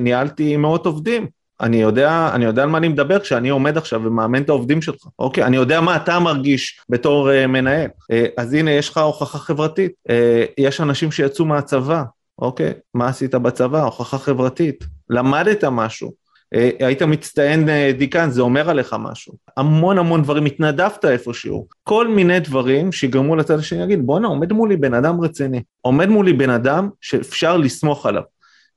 ניהלתי 0.01 0.57
מאות 0.57 0.87
עובדים. 0.87 1.27
אני 1.61 1.77
יודע, 1.77 2.31
אני 2.35 2.45
יודע 2.45 2.63
על 2.63 2.69
מה 2.69 2.79
אני 2.79 2.89
מדבר 2.89 3.19
כשאני 3.19 3.49
עומד 3.49 3.77
עכשיו 3.77 4.01
ומאמן 4.05 4.43
את 4.43 4.49
העובדים 4.49 4.83
שלך, 4.83 5.07
אוקיי? 5.19 5.45
אני 5.45 5.57
יודע 5.57 5.81
מה 5.81 5.97
אתה 5.97 6.19
מרגיש 6.19 6.81
בתור 6.89 7.31
uh, 7.31 7.47
מנהל. 7.47 7.87
Uh, 7.87 8.15
אז 8.37 8.55
הנה, 8.55 8.71
יש 8.71 8.89
לך 8.89 8.99
הוכחה 8.99 9.39
חברתית. 9.39 9.93
Uh, 10.09 10.13
יש 10.59 10.81
אנשים 10.81 11.13
שיצאו 11.13 11.45
מהצבא, 11.45 12.03
אוקיי? 12.39 12.73
מה 12.95 13.09
עשית 13.09 13.35
בצבא? 13.35 13.83
הוכחה 13.83 14.19
חברתית. 14.19 14.85
למדת 15.11 15.65
משהו. 15.65 16.26
אה, 16.55 16.71
היית 16.81 17.03
מצטיין 17.03 17.69
אה, 17.69 17.91
דיקן, 17.99 18.31
זה 18.31 18.43
אומר 18.43 18.71
עליך 18.71 18.97
משהו. 18.99 19.35
המון 19.57 19.99
המון 19.99 20.23
דברים, 20.23 20.45
התנדבת 20.45 21.05
איפשהו. 21.05 21.67
כל 21.85 22.09
מיני 22.09 22.41
דברים 22.41 22.93
שיגרמו 22.93 23.37
לצד 23.37 23.59
השני 23.59 23.79
להגיד, 23.79 24.07
בואנה, 24.07 24.29
עומד 24.29 24.53
מולי 24.53 24.77
בן 24.77 24.95
אדם 24.95 25.21
רציני. 25.21 25.63
עומד 25.81 26.09
מולי 26.09 26.33
בן 26.33 26.51
אדם 26.51 26.89
שאפשר 27.01 27.57
לסמוך 27.57 28.07
עליו. 28.07 28.23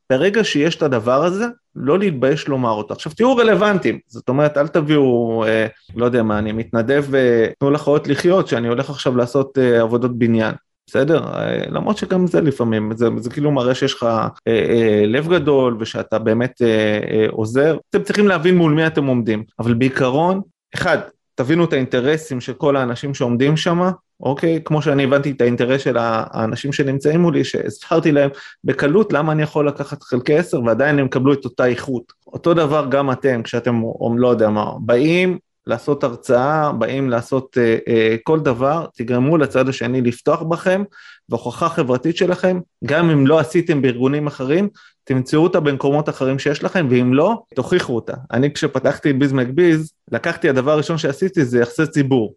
ברגע 0.09 0.43
שיש 0.43 0.75
את 0.75 0.81
הדבר 0.83 1.23
הזה, 1.25 1.45
לא 1.75 1.99
להתבייש 1.99 2.47
לומר 2.47 2.71
אותו. 2.71 2.93
עכשיו 2.93 3.11
תהיו 3.11 3.35
רלוונטיים, 3.35 3.99
זאת 4.07 4.29
אומרת 4.29 4.57
אל 4.57 4.67
תביאו, 4.67 5.43
אה, 5.47 5.67
לא 5.95 6.05
יודע 6.05 6.23
מה, 6.23 6.39
אני 6.39 6.51
מתנדב, 6.51 7.15
אה, 7.15 7.47
תנו 7.59 7.71
לחיות 7.71 8.07
לחיות, 8.07 8.47
שאני 8.47 8.67
הולך 8.67 8.89
עכשיו 8.89 9.17
לעשות 9.17 9.57
אה, 9.57 9.81
עבודות 9.81 10.17
בניין. 10.17 10.55
בסדר? 10.89 11.23
אה, 11.33 11.63
למרות 11.69 11.97
שגם 11.97 12.27
זה 12.27 12.41
לפעמים, 12.41 12.91
זה, 12.95 13.07
זה 13.17 13.29
כאילו 13.29 13.51
מראה 13.51 13.75
שיש 13.75 13.93
לך 13.93 14.03
אה, 14.03 14.27
אה, 14.47 15.03
לב 15.05 15.27
גדול 15.27 15.77
ושאתה 15.79 16.19
באמת 16.19 16.61
אה, 16.61 16.67
אה, 17.11 17.25
עוזר. 17.31 17.77
אתם 17.89 18.03
צריכים 18.03 18.27
להבין 18.27 18.57
מול 18.57 18.73
מי 18.73 18.87
אתם 18.87 19.05
עומדים, 19.05 19.43
אבל 19.59 19.73
בעיקרון, 19.73 20.41
אחד, 20.75 20.97
תבינו 21.35 21.63
את 21.63 21.73
האינטרסים 21.73 22.41
של 22.41 22.53
כל 22.53 22.75
האנשים 22.75 23.13
שעומדים 23.13 23.57
שם, 23.57 23.89
אוקיי? 24.19 24.61
כמו 24.65 24.81
שאני 24.81 25.03
הבנתי 25.03 25.31
את 25.31 25.41
האינטרס 25.41 25.81
של 25.81 25.97
האנשים 25.99 26.73
שנמצאים 26.73 27.21
מולי, 27.21 27.43
שהסברתי 27.43 28.11
להם 28.11 28.29
בקלות 28.63 29.13
למה 29.13 29.31
אני 29.31 29.43
יכול 29.43 29.67
לקחת 29.67 30.03
חלקי 30.03 30.37
עשר 30.37 30.63
ועדיין 30.63 30.99
הם 30.99 31.05
יקבלו 31.05 31.33
את 31.33 31.45
אותה 31.45 31.65
איכות. 31.65 32.13
אותו 32.27 32.53
דבר 32.53 32.85
גם 32.89 33.11
אתם, 33.11 33.43
כשאתם, 33.43 33.81
לא 34.17 34.27
יודע 34.27 34.49
מה, 34.49 34.71
באים 34.79 35.37
לעשות 35.69 36.03
הרצאה, 36.03 36.71
באים 36.71 37.09
לעשות 37.09 37.57
אה, 37.57 37.77
אה, 37.87 38.15
כל 38.23 38.39
דבר, 38.39 38.85
תגרמו 38.95 39.37
לצד 39.37 39.69
השני 39.69 40.01
לפתוח 40.01 40.41
בכם, 40.41 40.83
והוכחה 41.29 41.69
חברתית 41.69 42.17
שלכם, 42.17 42.59
גם 42.85 43.09
אם 43.09 43.27
לא 43.27 43.39
עשיתם 43.39 43.81
בארגונים 43.81 44.27
אחרים, 44.27 44.69
תמצאו 45.03 45.43
אותה 45.43 45.59
במקומות 45.59 46.09
אחרים 46.09 46.39
שיש 46.39 46.63
לכם, 46.63 46.87
ואם 46.89 47.13
לא, 47.13 47.41
תוכיחו 47.55 47.95
אותה. 47.95 48.13
אני 48.31 48.53
כשפתחתי 48.53 49.09
את 49.09 49.19
ביז 49.19 49.33
מקביז, 49.33 49.93
לקחתי, 50.11 50.49
הדבר 50.49 50.71
הראשון 50.71 50.97
שעשיתי 50.97 51.45
זה 51.45 51.59
יחסי 51.59 51.87
ציבור. 51.87 52.33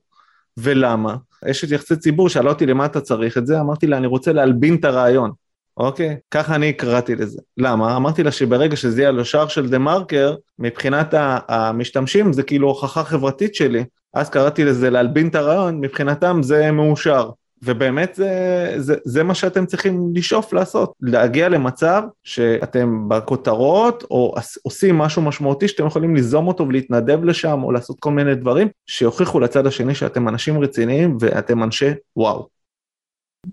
ולמה? 0.57 1.17
אשת 1.51 1.71
יחסי 1.71 1.97
ציבור 1.97 2.29
שאלה 2.29 2.51
אותי 2.51 2.67
למה 2.67 2.87
אתה 2.87 3.01
צריך 3.01 3.39
את 3.39 3.47
זה, 3.47 3.61
אמרתי 3.61 3.87
לה 3.87 3.97
אני 3.97 4.07
רוצה 4.07 4.33
להלבין 4.33 4.75
את 4.75 4.85
הרעיון. 4.85 5.31
אוקיי? 5.77 6.17
ככה 6.31 6.55
אני 6.55 6.73
קראתי 6.73 7.15
לזה. 7.15 7.41
למה? 7.57 7.97
אמרתי 7.97 8.23
לה 8.23 8.33
שברגע 8.33 8.77
שזה 8.77 9.01
יהיה 9.01 9.09
על 9.09 9.21
השער 9.21 9.49
של 9.49 9.69
דה 9.69 9.79
מרקר, 9.79 10.35
מבחינת 10.59 11.15
המשתמשים 11.49 12.33
זה 12.33 12.43
כאילו 12.43 12.69
הוכחה 12.69 13.05
חברתית 13.05 13.55
שלי. 13.55 13.85
אז 14.15 14.31
קראתי 14.31 14.65
לזה 14.65 14.91
להלבין 14.91 15.29
את 15.29 15.35
הרעיון, 15.35 15.81
מבחינתם 15.81 16.41
זה 16.43 16.71
מאושר. 16.71 17.31
ובאמת 17.65 18.15
זה, 18.15 18.75
זה, 18.77 18.95
זה 19.05 19.23
מה 19.23 19.35
שאתם 19.35 19.67
צריכים 19.67 20.13
לשאוף 20.15 20.53
לעשות, 20.53 20.93
להגיע 21.01 21.49
למצב 21.49 22.03
שאתם 22.25 23.09
בכותרות 23.09 24.05
או 24.11 24.35
עושים 24.63 24.99
משהו 24.99 25.23
משמעותי 25.23 25.69
שאתם 25.69 25.87
יכולים 25.87 26.15
ליזום 26.15 26.49
אותו 26.49 26.69
ולהתנדב 26.69 27.25
לשם 27.25 27.63
או 27.63 27.73
לעשות 27.73 27.97
כל 28.01 28.11
מיני 28.11 28.35
דברים 28.35 28.69
שיוכיחו 28.87 29.41
לצד 29.41 29.67
השני 29.67 29.95
שאתם 29.95 30.29
אנשים 30.29 30.63
רציניים 30.63 31.17
ואתם 31.21 31.63
אנשי 31.63 31.91
וואו. 32.17 32.49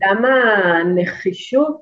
גם 0.02 0.26
הנחישות 0.26 1.78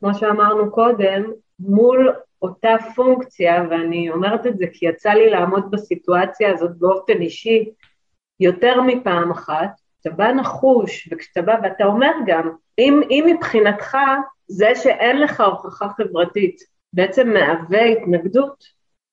כמו 0.00 0.14
שאמרנו 0.14 0.70
קודם, 0.70 1.30
מול 1.58 2.12
אותה 2.42 2.76
פונקציה, 2.94 3.64
ואני 3.70 4.10
אומרת 4.10 4.46
את 4.46 4.58
זה 4.58 4.66
כי 4.72 4.86
יצא 4.86 5.10
לי 5.10 5.30
לעמוד 5.30 5.70
בסיטואציה 5.70 6.52
הזאת 6.52 6.76
באופן 6.78 7.20
אישי 7.20 7.70
יותר 8.40 8.80
מפעם 8.80 9.30
אחת, 9.30 9.70
אתה 10.00 10.10
בא 10.10 10.32
נחוש, 10.32 11.08
וכשאתה 11.12 11.42
בא, 11.42 11.54
ואתה 11.62 11.84
אומר 11.84 12.12
גם, 12.26 12.50
אם, 12.78 13.00
אם 13.10 13.24
מבחינתך 13.26 13.96
זה 14.48 14.74
שאין 14.74 15.20
לך 15.20 15.40
הוכחה 15.40 15.88
חברתית 15.88 16.60
בעצם 16.92 17.32
מהווה 17.32 17.84
התנגדות, 17.84 18.64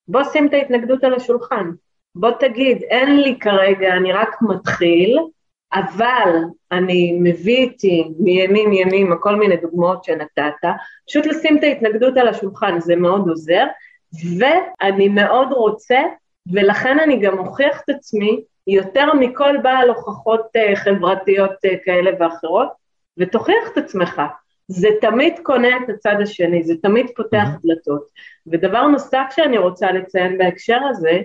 בוא 0.08 0.24
שים 0.24 0.48
את 0.48 0.54
ההתנגדות 0.54 1.04
על 1.04 1.14
השולחן. 1.14 1.72
בוא 2.16 2.32
תגיד, 2.40 2.84
אין 2.84 3.22
לי 3.22 3.40
כרגע, 3.40 3.94
אני 3.94 4.14
רק 4.14 4.42
מתחיל, 4.42 5.20
אבל 5.74 6.34
אני 6.72 7.18
מביא 7.22 7.58
איתי 7.58 8.12
מימים 8.20 8.74
ימימה 8.74 9.16
כל 9.16 9.36
מיני 9.36 9.58
דוגמאות 9.58 10.04
שנתת, 10.04 10.54
פשוט 11.08 11.26
לשים 11.26 11.58
את 11.58 11.64
ההתנגדות 11.64 12.18
על 12.18 12.28
השולחן, 12.28 12.80
זה 12.80 12.96
מאוד 12.96 13.28
עוזר, 13.28 13.66
ואני 14.40 15.10
מאוד 15.10 15.52
רוצה, 15.52 16.00
ולכן 16.54 17.00
אני 17.00 17.20
גם 17.20 17.38
מוכיח 17.38 17.82
את 17.86 17.90
עצמי 17.90 18.42
יותר 18.68 19.14
מכל 19.14 19.58
בעל 19.64 19.90
הוכחות 19.90 20.42
uh, 20.42 20.76
חברתיות 20.76 21.52
uh, 21.52 21.86
כאלה 21.86 22.12
ואחרות, 22.20 22.70
ותוכיח 23.18 23.72
את 23.74 23.78
עצמך. 23.78 24.22
זה 24.68 24.88
תמיד 25.02 25.34
קונה 25.44 25.78
את 25.78 25.90
הצד 25.90 26.16
השני, 26.22 26.64
זה 26.64 26.74
תמיד 26.82 27.06
פותח 27.16 27.48
mm-hmm. 27.48 27.68
דלתות. 27.68 28.08
ודבר 28.48 28.88
נוסף 28.88 29.26
שאני 29.36 29.58
רוצה 29.58 29.92
לציין 29.92 30.38
בהקשר 30.38 30.80
הזה, 30.90 31.22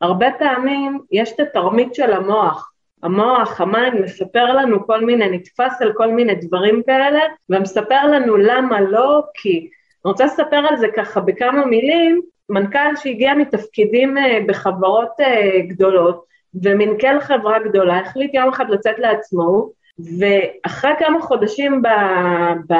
הרבה 0.00 0.26
פעמים 0.38 1.00
יש 1.12 1.32
את 1.32 1.40
התרמית 1.40 1.94
של 1.94 2.12
המוח. 2.12 2.73
המוח, 3.04 3.60
ה 3.60 3.67
mind, 3.67 4.00
מספר 4.00 4.44
לנו 4.44 4.86
כל 4.86 5.04
מיני, 5.04 5.28
נתפס 5.30 5.82
על 5.82 5.92
כל 5.92 6.10
מיני 6.12 6.34
דברים 6.34 6.82
כאלה, 6.86 7.20
ומספר 7.50 8.06
לנו 8.06 8.36
למה 8.36 8.80
לא, 8.80 9.22
כי. 9.34 9.68
אני 10.04 10.10
רוצה 10.10 10.24
לספר 10.24 10.56
על 10.56 10.76
זה 10.76 10.86
ככה 10.96 11.20
בכמה 11.20 11.66
מילים, 11.66 12.22
מנכ"ל 12.48 12.96
שהגיע 12.96 13.34
מתפקידים 13.34 14.18
אה, 14.18 14.38
בחברות 14.46 15.10
אה, 15.20 15.60
גדולות, 15.68 16.24
ומנכ"ל 16.62 17.20
חברה 17.20 17.58
גדולה, 17.58 17.98
החליט 17.98 18.34
יום 18.34 18.48
אחד 18.48 18.70
לצאת 18.70 18.98
לעצמאות, 18.98 19.70
ואחרי 20.18 20.90
כמה 20.98 21.20
חודשים 21.20 21.82
ב, 21.82 21.88
ב, 22.68 22.74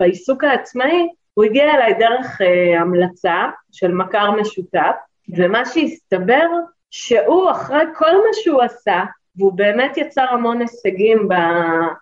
בעיסוק 0.00 0.44
העצמאי, 0.44 1.08
הוא 1.34 1.44
הגיע 1.44 1.74
אליי 1.74 1.94
דרך 1.94 2.40
uh, 2.40 2.80
המלצה 2.80 3.44
של 3.72 3.92
מכר 3.92 4.30
משותף, 4.30 4.94
ומה 5.36 5.64
שהסתבר, 5.64 6.46
שהוא 6.90 7.50
אחרי 7.50 7.84
כל 7.94 8.12
מה 8.12 8.32
שהוא 8.32 8.62
עשה, 8.62 9.04
והוא 9.38 9.52
באמת 9.52 9.96
יצר 9.96 10.26
המון 10.30 10.60
הישגים 10.60 11.28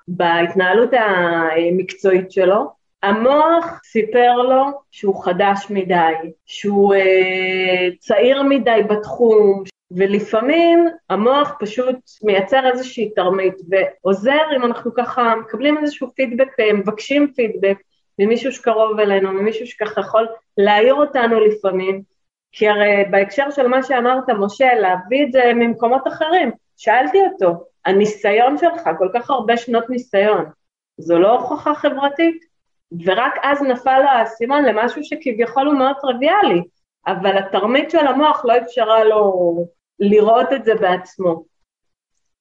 בהתנהלות 0.09 0.91
המקצועית 0.93 2.33
שלו. 2.33 2.85
המוח 3.03 3.81
סיפר 3.85 4.37
לו 4.37 4.65
שהוא 4.91 5.25
חדש 5.25 5.67
מדי, 5.71 6.13
שהוא 6.47 6.95
אה, 6.95 7.89
צעיר 7.99 8.43
מדי 8.43 8.81
בתחום, 8.89 9.63
ולפעמים 9.91 10.89
המוח 11.11 11.57
פשוט 11.61 11.97
מייצר 12.23 12.71
איזושהי 12.71 13.11
תרמית 13.11 13.55
ועוזר 13.69 14.43
אם 14.57 14.65
אנחנו 14.65 14.95
ככה 14.95 15.35
מקבלים 15.35 15.79
איזשהו 15.79 16.11
פידבק, 16.15 16.49
מבקשים 16.75 17.33
פידבק 17.37 17.79
ממישהו 18.19 18.53
שקרוב 18.53 19.01
אלינו, 19.01 19.33
ממישהו 19.33 19.67
שככה 19.67 20.01
יכול 20.01 20.29
להעיר 20.59 20.95
אותנו 20.95 21.41
לפעמים, 21.41 22.03
כי 22.53 22.69
הרי 22.69 23.05
בהקשר 23.11 23.51
של 23.51 23.67
מה 23.67 23.83
שאמרת, 23.83 24.31
משה, 24.31 24.75
להביא 24.75 25.25
את 25.27 25.33
זה 25.33 25.53
ממקומות 25.55 26.09
אחרים, 26.09 26.51
שאלתי 26.77 27.19
אותו, 27.33 27.65
הניסיון 27.85 28.59
שלך, 28.59 28.89
כל 28.99 29.09
כך 29.15 29.31
הרבה 29.31 29.57
שנות 29.57 29.91
ניסיון, 29.91 30.45
זו 30.99 31.19
לא 31.19 31.41
הוכחה 31.41 31.75
חברתית? 31.75 32.55
ורק 33.07 33.33
אז 33.43 33.63
נפל 33.63 34.03
האסימון 34.09 34.65
למשהו 34.65 35.05
שכביכול 35.05 35.67
הוא 35.67 35.79
מאוד 35.79 35.97
טריוויאלי, 36.01 36.63
אבל 37.07 37.39
התרמית 37.39 37.91
של 37.91 38.07
המוח 38.07 38.45
לא 38.45 38.59
אפשרה 38.59 39.05
לו 39.05 39.67
לראות 40.01 40.47
את 40.57 40.65
זה 40.65 40.75
בעצמו. 40.75 41.45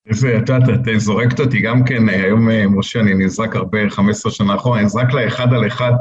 איזה, 0.10 0.38
את 0.38 0.50
יודעת, 0.50 0.70
את 0.70 1.00
זורקת 1.00 1.40
אותי 1.40 1.62
גם 1.62 1.84
כן, 1.86 2.10
היום, 2.10 2.50
אה, 2.50 2.68
משה, 2.68 3.00
אני 3.00 3.14
נזרק 3.14 3.56
הרבה, 3.56 3.90
15 3.90 4.32
שנה 4.32 4.56
אחורה, 4.56 4.78
אני 4.78 4.86
נזרק 4.86 5.14
לאחד 5.14 5.54
על 5.54 5.68
אחד, 5.68 5.92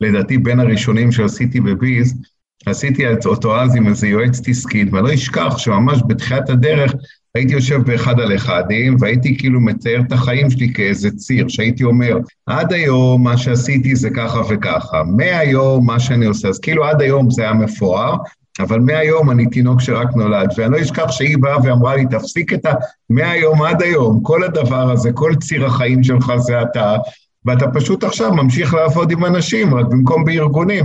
לדעתי 0.00 0.38
בין 0.38 0.60
הראשונים 0.60 1.12
שעשיתי 1.12 1.60
בביז, 1.60 2.22
עשיתי 2.66 3.04
אותו 3.26 3.60
אז 3.60 3.76
עם 3.76 3.88
איזה 3.88 4.08
יועצת 4.08 4.48
עסקית, 4.48 4.92
ואני 4.92 5.08
לא 5.08 5.14
אשכח 5.14 5.58
שממש 5.58 5.98
בתחילת 6.08 6.50
הדרך 6.50 6.94
הייתי 7.34 7.52
יושב 7.52 7.82
באחד 7.82 8.20
על 8.20 8.36
אחדים, 8.36 8.96
והייתי 9.00 9.38
כאילו 9.38 9.60
מתאר 9.60 10.00
את 10.06 10.12
החיים 10.12 10.50
שלי 10.50 10.72
כאיזה 10.74 11.10
ציר, 11.10 11.48
שהייתי 11.48 11.84
אומר, 11.84 12.18
עד 12.46 12.72
היום 12.72 13.24
מה 13.24 13.36
שעשיתי 13.36 13.96
זה 13.96 14.10
ככה 14.10 14.40
וככה, 14.48 15.02
מהיום 15.16 15.86
מה 15.86 16.00
שאני 16.00 16.26
עושה, 16.26 16.48
אז 16.48 16.58
כאילו 16.58 16.84
עד 16.84 17.02
היום 17.02 17.30
זה 17.30 17.42
היה 17.42 17.52
מפואר, 17.52 18.16
אבל 18.60 18.80
מהיום 18.80 19.30
אני 19.30 19.46
תינוק 19.46 19.80
שרק 19.80 20.16
נולד, 20.16 20.52
ואני 20.56 20.72
לא 20.72 20.80
אשכח 20.80 21.10
שהיא 21.10 21.38
באה 21.38 21.56
ואמרה 21.64 21.96
לי, 21.96 22.04
תפסיק 22.10 22.52
את 22.52 22.66
ה... 22.66 22.72
מהיום 23.10 23.62
עד 23.62 23.82
היום, 23.82 24.20
כל 24.22 24.44
הדבר 24.44 24.90
הזה, 24.90 25.12
כל 25.12 25.34
ציר 25.34 25.66
החיים 25.66 26.02
שלך 26.02 26.32
זה 26.36 26.62
אתה, 26.62 26.96
ואתה 27.44 27.66
פשוט 27.68 28.04
עכשיו 28.04 28.32
ממשיך 28.32 28.74
לעבוד 28.74 29.10
עם 29.10 29.24
אנשים, 29.24 29.74
רק 29.74 29.86
במקום 29.86 30.24
בארגונים. 30.24 30.84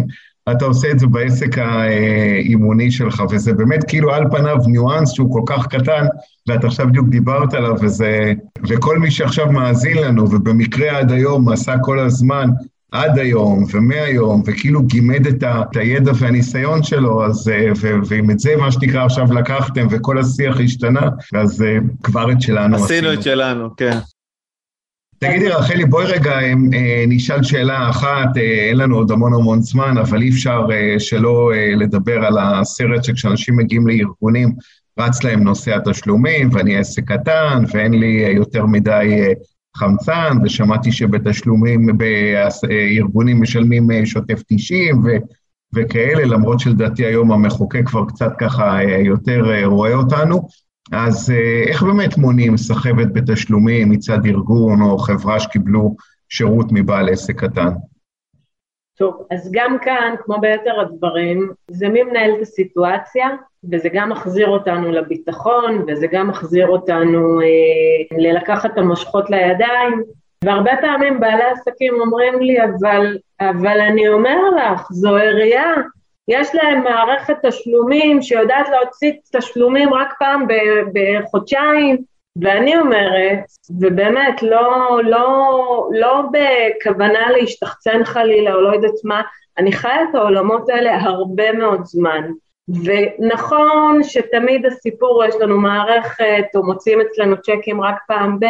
אתה 0.51 0.65
עושה 0.65 0.91
את 0.91 0.99
זה 0.99 1.07
בעסק 1.07 1.57
האימוני 1.57 2.91
שלך, 2.91 3.23
וזה 3.31 3.53
באמת 3.53 3.83
כאילו 3.83 4.13
על 4.13 4.23
פניו 4.31 4.57
ניואנס 4.67 5.11
שהוא 5.11 5.33
כל 5.33 5.41
כך 5.45 5.67
קטן, 5.67 6.05
ואתה 6.47 6.67
עכשיו 6.67 6.87
בדיוק 6.87 7.07
דיברת 7.07 7.53
עליו, 7.53 7.75
וזה... 7.81 8.33
וכל 8.67 8.99
מי 8.99 9.11
שעכשיו 9.11 9.51
מאזין 9.51 9.97
לנו, 9.97 10.23
ובמקרה 10.23 10.97
עד 10.97 11.11
היום 11.11 11.49
עשה 11.49 11.75
כל 11.81 11.99
הזמן, 11.99 12.49
עד 12.91 13.19
היום 13.19 13.63
ומהיום, 13.73 14.43
וכאילו 14.45 14.83
גימד 14.83 15.27
את, 15.27 15.43
ה, 15.43 15.61
את 15.71 15.75
הידע 15.75 16.11
והניסיון 16.19 16.83
שלו, 16.83 17.25
אז, 17.25 17.51
ו, 17.81 17.91
ואם 18.05 18.31
את 18.31 18.39
זה, 18.39 18.55
מה 18.55 18.71
שנקרא, 18.71 19.05
עכשיו 19.05 19.33
לקחתם, 19.33 19.87
וכל 19.91 20.17
השיח 20.17 20.59
השתנה, 20.59 21.09
אז 21.35 21.65
כבר 22.03 22.31
את 22.31 22.41
שלנו 22.41 22.75
עשינו. 22.75 22.85
עשינו 22.85 23.13
את 23.13 23.23
שלנו, 23.23 23.75
כן. 23.77 23.97
תגידי 25.27 25.49
רחלי, 25.49 25.85
בואי 25.85 26.05
רגע 26.05 26.31
אה, 26.41 26.53
נשאל 27.07 27.43
שאלה 27.43 27.89
אחת, 27.89 28.37
אה, 28.37 28.41
אין 28.41 28.77
לנו 28.77 28.95
עוד 28.95 29.11
המון 29.11 29.33
המון 29.33 29.61
זמן, 29.61 29.97
אבל 29.97 30.21
אי 30.21 30.29
אפשר 30.29 30.67
אה, 30.71 30.99
שלא 30.99 31.51
לדבר 31.75 32.25
על 32.25 32.37
הסרט 32.37 33.03
שכשאנשים 33.03 33.57
מגיעים 33.57 33.87
לארגונים, 33.87 34.55
רץ 34.99 35.23
להם 35.23 35.43
נושא 35.43 35.75
התשלומים, 35.75 36.49
ואני 36.51 36.77
עסק 36.77 37.11
קטן, 37.11 37.63
ואין 37.73 37.93
לי 37.93 38.33
יותר 38.35 38.65
מדי 38.65 39.33
חמצן, 39.77 40.37
ושמעתי 40.43 40.91
שבתשלומים, 40.91 41.89
בארגונים 41.97 43.41
משלמים 43.41 44.05
שוטף 44.05 44.41
90 44.47 45.01
ו, 45.05 45.07
וכאלה, 45.75 46.25
למרות 46.25 46.59
שלדעתי 46.59 47.05
היום 47.05 47.31
המחוקק 47.31 47.81
כבר 47.85 48.05
קצת 48.05 48.31
ככה 48.39 48.83
יותר 48.83 49.65
רואה 49.65 49.93
אותנו. 49.93 50.47
אז 50.91 51.31
אה, 51.31 51.63
איך 51.67 51.83
באמת 51.83 52.17
מונעים 52.17 52.57
סחבת 52.57 53.07
בתשלומים 53.13 53.89
מצד 53.89 54.25
ארגון 54.25 54.81
או 54.81 54.97
חברה 54.97 55.39
שקיבלו 55.39 55.95
שירות 56.29 56.67
מבעל 56.71 57.09
עסק 57.09 57.39
קטן? 57.39 57.69
טוב, 58.97 59.27
אז 59.31 59.51
גם 59.53 59.77
כאן, 59.81 60.15
כמו 60.23 60.39
ביתר 60.41 60.79
הדברים, 60.79 61.51
זה 61.71 61.89
מי 61.89 62.03
מנהל 62.03 62.31
את 62.35 62.41
הסיטואציה, 62.41 63.29
וזה 63.71 63.89
גם 63.93 64.09
מחזיר 64.09 64.47
אותנו 64.47 64.91
לביטחון, 64.91 65.85
וזה 65.87 66.07
גם 66.11 66.27
מחזיר 66.27 66.67
אותנו 66.67 67.41
אה, 67.41 68.17
ללקחת 68.17 68.71
את 68.71 68.77
המושכות 68.77 69.29
לידיים, 69.29 70.03
והרבה 70.45 70.71
פעמים 70.81 71.19
בעלי 71.19 71.43
עסקים 71.43 71.93
אומרים 72.01 72.39
לי, 72.39 72.63
אבל, 72.63 73.17
אבל 73.41 73.79
אני 73.79 74.07
אומר 74.07 74.37
לך, 74.49 74.87
זו 74.91 75.15
עירייה, 75.15 75.73
יש 76.27 76.55
להם 76.55 76.83
מערכת 76.83 77.35
תשלומים 77.45 78.21
שיודעת 78.21 78.69
להוציא 78.69 79.11
תשלומים 79.31 79.93
רק 79.93 80.13
פעם 80.19 80.47
בחודשיים, 80.93 81.97
ואני 82.41 82.77
אומרת, 82.77 83.39
ובאמת 83.79 84.43
לא, 84.43 84.99
לא, 85.03 85.89
לא 85.91 86.21
בכוונה 86.31 87.31
להשתחצן 87.31 88.05
חלילה 88.05 88.53
או 88.53 88.61
לא 88.61 88.73
יודעת 88.73 89.03
מה, 89.03 89.21
אני 89.57 89.71
חיה 89.71 90.03
את 90.03 90.15
העולמות 90.15 90.69
האלה 90.69 91.01
הרבה 91.01 91.51
מאוד 91.51 91.85
זמן. 91.85 92.31
ונכון 92.67 94.03
שתמיד 94.03 94.65
הסיפור, 94.65 95.25
יש 95.25 95.35
לנו 95.35 95.57
מערכת, 95.57 96.45
או 96.55 96.65
מוציאים 96.65 97.01
אצלנו 97.01 97.35
צ'קים 97.41 97.81
רק 97.81 97.95
פעם 98.07 98.39
ב... 98.39 98.45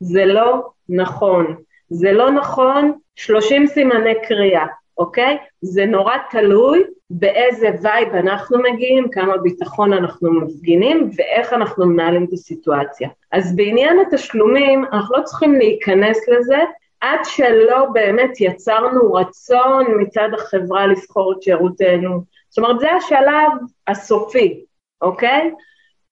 זה 0.00 0.24
לא 0.24 0.68
נכון. 0.88 1.56
זה 1.88 2.12
לא 2.12 2.30
נכון, 2.30 2.92
30 3.16 3.66
סימני 3.66 4.14
קריאה. 4.28 4.66
אוקיי? 4.98 5.36
זה 5.60 5.86
נורא 5.86 6.14
תלוי 6.30 6.84
באיזה 7.10 7.68
וייב 7.82 8.14
אנחנו 8.14 8.58
מגיעים, 8.58 9.10
כמה 9.10 9.36
ביטחון 9.36 9.92
אנחנו 9.92 10.32
מפגינים 10.32 11.10
ואיך 11.16 11.52
אנחנו 11.52 11.86
מנהלים 11.86 12.24
את 12.24 12.32
הסיטואציה. 12.32 13.08
אז 13.32 13.56
בעניין 13.56 13.98
התשלומים, 14.00 14.84
אנחנו 14.92 15.16
לא 15.16 15.22
צריכים 15.22 15.54
להיכנס 15.54 16.28
לזה 16.28 16.58
עד 17.00 17.18
שלא 17.24 17.86
באמת 17.92 18.40
יצרנו 18.40 19.12
רצון 19.12 19.84
מצד 19.98 20.28
החברה 20.34 20.86
לסחור 20.86 21.32
את 21.32 21.42
שירותנו. 21.42 22.22
זאת 22.48 22.58
אומרת, 22.58 22.80
זה 22.80 22.92
השלב 22.92 23.50
הסופי, 23.86 24.64
אוקיי? 25.02 25.50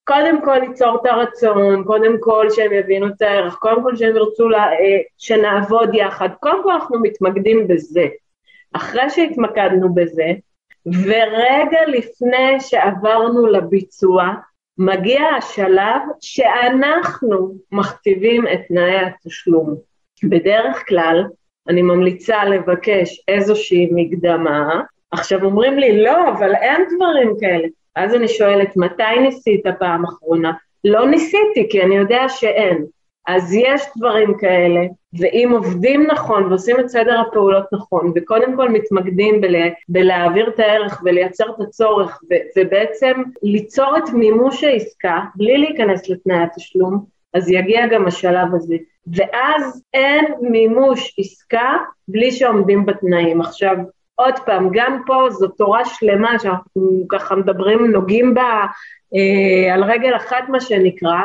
קודם 0.03 0.45
כל 0.45 0.57
ליצור 0.57 0.97
את 1.01 1.05
הרצון, 1.05 1.83
קודם 1.83 2.15
כל 2.19 2.47
שהם 2.49 2.73
יבינו 2.73 3.07
את 3.07 3.21
הערך, 3.21 3.55
קודם 3.55 3.83
כל 3.83 3.95
שהם 3.95 4.15
ירצו 4.15 4.49
לה, 4.49 4.63
אה, 4.63 4.99
שנעבוד 5.17 5.89
יחד, 5.93 6.29
קודם 6.39 6.63
כל 6.63 6.71
אנחנו 6.71 6.99
מתמקדים 7.01 7.67
בזה. 7.67 8.05
אחרי 8.75 9.09
שהתמקדנו 9.09 9.93
בזה, 9.93 10.33
ורגע 10.85 11.79
לפני 11.87 12.59
שעברנו 12.59 13.47
לביצוע, 13.47 14.29
מגיע 14.77 15.21
השלב 15.37 16.01
שאנחנו 16.21 17.55
מכתיבים 17.71 18.47
את 18.47 18.59
תנאי 18.67 18.97
התשלום. 18.97 19.75
בדרך 20.23 20.83
כלל, 20.87 21.23
אני 21.69 21.81
ממליצה 21.81 22.45
לבקש 22.45 23.23
איזושהי 23.27 23.89
מקדמה, 23.91 24.81
עכשיו 25.11 25.43
אומרים 25.43 25.79
לי, 25.79 26.03
לא, 26.03 26.29
אבל 26.29 26.55
אין 26.55 26.81
דברים 26.95 27.33
כאלה. 27.39 27.67
אז 27.95 28.15
אני 28.15 28.27
שואלת, 28.27 28.77
מתי 28.77 29.19
ניסית 29.21 29.63
פעם 29.79 30.05
אחרונה? 30.05 30.51
לא 30.83 31.07
ניסיתי, 31.07 31.67
כי 31.69 31.81
אני 31.81 31.95
יודע 31.95 32.29
שאין. 32.29 32.85
אז 33.27 33.53
יש 33.53 33.81
דברים 33.97 34.37
כאלה, 34.37 34.81
ואם 35.19 35.51
עובדים 35.51 36.07
נכון 36.07 36.43
ועושים 36.43 36.79
את 36.79 36.89
סדר 36.89 37.19
הפעולות 37.19 37.65
נכון, 37.73 38.11
וקודם 38.15 38.55
כל 38.55 38.69
מתמקדים 38.69 39.41
בלה, 39.41 39.67
בלהעביר 39.89 40.49
את 40.49 40.59
הערך 40.59 41.01
ולייצר 41.03 41.45
את 41.49 41.61
הצורך, 41.61 42.19
ו, 42.31 42.33
ובעצם 42.57 43.21
ליצור 43.43 43.97
את 43.97 44.09
מימוש 44.13 44.63
העסקה, 44.63 45.19
בלי 45.35 45.57
להיכנס 45.57 46.09
לתנאי 46.09 46.43
התשלום, 46.43 47.05
אז 47.33 47.49
יגיע 47.49 47.87
גם 47.87 48.07
השלב 48.07 48.55
הזה. 48.55 48.75
ואז 49.07 49.83
אין 49.93 50.25
מימוש 50.41 51.15
עסקה 51.19 51.77
בלי 52.07 52.31
שעומדים 52.31 52.85
בתנאים. 52.85 53.41
עכשיו, 53.41 53.75
עוד 54.15 54.33
פעם, 54.45 54.69
גם 54.73 55.01
פה 55.05 55.29
זו 55.29 55.47
תורה 55.47 55.85
שלמה 55.85 56.39
שאנחנו 56.39 57.05
ככה 57.09 57.35
מדברים, 57.35 57.91
נוגעים 57.91 58.33
בה 58.33 58.65
אה, 59.15 59.73
על 59.73 59.83
רגל 59.83 60.15
אחת 60.15 60.49
מה 60.49 60.59
שנקרא, 60.59 61.19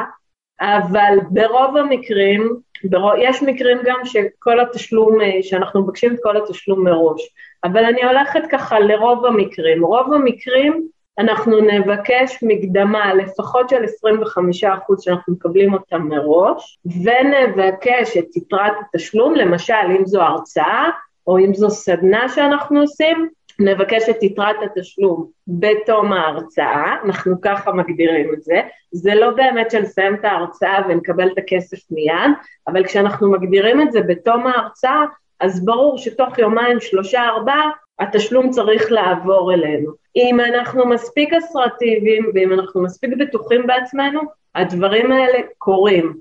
אבל 0.60 1.18
ברוב 1.30 1.76
המקרים, 1.76 2.56
ברוב, 2.84 3.12
יש 3.18 3.42
מקרים 3.42 3.78
גם 3.84 4.00
שכל 4.04 4.60
התשלום, 4.60 5.20
אה, 5.20 5.42
שאנחנו 5.42 5.82
מבקשים 5.82 6.14
את 6.14 6.18
כל 6.22 6.36
התשלום 6.36 6.84
מראש, 6.84 7.28
אבל 7.64 7.84
אני 7.84 8.04
הולכת 8.04 8.42
ככה 8.50 8.80
לרוב 8.80 9.26
המקרים. 9.26 9.84
רוב 9.84 10.12
המקרים 10.12 10.88
אנחנו 11.18 11.60
נבקש 11.60 12.38
מקדמה 12.42 13.14
לפחות 13.14 13.68
של 13.68 13.84
25% 13.84 15.02
שאנחנו 15.02 15.32
מקבלים 15.32 15.74
אותה 15.74 15.98
מראש, 15.98 16.78
ונבקש 16.84 18.16
את 18.16 18.36
יתרת 18.36 18.72
התשלום, 18.80 19.34
למשל 19.34 19.74
אם 19.98 20.06
זו 20.06 20.22
הרצאה 20.22 20.88
או 21.26 21.38
אם 21.38 21.54
זו 21.54 21.70
סדנה 21.70 22.28
שאנחנו 22.28 22.80
עושים, 22.80 23.28
נבקש 23.60 24.08
את 24.08 24.22
יתרת 24.22 24.56
התשלום 24.62 25.26
בתום 25.48 26.12
ההרצאה, 26.12 26.96
אנחנו 27.04 27.40
ככה 27.40 27.72
מגדירים 27.72 28.34
את 28.34 28.42
זה, 28.42 28.60
זה 28.92 29.14
לא 29.14 29.30
באמת 29.30 29.70
שנסיים 29.70 30.14
את 30.14 30.24
ההרצאה 30.24 30.78
ונקבל 30.88 31.28
את 31.32 31.38
הכסף 31.38 31.78
מיד, 31.90 32.30
אבל 32.68 32.84
כשאנחנו 32.84 33.30
מגדירים 33.30 33.80
את 33.80 33.92
זה 33.92 34.00
בתום 34.00 34.46
ההרצאה, 34.46 35.04
אז 35.40 35.64
ברור 35.64 35.98
שתוך 35.98 36.38
יומיים, 36.38 36.80
שלושה, 36.80 37.28
ארבעה, 37.28 37.70
התשלום 37.98 38.50
צריך 38.50 38.92
לעבור 38.92 39.54
אלינו. 39.54 39.92
אם 40.16 40.40
אנחנו 40.40 40.86
מספיק 40.86 41.32
אסרטיביים 41.32 42.30
ואם 42.34 42.52
אנחנו 42.52 42.82
מספיק 42.82 43.10
בטוחים 43.18 43.66
בעצמנו, 43.66 44.20
הדברים 44.54 45.12
האלה 45.12 45.38
קורים. 45.58 46.14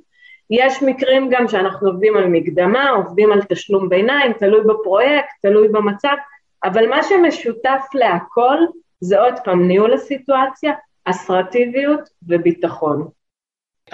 יש 0.49 0.83
מקרים 0.83 1.29
גם 1.29 1.47
שאנחנו 1.47 1.87
עובדים 1.87 2.17
על 2.17 2.25
מקדמה, 2.25 2.89
עובדים 2.89 3.31
על 3.31 3.41
תשלום 3.41 3.89
ביניים, 3.89 4.33
תלוי 4.33 4.61
בפרויקט, 4.61 5.29
תלוי 5.41 5.67
במצב, 5.67 6.15
אבל 6.63 6.87
מה 6.89 7.03
שמשותף 7.03 7.81
להכל 7.93 8.57
זה 9.01 9.19
עוד 9.19 9.33
פעם 9.43 9.67
ניהול 9.67 9.93
הסיטואציה, 9.93 10.73
אסרטיביות 11.05 12.09
וביטחון. 12.27 13.07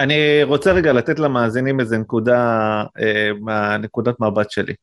אני 0.00 0.42
רוצה 0.42 0.72
רגע 0.72 0.92
לתת 0.92 1.18
למאזינים 1.18 1.80
איזה 1.80 1.98
נקודה, 1.98 2.82
אה, 2.98 3.30
מהנקודת 3.40 4.20
מבט 4.20 4.50
שלי. 4.50 4.74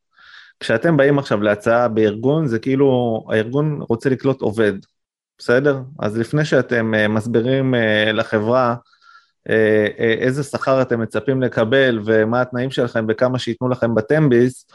כשאתם 0.60 0.98
באים 0.98 1.20
עכשיו 1.20 1.42
להצעה 1.42 1.88
בארגון, 1.88 2.48
זה 2.48 2.60
כאילו 2.60 3.24
הארגון 3.30 3.82
רוצה 3.90 4.10
לקלוט 4.10 4.42
עובד, 4.42 4.74
בסדר? 5.38 5.80
אז 6.00 6.18
לפני 6.18 6.46
שאתם 6.46 6.94
אה, 6.96 7.08
מסבירים 7.08 7.76
אה, 7.76 8.12
לחברה 8.12 8.76
אה, 9.50 9.88
אה, 10.00 10.14
איזה 10.20 10.44
שכר 10.44 10.82
אתם 10.82 11.02
מצפים 11.02 11.42
לקבל 11.42 12.00
ומה 12.06 12.42
התנאים 12.42 12.72
שלכם 12.72 13.06
וכמה 13.10 13.40
שייתנו 13.40 13.70
לכם 13.70 13.96
בטמביס, 13.96 14.68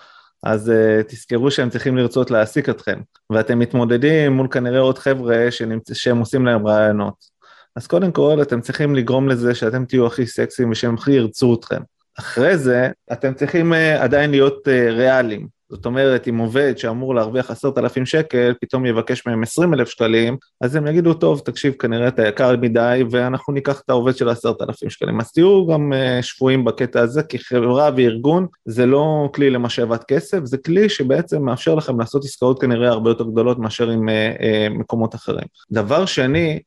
אז 0.42 0.68
uh, 0.68 1.02
תזכרו 1.08 1.50
שהם 1.50 1.70
צריכים 1.70 1.96
לרצות 1.96 2.30
להעסיק 2.30 2.68
אתכם, 2.68 3.00
ואתם 3.30 3.58
מתמודדים 3.58 4.32
מול 4.32 4.48
כנראה 4.50 4.80
עוד 4.80 4.98
חבר'ה 4.98 5.50
שנמצ... 5.50 5.92
שהם 5.92 6.18
עושים 6.18 6.46
להם 6.46 6.66
רעיונות. 6.66 7.38
אז 7.76 7.86
קודם 7.86 8.12
כל 8.12 8.38
אתם 8.42 8.60
צריכים 8.60 8.94
לגרום 8.94 9.28
לזה 9.28 9.54
שאתם 9.54 9.84
תהיו 9.84 10.06
הכי 10.06 10.26
סקסיים 10.26 10.70
ושהם 10.70 10.94
הכי 10.94 11.12
ירצו 11.12 11.54
אתכם. 11.54 11.80
אחרי 12.18 12.58
זה, 12.58 12.88
אתם 13.12 13.34
צריכים 13.34 13.72
uh, 13.72 13.76
עדיין 14.02 14.30
להיות 14.30 14.68
uh, 14.68 14.92
ריאליים. 14.92 15.57
זאת 15.70 15.86
אומרת, 15.86 16.28
אם 16.28 16.38
עובד 16.38 16.78
שאמור 16.78 17.14
להרוויח 17.14 17.50
עשרת 17.50 17.78
אלפים 17.78 18.06
שקל, 18.06 18.54
פתאום 18.60 18.86
יבקש 18.86 19.26
מהם 19.26 19.42
עשרים 19.42 19.74
אלף 19.74 19.88
שקלים, 19.88 20.36
אז 20.60 20.76
הם 20.76 20.86
יגידו, 20.86 21.14
טוב, 21.14 21.40
תקשיב, 21.44 21.72
כנראה 21.72 22.08
אתה 22.08 22.28
יקר 22.28 22.56
מדי, 22.56 23.02
ואנחנו 23.10 23.52
ניקח 23.52 23.80
את 23.80 23.90
העובד 23.90 24.16
של 24.16 24.28
עשרת 24.28 24.62
אלפים 24.62 24.90
שקלים. 24.90 25.20
אז 25.20 25.32
תהיו 25.32 25.66
גם 25.66 25.92
uh, 25.92 26.22
שבויים 26.22 26.64
בקטע 26.64 27.00
הזה, 27.00 27.22
כי 27.22 27.38
חברה 27.38 27.90
וארגון 27.96 28.46
זה 28.64 28.86
לא 28.86 29.30
כלי 29.34 29.50
למשאבת 29.50 30.04
כסף, 30.04 30.38
זה 30.44 30.58
כלי 30.58 30.88
שבעצם 30.88 31.42
מאפשר 31.42 31.74
לכם 31.74 32.00
לעשות 32.00 32.24
עסקאות 32.24 32.60
כנראה 32.60 32.88
הרבה 32.88 33.10
יותר 33.10 33.24
גדולות 33.24 33.58
מאשר 33.58 33.90
עם 33.90 34.08
uh, 34.08 34.12
uh, 34.12 34.78
מקומות 34.78 35.14
אחרים. 35.14 35.46
דבר 35.70 36.06
שני, 36.06 36.48
אה, 36.48 36.52
אה, 36.52 36.58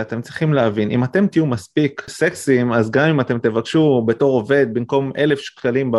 אתם 0.00 0.20
צריכים 0.20 0.52
להבין, 0.52 0.90
אם 0.90 1.04
אתם 1.04 1.26
תהיו 1.26 1.46
מספיק 1.46 2.02
סקסיים, 2.08 2.72
אז 2.72 2.90
גם 2.90 3.08
אם 3.08 3.20
אתם 3.20 3.38
תבקשו 3.38 4.04
בתור 4.06 4.32
עובד 4.32 4.66
במקום 4.72 5.12
אלף 5.18 5.38
שקלים 5.38 5.92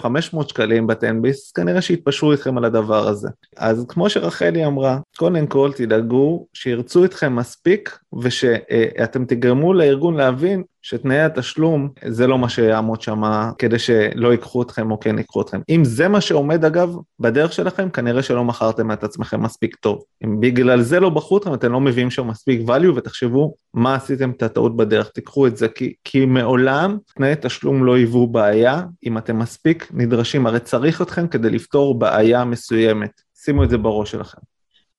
חמש 0.00 0.34
מאות 0.34 0.48
שקלים 0.48 0.86
בטנביס, 0.86 1.52
כנראה 1.52 1.82
שיתפשרו 1.82 2.32
איתכם 2.32 2.58
על 2.58 2.64
הדבר 2.64 3.08
הזה. 3.08 3.28
אז 3.56 3.86
כמו 3.88 4.10
שרחלי 4.10 4.66
אמרה, 4.66 4.98
קודם 5.16 5.46
כל 5.46 5.70
תדאגו 5.76 6.46
שירצו 6.52 7.04
אתכם 7.04 7.36
מספיק 7.36 7.98
ושאתם 8.22 9.24
תגרמו 9.24 9.74
לארגון 9.74 10.16
להבין 10.16 10.62
שתנאי 10.82 11.20
התשלום 11.20 11.88
זה 12.08 12.26
לא 12.26 12.38
מה 12.38 12.48
שיעמוד 12.48 13.00
שם 13.00 13.22
כדי 13.58 13.78
שלא 13.78 14.32
ייקחו 14.32 14.62
אתכם 14.62 14.90
או 14.90 15.00
כן 15.00 15.18
ייקחו 15.18 15.42
אתכם. 15.42 15.60
אם 15.68 15.84
זה 15.84 16.08
מה 16.08 16.20
שעומד 16.20 16.64
אגב 16.64 16.96
בדרך 17.20 17.52
שלכם, 17.52 17.90
כנראה 17.90 18.22
שלא 18.22 18.44
מכרתם 18.44 18.92
את 18.92 19.04
עצמכם 19.04 19.42
מספיק 19.42 19.76
טוב. 19.76 20.02
אם 20.24 20.40
בגלל 20.40 20.80
זה 20.82 21.00
לא 21.00 21.10
בחרו 21.10 21.38
אתכם, 21.38 21.54
אתם 21.54 21.72
לא 21.72 21.80
מביאים 21.80 22.10
שם 22.10 22.28
מספיק 22.28 22.68
value 22.68 22.92
ותחשבו 22.96 23.54
מה 23.74 23.94
עשיתם 23.94 24.30
את 24.30 24.42
הטעות 24.42 24.76
בדרך, 24.76 25.08
תיקחו 25.08 25.46
את 25.46 25.56
זה, 25.56 25.68
כי, 25.68 25.94
כי 26.04 26.24
מעולם 26.24 26.98
תנאי 27.14 27.34
תשלום 27.40 27.84
לא 27.84 27.96
היוו 27.96 28.26
בעיה 28.26 28.82
אם 29.06 29.18
אתם 29.18 29.38
מספיק 29.38 29.88
נדרשים, 29.94 30.46
הרי 30.46 30.60
צריך 30.60 31.02
אתכם 31.02 31.28
כדי 31.28 31.50
לפתור 31.50 31.98
בעיה 31.98 32.44
מסוימת. 32.44 33.10
שימו 33.44 33.64
את 33.64 33.70
זה 33.70 33.78
בראש 33.78 34.10
שלכם. 34.10 34.38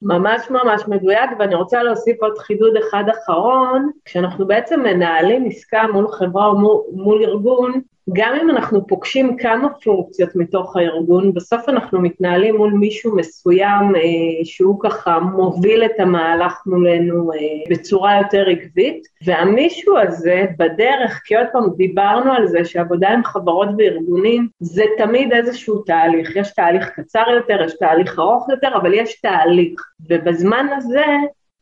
ממש 0.02 0.42
ממש 0.50 0.82
מדויק, 0.88 1.30
ואני 1.40 1.56
רוצה 1.56 1.84
להוסיף 1.84 2.18
עוד 2.22 2.38
חידוד 2.38 2.74
אחד 2.78 3.04
אחרון, 3.10 3.92
כשאנחנו 4.06 4.48
בעצם 4.48 4.80
מנהלים 4.80 5.46
עסקה 5.46 5.84
מול 5.94 6.08
חברה 6.12 6.48
או 6.48 6.56
מול, 6.56 6.82
מול 6.92 7.24
ארגון, 7.24 7.82
גם 8.14 8.36
אם 8.42 8.50
אנחנו 8.50 8.88
פוגשים 8.88 9.38
כמה 9.38 9.70
פונקציות 9.84 10.36
מתוך 10.36 10.76
הארגון, 10.76 11.34
בסוף 11.34 11.70
אנחנו 11.70 12.02
מתנהלים 12.02 12.56
מול 12.56 12.74
מישהו 12.74 13.16
מסוים 13.16 13.96
אה, 13.96 14.02
שהוא 14.44 14.80
ככה 14.80 15.20
מוביל 15.20 15.86
את 15.86 16.00
המהלך 16.00 16.62
מולנו 16.66 17.34
אה, 17.34 17.38
בצורה 17.70 18.18
יותר 18.18 18.50
עקבית, 18.50 19.08
והמישהו 19.26 19.98
הזה 19.98 20.46
בדרך, 20.58 21.22
כי 21.26 21.36
עוד 21.36 21.48
פעם 21.54 21.64
דיברנו 21.78 22.34
על 22.34 22.48
זה 22.48 22.66
שעבודה 22.66 23.10
עם 23.10 23.24
חברות 23.24 23.70
וארגונים 23.78 24.48
זה 24.60 24.84
תמיד 24.98 25.34
איזשהו 25.34 25.82
תהליך, 25.82 26.36
יש 26.36 26.54
תהליך 26.54 26.90
קצר 26.90 27.26
יותר, 27.36 27.62
יש 27.62 27.74
תהליך 27.80 28.20
ארוך 28.20 28.50
יותר, 28.50 28.76
אבל 28.76 28.94
יש 28.94 29.22
תהליך, 29.22 29.82
ובזמן 30.10 30.68
הזה 30.78 31.06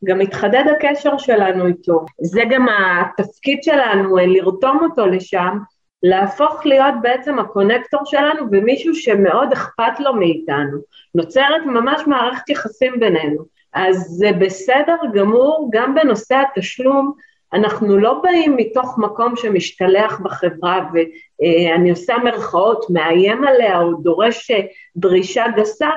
גם 0.04 0.18
מתחדד 0.18 0.64
הקשר 0.76 1.18
שלנו 1.18 1.66
איתו. 1.66 2.04
זה 2.20 2.42
גם 2.50 2.66
התפקיד 2.68 3.62
שלנו, 3.62 4.18
אה, 4.18 4.26
לרתום 4.26 4.78
אותו 4.82 5.06
לשם, 5.06 5.58
להפוך 6.02 6.66
להיות 6.66 6.94
בעצם 7.02 7.38
הקונקטור 7.38 8.00
שלנו 8.04 8.42
ומישהו 8.52 8.94
שמאוד 8.94 9.52
אכפת 9.52 10.00
לו 10.00 10.14
מאיתנו. 10.14 10.78
נוצרת 11.14 11.66
ממש 11.66 12.02
מערכת 12.06 12.48
יחסים 12.48 13.00
בינינו. 13.00 13.44
אז 13.72 13.96
זה 13.96 14.30
בסדר 14.38 14.96
גמור, 15.14 15.70
גם 15.72 15.94
בנושא 15.94 16.34
התשלום, 16.36 17.12
אנחנו 17.52 17.98
לא 17.98 18.20
באים 18.22 18.56
מתוך 18.56 18.98
מקום 18.98 19.36
שמשתלח 19.36 20.20
בחברה 20.20 20.88
ואני 20.92 21.90
עושה 21.90 22.18
מרכאות, 22.24 22.86
מאיים 22.90 23.44
עליה 23.44 23.78
או 23.78 23.92
דורש 23.92 24.50
דרישה 24.96 25.44
גסה, 25.56 25.90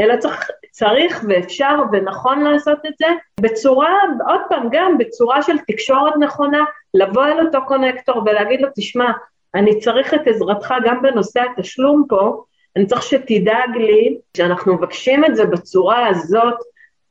אלא 0.00 0.16
צריך, 0.16 0.50
צריך 0.70 1.24
ואפשר 1.28 1.78
ונכון 1.92 2.40
לעשות 2.40 2.78
את 2.86 2.92
זה 2.98 3.06
בצורה, 3.40 3.92
עוד 4.28 4.40
פעם, 4.48 4.68
גם 4.72 4.98
בצורה 4.98 5.42
של 5.42 5.58
תקשורת 5.58 6.12
נכונה, 6.20 6.64
לבוא 6.94 7.24
אל 7.24 7.46
אותו 7.46 7.58
קונקטור 7.66 8.22
ולהגיד 8.26 8.60
לו, 8.60 8.68
תשמע, 8.76 9.10
אני 9.54 9.80
צריך 9.80 10.14
את 10.14 10.26
עזרתך 10.26 10.74
גם 10.84 11.02
בנושא 11.02 11.40
התשלום 11.40 12.04
פה, 12.08 12.44
אני 12.76 12.86
צריך 12.86 13.02
שתדאג 13.02 13.76
לי, 13.76 14.18
כשאנחנו 14.34 14.74
מבקשים 14.74 15.24
את 15.24 15.36
זה 15.36 15.44
בצורה 15.44 16.06
הזאת, 16.06 16.54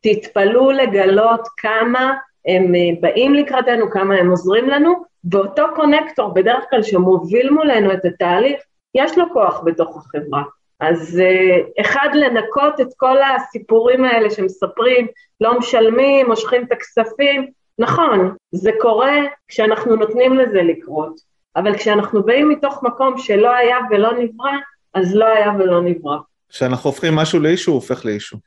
תתפלאו 0.02 0.72
לגלות 0.72 1.48
כמה 1.58 2.14
הם 2.46 2.76
אה, 2.76 2.80
באים 3.00 3.34
לקראתנו, 3.34 3.92
כמה 3.92 4.16
הם 4.16 4.30
עוזרים 4.30 4.70
לנו, 4.70 5.04
ואותו 5.32 5.64
קונקטור, 5.76 6.34
בדרך 6.34 6.64
כלל 6.70 6.84
שמוביל 6.84 7.50
מולנו 7.50 7.94
את 7.94 8.06
התהליך, 8.06 8.62
יש 8.96 9.18
לו 9.18 9.26
כוח 9.34 9.62
בתוך 9.66 9.98
החברה. 9.98 10.44
אז 10.80 11.20
אה, 11.24 11.60
אחד, 11.82 12.10
לנקות 12.14 12.82
את 12.82 12.88
כל 12.98 13.18
הסיפורים 13.22 14.06
האלה 14.06 14.30
שמספרים, 14.30 15.08
לא 15.42 15.58
משלמים, 15.58 16.28
מושכים 16.28 16.64
את 16.64 16.72
הכספים, 16.72 17.48
נכון, 17.80 18.36
זה 18.52 18.72
קורה 18.80 19.18
כשאנחנו 19.48 19.96
נותנים 19.96 20.34
לזה 20.34 20.62
לקרות. 20.62 21.29
אבל 21.56 21.78
כשאנחנו 21.78 22.24
באים 22.24 22.50
מתוך 22.50 22.84
מקום 22.84 23.18
שלא 23.18 23.56
היה 23.56 23.78
ולא 23.91 24.12
נברא, 24.14 24.52
אז 24.93 25.16
לא 25.16 25.26
היה 25.26 25.52
ולא 25.60 25.82
נברא. 25.82 26.18
כשאנחנו 26.50 26.89
הופכים 26.89 27.16
משהו 27.16 27.39
לאישו, 27.39 27.72
הוא 27.72 27.76
הופך 27.76 28.06
לאישו. 28.06 28.38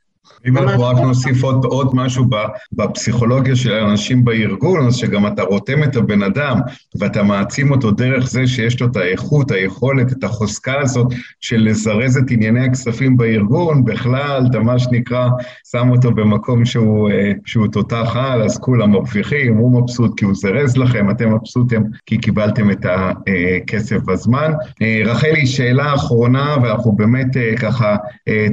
אם 0.46 0.58
אנחנו 0.58 0.84
רק 0.84 0.96
נוסיף 0.96 1.42
עוד, 1.42 1.64
עוד 1.64 1.90
משהו 1.94 2.24
בפסיכולוגיה 2.72 3.56
של 3.56 3.72
האנשים 3.72 4.24
בארגון, 4.24 4.86
אז 4.86 4.96
שגם 4.96 5.26
אתה 5.26 5.42
רותם 5.42 5.82
את 5.82 5.96
הבן 5.96 6.22
אדם 6.22 6.58
ואתה 6.98 7.22
מעצים 7.22 7.70
אותו 7.70 7.90
דרך 7.90 8.26
זה 8.26 8.46
שיש 8.46 8.80
לו 8.80 8.86
את 8.86 8.96
האיכות, 8.96 9.50
היכולת, 9.50 10.12
את 10.12 10.24
החוזקה 10.24 10.80
הזאת 10.80 11.06
של 11.40 11.56
לזרז 11.56 12.16
את 12.16 12.30
ענייני 12.30 12.64
הכספים 12.64 13.16
בארגון, 13.16 13.84
בכלל, 13.84 14.46
אתה 14.50 14.58
מה 14.58 14.78
שנקרא, 14.78 15.28
שם 15.70 15.90
אותו 15.90 16.10
במקום 16.10 16.64
שהוא, 16.64 17.10
אה, 17.10 17.32
שהוא 17.44 17.66
תותח 17.66 18.12
על, 18.14 18.42
אז 18.42 18.58
כולם 18.58 18.90
מרוויחים, 18.90 19.56
הוא 19.56 19.82
מבסוט 19.82 20.18
כי 20.18 20.24
הוא 20.24 20.34
זרז 20.34 20.76
לכם, 20.76 21.10
אתם 21.10 21.34
מבסוטים 21.34 21.82
כי 22.06 22.18
קיבלתם 22.18 22.70
את 22.70 22.86
הכסף 22.86 23.96
בזמן. 23.96 24.52
אה, 24.82 25.02
רחלי, 25.04 25.46
שאלה 25.46 25.94
אחרונה, 25.94 26.56
ואנחנו 26.62 26.92
באמת 26.92 27.36
אה, 27.36 27.56
ככה 27.56 27.96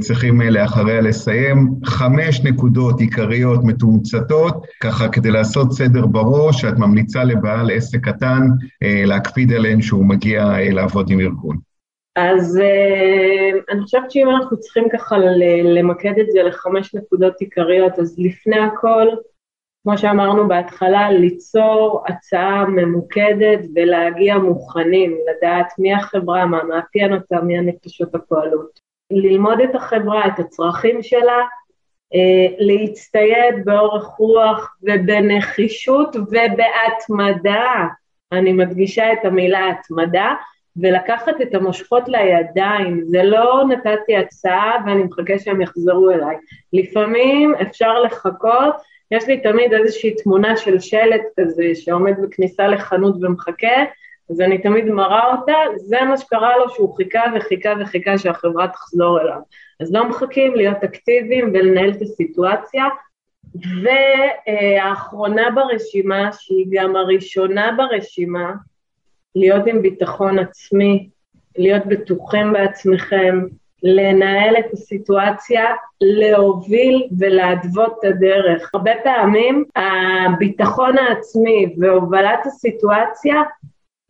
צריכים 0.00 0.40
לאחריה 0.40 1.00
לסיים. 1.00 1.59
חמש 1.84 2.40
נקודות 2.44 3.00
עיקריות 3.00 3.60
מתומצתות, 3.64 4.66
ככה 4.82 5.08
כדי 5.08 5.30
לעשות 5.30 5.72
סדר 5.72 6.06
בראש, 6.06 6.60
שאת 6.60 6.78
ממליצה 6.78 7.24
לבעל 7.24 7.70
עסק 7.70 8.08
קטן 8.08 8.40
אה, 8.82 9.02
להקפיד 9.06 9.52
עליהן 9.52 9.82
שהוא 9.82 10.06
מגיע 10.06 10.42
אה, 10.44 10.70
לעבוד 10.70 11.10
עם 11.10 11.20
ארגון. 11.20 11.56
אז 12.16 12.58
אה, 12.58 13.58
אני 13.70 13.82
חושבת 13.82 14.10
שאם 14.10 14.30
אנחנו 14.30 14.60
צריכים 14.60 14.84
ככה 14.92 15.18
למקד 15.64 16.18
את 16.20 16.26
זה 16.30 16.42
לחמש 16.42 16.94
נקודות 16.94 17.40
עיקריות, 17.40 17.98
אז 17.98 18.14
לפני 18.18 18.58
הכל, 18.58 19.06
כמו 19.82 19.98
שאמרנו 19.98 20.48
בהתחלה, 20.48 21.10
ליצור 21.10 22.04
הצעה 22.08 22.64
ממוקדת 22.68 23.60
ולהגיע 23.74 24.38
מוכנים, 24.38 25.16
לדעת 25.30 25.72
מי 25.78 25.94
החברה, 25.94 26.46
מה 26.46 26.62
מאפיין 26.64 27.12
אותה, 27.12 27.40
מי 27.40 27.58
הנפשות 27.58 28.14
הפועלות. 28.14 28.89
ללמוד 29.10 29.60
את 29.60 29.74
החברה, 29.74 30.26
את 30.26 30.38
הצרכים 30.38 31.02
שלה, 31.02 31.38
אה, 32.14 32.46
להצטייד 32.58 33.64
באורך 33.64 34.04
רוח 34.04 34.76
ובנחישות 34.82 36.16
ובהתמדה, 36.16 37.86
אני 38.32 38.52
מדגישה 38.52 39.12
את 39.12 39.24
המילה 39.24 39.68
התמדה, 39.70 40.34
ולקחת 40.76 41.40
את 41.42 41.54
המושכות 41.54 42.08
לידיים, 42.08 43.02
זה 43.04 43.22
לא 43.22 43.62
נתתי 43.68 44.16
הצעה 44.16 44.76
ואני 44.86 45.02
מחכה 45.02 45.38
שהם 45.38 45.60
יחזרו 45.60 46.10
אליי. 46.10 46.36
לפעמים 46.72 47.54
אפשר 47.62 48.02
לחכות, 48.02 48.74
יש 49.10 49.28
לי 49.28 49.40
תמיד 49.40 49.72
איזושהי 49.72 50.14
תמונה 50.14 50.56
של 50.56 50.80
שלט 50.80 51.22
כזה 51.40 51.64
שעומד 51.74 52.14
בכניסה 52.22 52.68
לחנות 52.68 53.14
ומחכה, 53.20 53.84
אז 54.30 54.40
אני 54.40 54.58
תמיד 54.58 54.84
מראה 54.84 55.32
אותה, 55.32 55.52
זה 55.76 55.96
מה 56.08 56.16
שקרה 56.16 56.56
לו 56.56 56.70
שהוא 56.70 56.96
חיכה 56.96 57.22
וחיכה 57.36 57.72
וחיכה 57.80 58.18
שהחברה 58.18 58.68
תחזור 58.68 59.20
אליו. 59.20 59.40
אז 59.80 59.94
לא 59.94 60.08
מחכים 60.08 60.54
להיות 60.54 60.84
אקטיביים 60.84 61.50
ולנהל 61.54 61.90
את 61.90 62.02
הסיטואציה. 62.02 62.84
והאחרונה 63.82 65.50
ברשימה, 65.54 66.30
שהיא 66.32 66.66
גם 66.70 66.96
הראשונה 66.96 67.72
ברשימה, 67.76 68.52
להיות 69.36 69.66
עם 69.66 69.82
ביטחון 69.82 70.38
עצמי, 70.38 71.08
להיות 71.58 71.86
בטוחים 71.86 72.52
בעצמכם, 72.52 73.40
לנהל 73.82 74.56
את 74.58 74.72
הסיטואציה, 74.72 75.64
להוביל 76.00 77.08
ולהתוות 77.18 77.98
את 77.98 78.04
הדרך. 78.04 78.70
הרבה 78.74 78.92
פעמים 79.04 79.64
הביטחון 79.76 80.98
העצמי 80.98 81.74
והובלת 81.78 82.46
הסיטואציה 82.46 83.42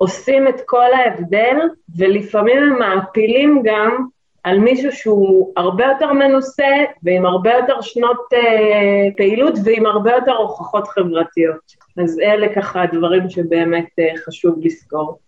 עושים 0.01 0.49
את 0.49 0.61
כל 0.67 0.93
ההבדל, 0.93 1.57
ולפעמים 1.97 2.59
הם 2.59 2.79
מעפילים 2.79 3.63
גם 3.65 4.07
על 4.45 4.59
מישהו 4.59 4.93
שהוא 4.93 5.53
הרבה 5.57 5.85
יותר 5.85 6.13
מנוסה 6.13 6.75
ועם 7.03 7.27
הרבה 7.27 7.53
יותר 7.53 7.81
שנות 7.81 8.19
uh, 8.35 9.17
פעילות 9.17 9.55
ועם 9.65 9.87
הרבה 9.87 10.13
יותר 10.13 10.33
הוכחות 10.33 10.89
חברתיות. 10.89 11.61
אז 12.03 12.21
אלה 12.21 12.55
ככה 12.55 12.83
הדברים 12.83 13.31
שבאמת 13.31 13.85
uh, 13.85 14.27
חשוב 14.27 14.55
לזכור. 14.63 15.19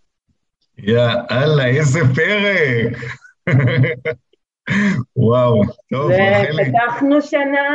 יאללה, 0.78 1.66
איזה 1.66 2.00
פרק! 2.14 2.96
וואו, 5.16 5.62
טוב, 5.90 6.10
רחלי. 6.10 6.62
ופתחנו 6.62 7.22
שנה 7.22 7.68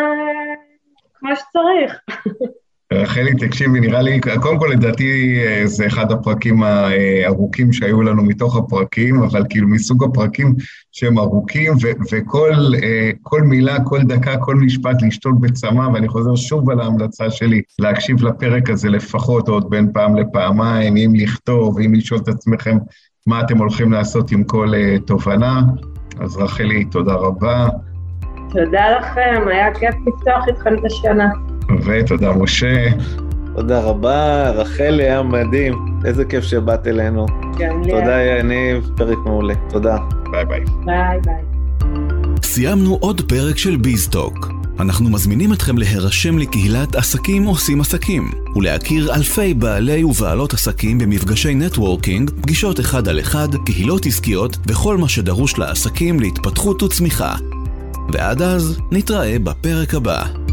כמו 1.14 1.30
שצריך. 1.36 2.00
רחלי, 2.94 3.36
תקשיבי, 3.36 3.80
נראה 3.80 4.02
לי, 4.02 4.20
קודם 4.42 4.60
כל 4.60 4.70
לדעתי 4.72 5.40
אה, 5.46 5.62
זה 5.66 5.88
אחד 5.88 6.12
הפרקים 6.12 6.64
הארוכים 6.64 7.74
שהיו 7.74 8.02
לנו 8.02 8.24
מתוך 8.24 8.58
הפרקים, 8.58 9.24
אבל 9.24 9.44
כאילו 9.50 9.68
מסוג 9.68 10.04
הפרקים 10.04 10.56
שהם 10.92 11.20
ארוכים, 11.20 11.74
ו- 11.74 11.92
וכל 12.12 12.52
אה, 12.84 13.42
מילה, 13.44 13.78
כל 13.84 14.02
דקה, 14.04 14.38
כל 14.38 14.56
משפט 14.56 15.02
לשתול 15.02 15.34
בצמא, 15.40 15.88
ואני 15.94 16.08
חוזר 16.08 16.36
שוב 16.36 16.70
על 16.70 16.80
ההמלצה 16.80 17.30
שלי, 17.30 17.62
להקשיב 17.80 18.24
לפרק 18.24 18.70
הזה 18.70 18.90
לפחות 18.90 19.48
עוד 19.48 19.70
בין 19.70 19.92
פעם 19.94 20.16
לפעמיים, 20.16 20.98
אם 20.98 21.14
לכתוב, 21.16 21.80
אם 21.80 21.94
לשאול 21.94 22.20
את 22.20 22.28
עצמכם 22.28 22.78
מה 23.28 23.42
אתם 23.42 23.58
הולכים 23.58 23.92
לעשות 23.92 24.32
עם 24.32 24.44
כל 24.44 24.72
uh, 24.74 25.02
תובנה. 25.06 25.62
אז 26.20 26.38
רחלי, 26.38 26.86
תודה 26.86 27.14
רבה. 27.14 27.68
תודה 28.50 28.98
לכם, 29.00 29.48
היה 29.48 29.74
כיף 29.74 29.96
לפתוח 30.08 30.48
איתכם 30.48 30.74
את 30.74 30.86
השנה. 30.86 31.57
ותודה, 31.86 32.34
משה. 32.34 32.86
תודה 33.56 33.80
רבה, 33.80 34.50
רחלי, 34.50 35.04
היה 35.04 35.24
מדהים. 35.24 35.74
איזה 36.06 36.26
כיף 36.26 36.44
שבאת 36.44 36.88
אלינו. 36.88 37.26
גם 37.58 37.82
לי. 37.84 37.92
תודה, 37.92 38.22
יניב, 38.22 38.90
פרק 38.98 39.18
מעולה. 39.26 39.54
תודה. 39.70 39.98
ביי 40.32 40.46
ביי. 40.46 40.64
ביי 40.86 41.20
ביי. 41.26 41.58
סיימנו 42.44 42.98
עוד 43.02 43.22
פרק 43.22 43.58
של 43.58 43.76
ביזטוק. 43.76 44.58
אנחנו 44.80 45.10
מזמינים 45.10 45.54
אתכם 45.54 45.78
להירשם 45.78 46.38
לקהילת 46.38 46.96
עסקים 46.96 47.44
עושים 47.44 47.82
עסקים, 47.82 48.32
ולהכיר 48.56 49.16
אלפי 49.16 49.54
בעלי 49.54 50.04
ובעלות 50.04 50.54
עסקים 50.54 50.98
במפגשי 50.98 51.56
networking, 51.56 52.30
פגישות 52.42 52.80
אחד 52.80 53.08
על 53.08 53.20
אחד, 53.20 53.48
קהילות 53.66 54.06
עסקיות 54.06 54.58
וכל 54.68 54.98
מה 54.98 55.10
שדרוש 55.10 55.58
לעסקים 55.58 56.20
להתפתחות 56.20 56.84
וצמיחה. 56.84 57.36
ועד 58.14 58.42
אז, 58.42 58.80
נתראה 58.92 59.40
בפרק 59.40 59.94
הבא. 59.94 60.47